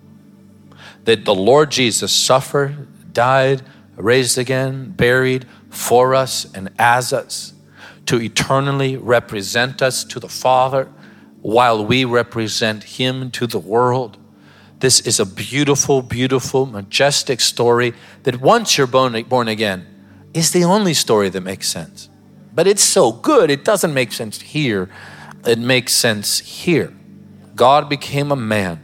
That 1.06 1.26
the 1.26 1.36
Lord 1.36 1.72
Jesus 1.72 2.14
suffered, 2.14 3.14
died, 3.14 3.64
raised 3.96 4.38
again, 4.38 4.92
buried 4.92 5.46
for 5.70 6.16
us 6.16 6.52
and 6.54 6.70
as 6.78 7.12
us 7.12 7.54
to 8.06 8.22
eternally 8.22 8.98
represent 8.98 9.82
us 9.82 10.04
to 10.04 10.20
the 10.20 10.30
Father 10.30 10.92
while 11.42 11.86
we 11.86 12.06
represent 12.06 12.84
Him 12.84 13.32
to 13.32 13.48
the 13.48 13.60
world. 13.60 14.18
This 14.80 15.02
is 15.02 15.20
a 15.20 15.26
beautiful, 15.26 16.02
beautiful, 16.02 16.66
majestic 16.66 17.42
story 17.42 17.94
that 18.24 18.40
once 18.40 18.78
you're 18.78 18.88
born, 18.88 19.16
again 19.16 19.86
is 20.34 20.52
the 20.52 20.64
only 20.64 20.94
story 20.94 21.30
that 21.30 21.42
makes 21.42 21.68
sense. 21.68 22.10
But 22.54 22.68
it's 22.68 22.84
so 22.84 23.12
good, 23.12 23.50
it 23.50 23.64
doesn't 23.64 23.94
make 23.94 24.12
sense 24.12 24.42
here. 24.42 24.90
It 25.46 25.60
makes 25.60 25.94
sense 25.94 26.40
here. 26.40 26.94
God 27.56 27.90
became 27.90 28.32
a 28.32 28.36
man 28.36 28.82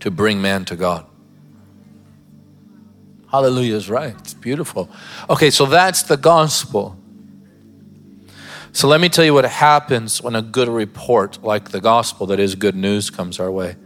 to 0.00 0.10
bring 0.10 0.40
man 0.40 0.64
to 0.66 0.76
God. 0.76 1.06
Hallelujah 3.30 3.74
is 3.74 3.90
right. 3.90 4.14
It's 4.18 4.34
beautiful. 4.34 4.88
Okay, 5.28 5.50
so 5.50 5.66
that's 5.66 6.02
the 6.02 6.16
gospel. 6.16 6.96
So 8.72 8.86
let 8.86 9.00
me 9.00 9.08
tell 9.08 9.24
you 9.24 9.34
what 9.34 9.44
happens 9.44 10.22
when 10.22 10.36
a 10.36 10.42
good 10.42 10.68
report 10.68 11.42
like 11.42 11.70
the 11.70 11.80
gospel 11.80 12.26
that 12.28 12.38
is 12.38 12.54
good 12.54 12.76
news 12.76 13.10
comes 13.10 13.40
our 13.40 13.50
way. 13.50 13.76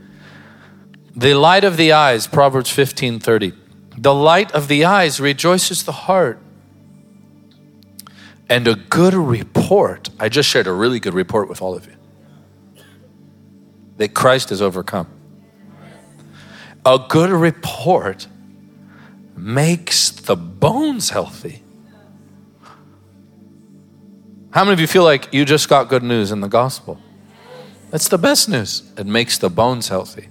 The 1.15 1.35
light 1.35 1.65
of 1.65 1.77
the 1.77 1.93
eyes, 1.93 2.27
Proverbs 2.27 2.71
15:30. 2.71 3.53
The 3.97 4.15
light 4.15 4.51
of 4.53 4.69
the 4.69 4.85
eyes 4.85 5.21
rejoices 5.21 5.85
the 5.85 5.93
heart. 5.93 6.42
And 8.53 8.69
a 8.69 8.75
good 8.75 9.15
report, 9.15 10.11
I 10.21 10.29
just 10.29 10.47
shared 10.47 10.67
a 10.67 10.73
really 10.75 11.01
good 11.01 11.15
report 11.15 11.49
with 11.49 11.63
all 11.63 11.75
of 11.75 11.87
you. 11.87 11.97
That 13.97 14.13
Christ 14.13 14.51
has 14.51 14.61
overcome. 14.61 15.09
A 16.85 17.03
good 17.09 17.31
report 17.31 18.27
makes 19.35 20.11
the 20.11 20.37
bones 20.37 21.09
healthy. 21.09 21.63
How 24.51 24.65
many 24.65 24.75
of 24.75 24.81
you 24.81 24.87
feel 24.87 25.05
like 25.05 25.33
you 25.33 25.47
just 25.47 25.71
got 25.71 25.89
good 25.89 26.03
news 26.03 26.31
in 26.31 26.43
the 26.43 26.49
gospel? 26.49 27.01
That's 27.91 28.09
the 28.09 28.19
best 28.19 28.51
news. 28.51 28.83
It 28.99 29.07
makes 29.07 29.39
the 29.39 29.49
bones 29.49 29.89
healthy. 29.89 30.29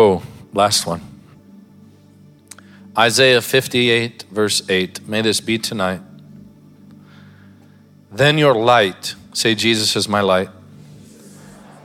Oh, 0.00 0.22
last 0.54 0.86
one. 0.86 1.00
Isaiah 2.96 3.42
58, 3.42 4.26
verse 4.30 4.62
8. 4.70 5.08
May 5.08 5.22
this 5.22 5.40
be 5.40 5.58
tonight. 5.58 6.00
Then 8.12 8.38
your 8.38 8.54
light, 8.54 9.16
say, 9.32 9.56
Jesus 9.56 9.96
is 9.96 10.08
my 10.08 10.20
light, 10.20 10.50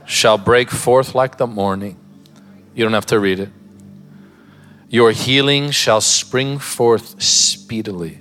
shall 0.06 0.38
break 0.38 0.70
forth 0.70 1.16
like 1.16 1.38
the 1.38 1.48
morning. 1.48 1.96
You 2.72 2.84
don't 2.84 2.92
have 2.92 3.06
to 3.06 3.18
read 3.18 3.40
it. 3.40 3.48
Your 4.88 5.10
healing 5.10 5.72
shall 5.72 6.00
spring 6.00 6.60
forth 6.60 7.20
speedily, 7.20 8.20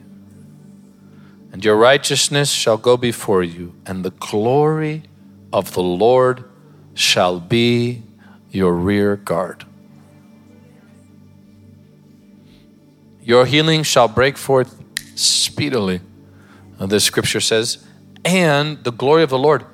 and 1.51 1.63
your 1.63 1.75
righteousness 1.75 2.49
shall 2.49 2.77
go 2.77 2.97
before 2.97 3.43
you, 3.43 3.75
and 3.85 4.03
the 4.03 4.09
glory 4.09 5.03
of 5.51 5.75
the 5.75 5.83
Lord 5.83 6.45
shall 6.95 7.39
be 7.39 8.01
your 8.49 8.73
rear 8.73 9.17
guard. 9.17 9.65
Your 13.23 13.45
healing 13.45 13.83
shall 13.83 14.07
break 14.07 14.37
forth 14.37 14.83
speedily. 15.15 16.01
Uh, 16.79 16.85
the 16.85 16.99
scripture 16.99 17.39
says, 17.39 17.85
and 18.25 18.83
the 18.83 18.91
glory 18.91 19.23
of 19.23 19.29
the 19.29 19.39
Lord 19.39 19.65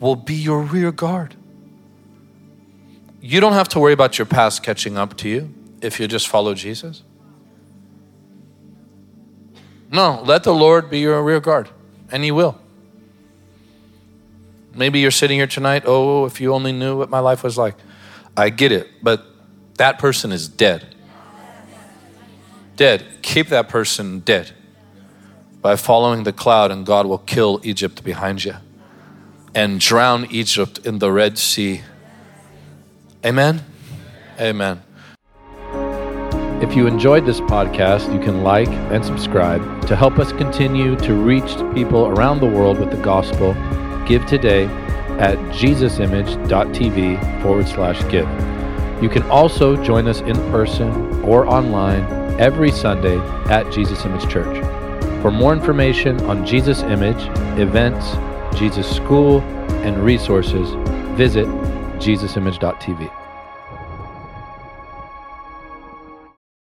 will 0.00 0.16
be 0.16 0.34
your 0.34 0.60
rear 0.60 0.90
guard. 0.92 1.34
You 3.20 3.40
don't 3.40 3.52
have 3.54 3.68
to 3.70 3.80
worry 3.80 3.92
about 3.92 4.18
your 4.18 4.26
past 4.26 4.62
catching 4.62 4.96
up 4.96 5.16
to 5.18 5.28
you 5.28 5.52
if 5.80 5.98
you 5.98 6.08
just 6.08 6.28
follow 6.28 6.54
Jesus. 6.54 7.02
No, 9.90 10.22
let 10.24 10.42
the 10.42 10.54
Lord 10.54 10.90
be 10.90 11.00
your 11.00 11.22
rear 11.22 11.40
guard, 11.40 11.68
and 12.10 12.24
He 12.24 12.30
will. 12.30 12.58
Maybe 14.74 14.98
you're 14.98 15.10
sitting 15.10 15.38
here 15.38 15.46
tonight, 15.46 15.84
oh, 15.86 16.24
if 16.24 16.40
you 16.40 16.52
only 16.52 16.72
knew 16.72 16.98
what 16.98 17.08
my 17.08 17.20
life 17.20 17.44
was 17.44 17.56
like. 17.56 17.76
I 18.36 18.50
get 18.50 18.72
it, 18.72 18.88
but 19.02 19.24
that 19.76 19.98
person 19.98 20.32
is 20.32 20.48
dead. 20.48 20.93
Dead. 22.76 23.04
Keep 23.22 23.48
that 23.48 23.68
person 23.68 24.20
dead 24.20 24.52
by 25.62 25.76
following 25.76 26.24
the 26.24 26.32
cloud, 26.32 26.70
and 26.70 26.84
God 26.84 27.06
will 27.06 27.18
kill 27.18 27.60
Egypt 27.62 28.04
behind 28.04 28.44
you 28.44 28.54
and 29.54 29.78
drown 29.80 30.26
Egypt 30.30 30.78
in 30.84 30.98
the 30.98 31.12
Red 31.12 31.38
Sea. 31.38 31.82
Amen? 33.24 33.64
Amen. 34.40 34.82
If 36.60 36.74
you 36.74 36.86
enjoyed 36.86 37.24
this 37.26 37.40
podcast, 37.40 38.12
you 38.12 38.18
can 38.18 38.42
like 38.42 38.68
and 38.68 39.04
subscribe 39.04 39.86
to 39.86 39.94
help 39.94 40.18
us 40.18 40.32
continue 40.32 40.96
to 40.96 41.14
reach 41.14 41.56
people 41.74 42.06
around 42.06 42.40
the 42.40 42.46
world 42.46 42.78
with 42.78 42.90
the 42.90 42.96
gospel. 43.02 43.54
Give 44.06 44.24
today 44.26 44.64
at 45.18 45.38
jesusimage.tv 45.52 47.42
forward 47.42 47.68
slash 47.68 48.00
give. 48.10 48.28
You 49.02 49.08
can 49.08 49.22
also 49.24 49.76
join 49.82 50.08
us 50.08 50.20
in 50.20 50.34
person 50.50 51.22
or 51.22 51.46
online 51.46 52.23
every 52.38 52.70
Sunday 52.70 53.18
at 53.50 53.70
Jesus 53.72 54.04
Image 54.04 54.28
Church. 54.28 54.62
For 55.22 55.30
more 55.30 55.52
information 55.52 56.20
on 56.26 56.44
Jesus 56.46 56.82
Image, 56.82 57.22
events, 57.58 58.16
Jesus 58.58 58.88
School, 58.94 59.40
and 59.84 59.96
resources, 60.04 60.70
visit 61.16 61.46
jesusimage.tv. 61.98 63.23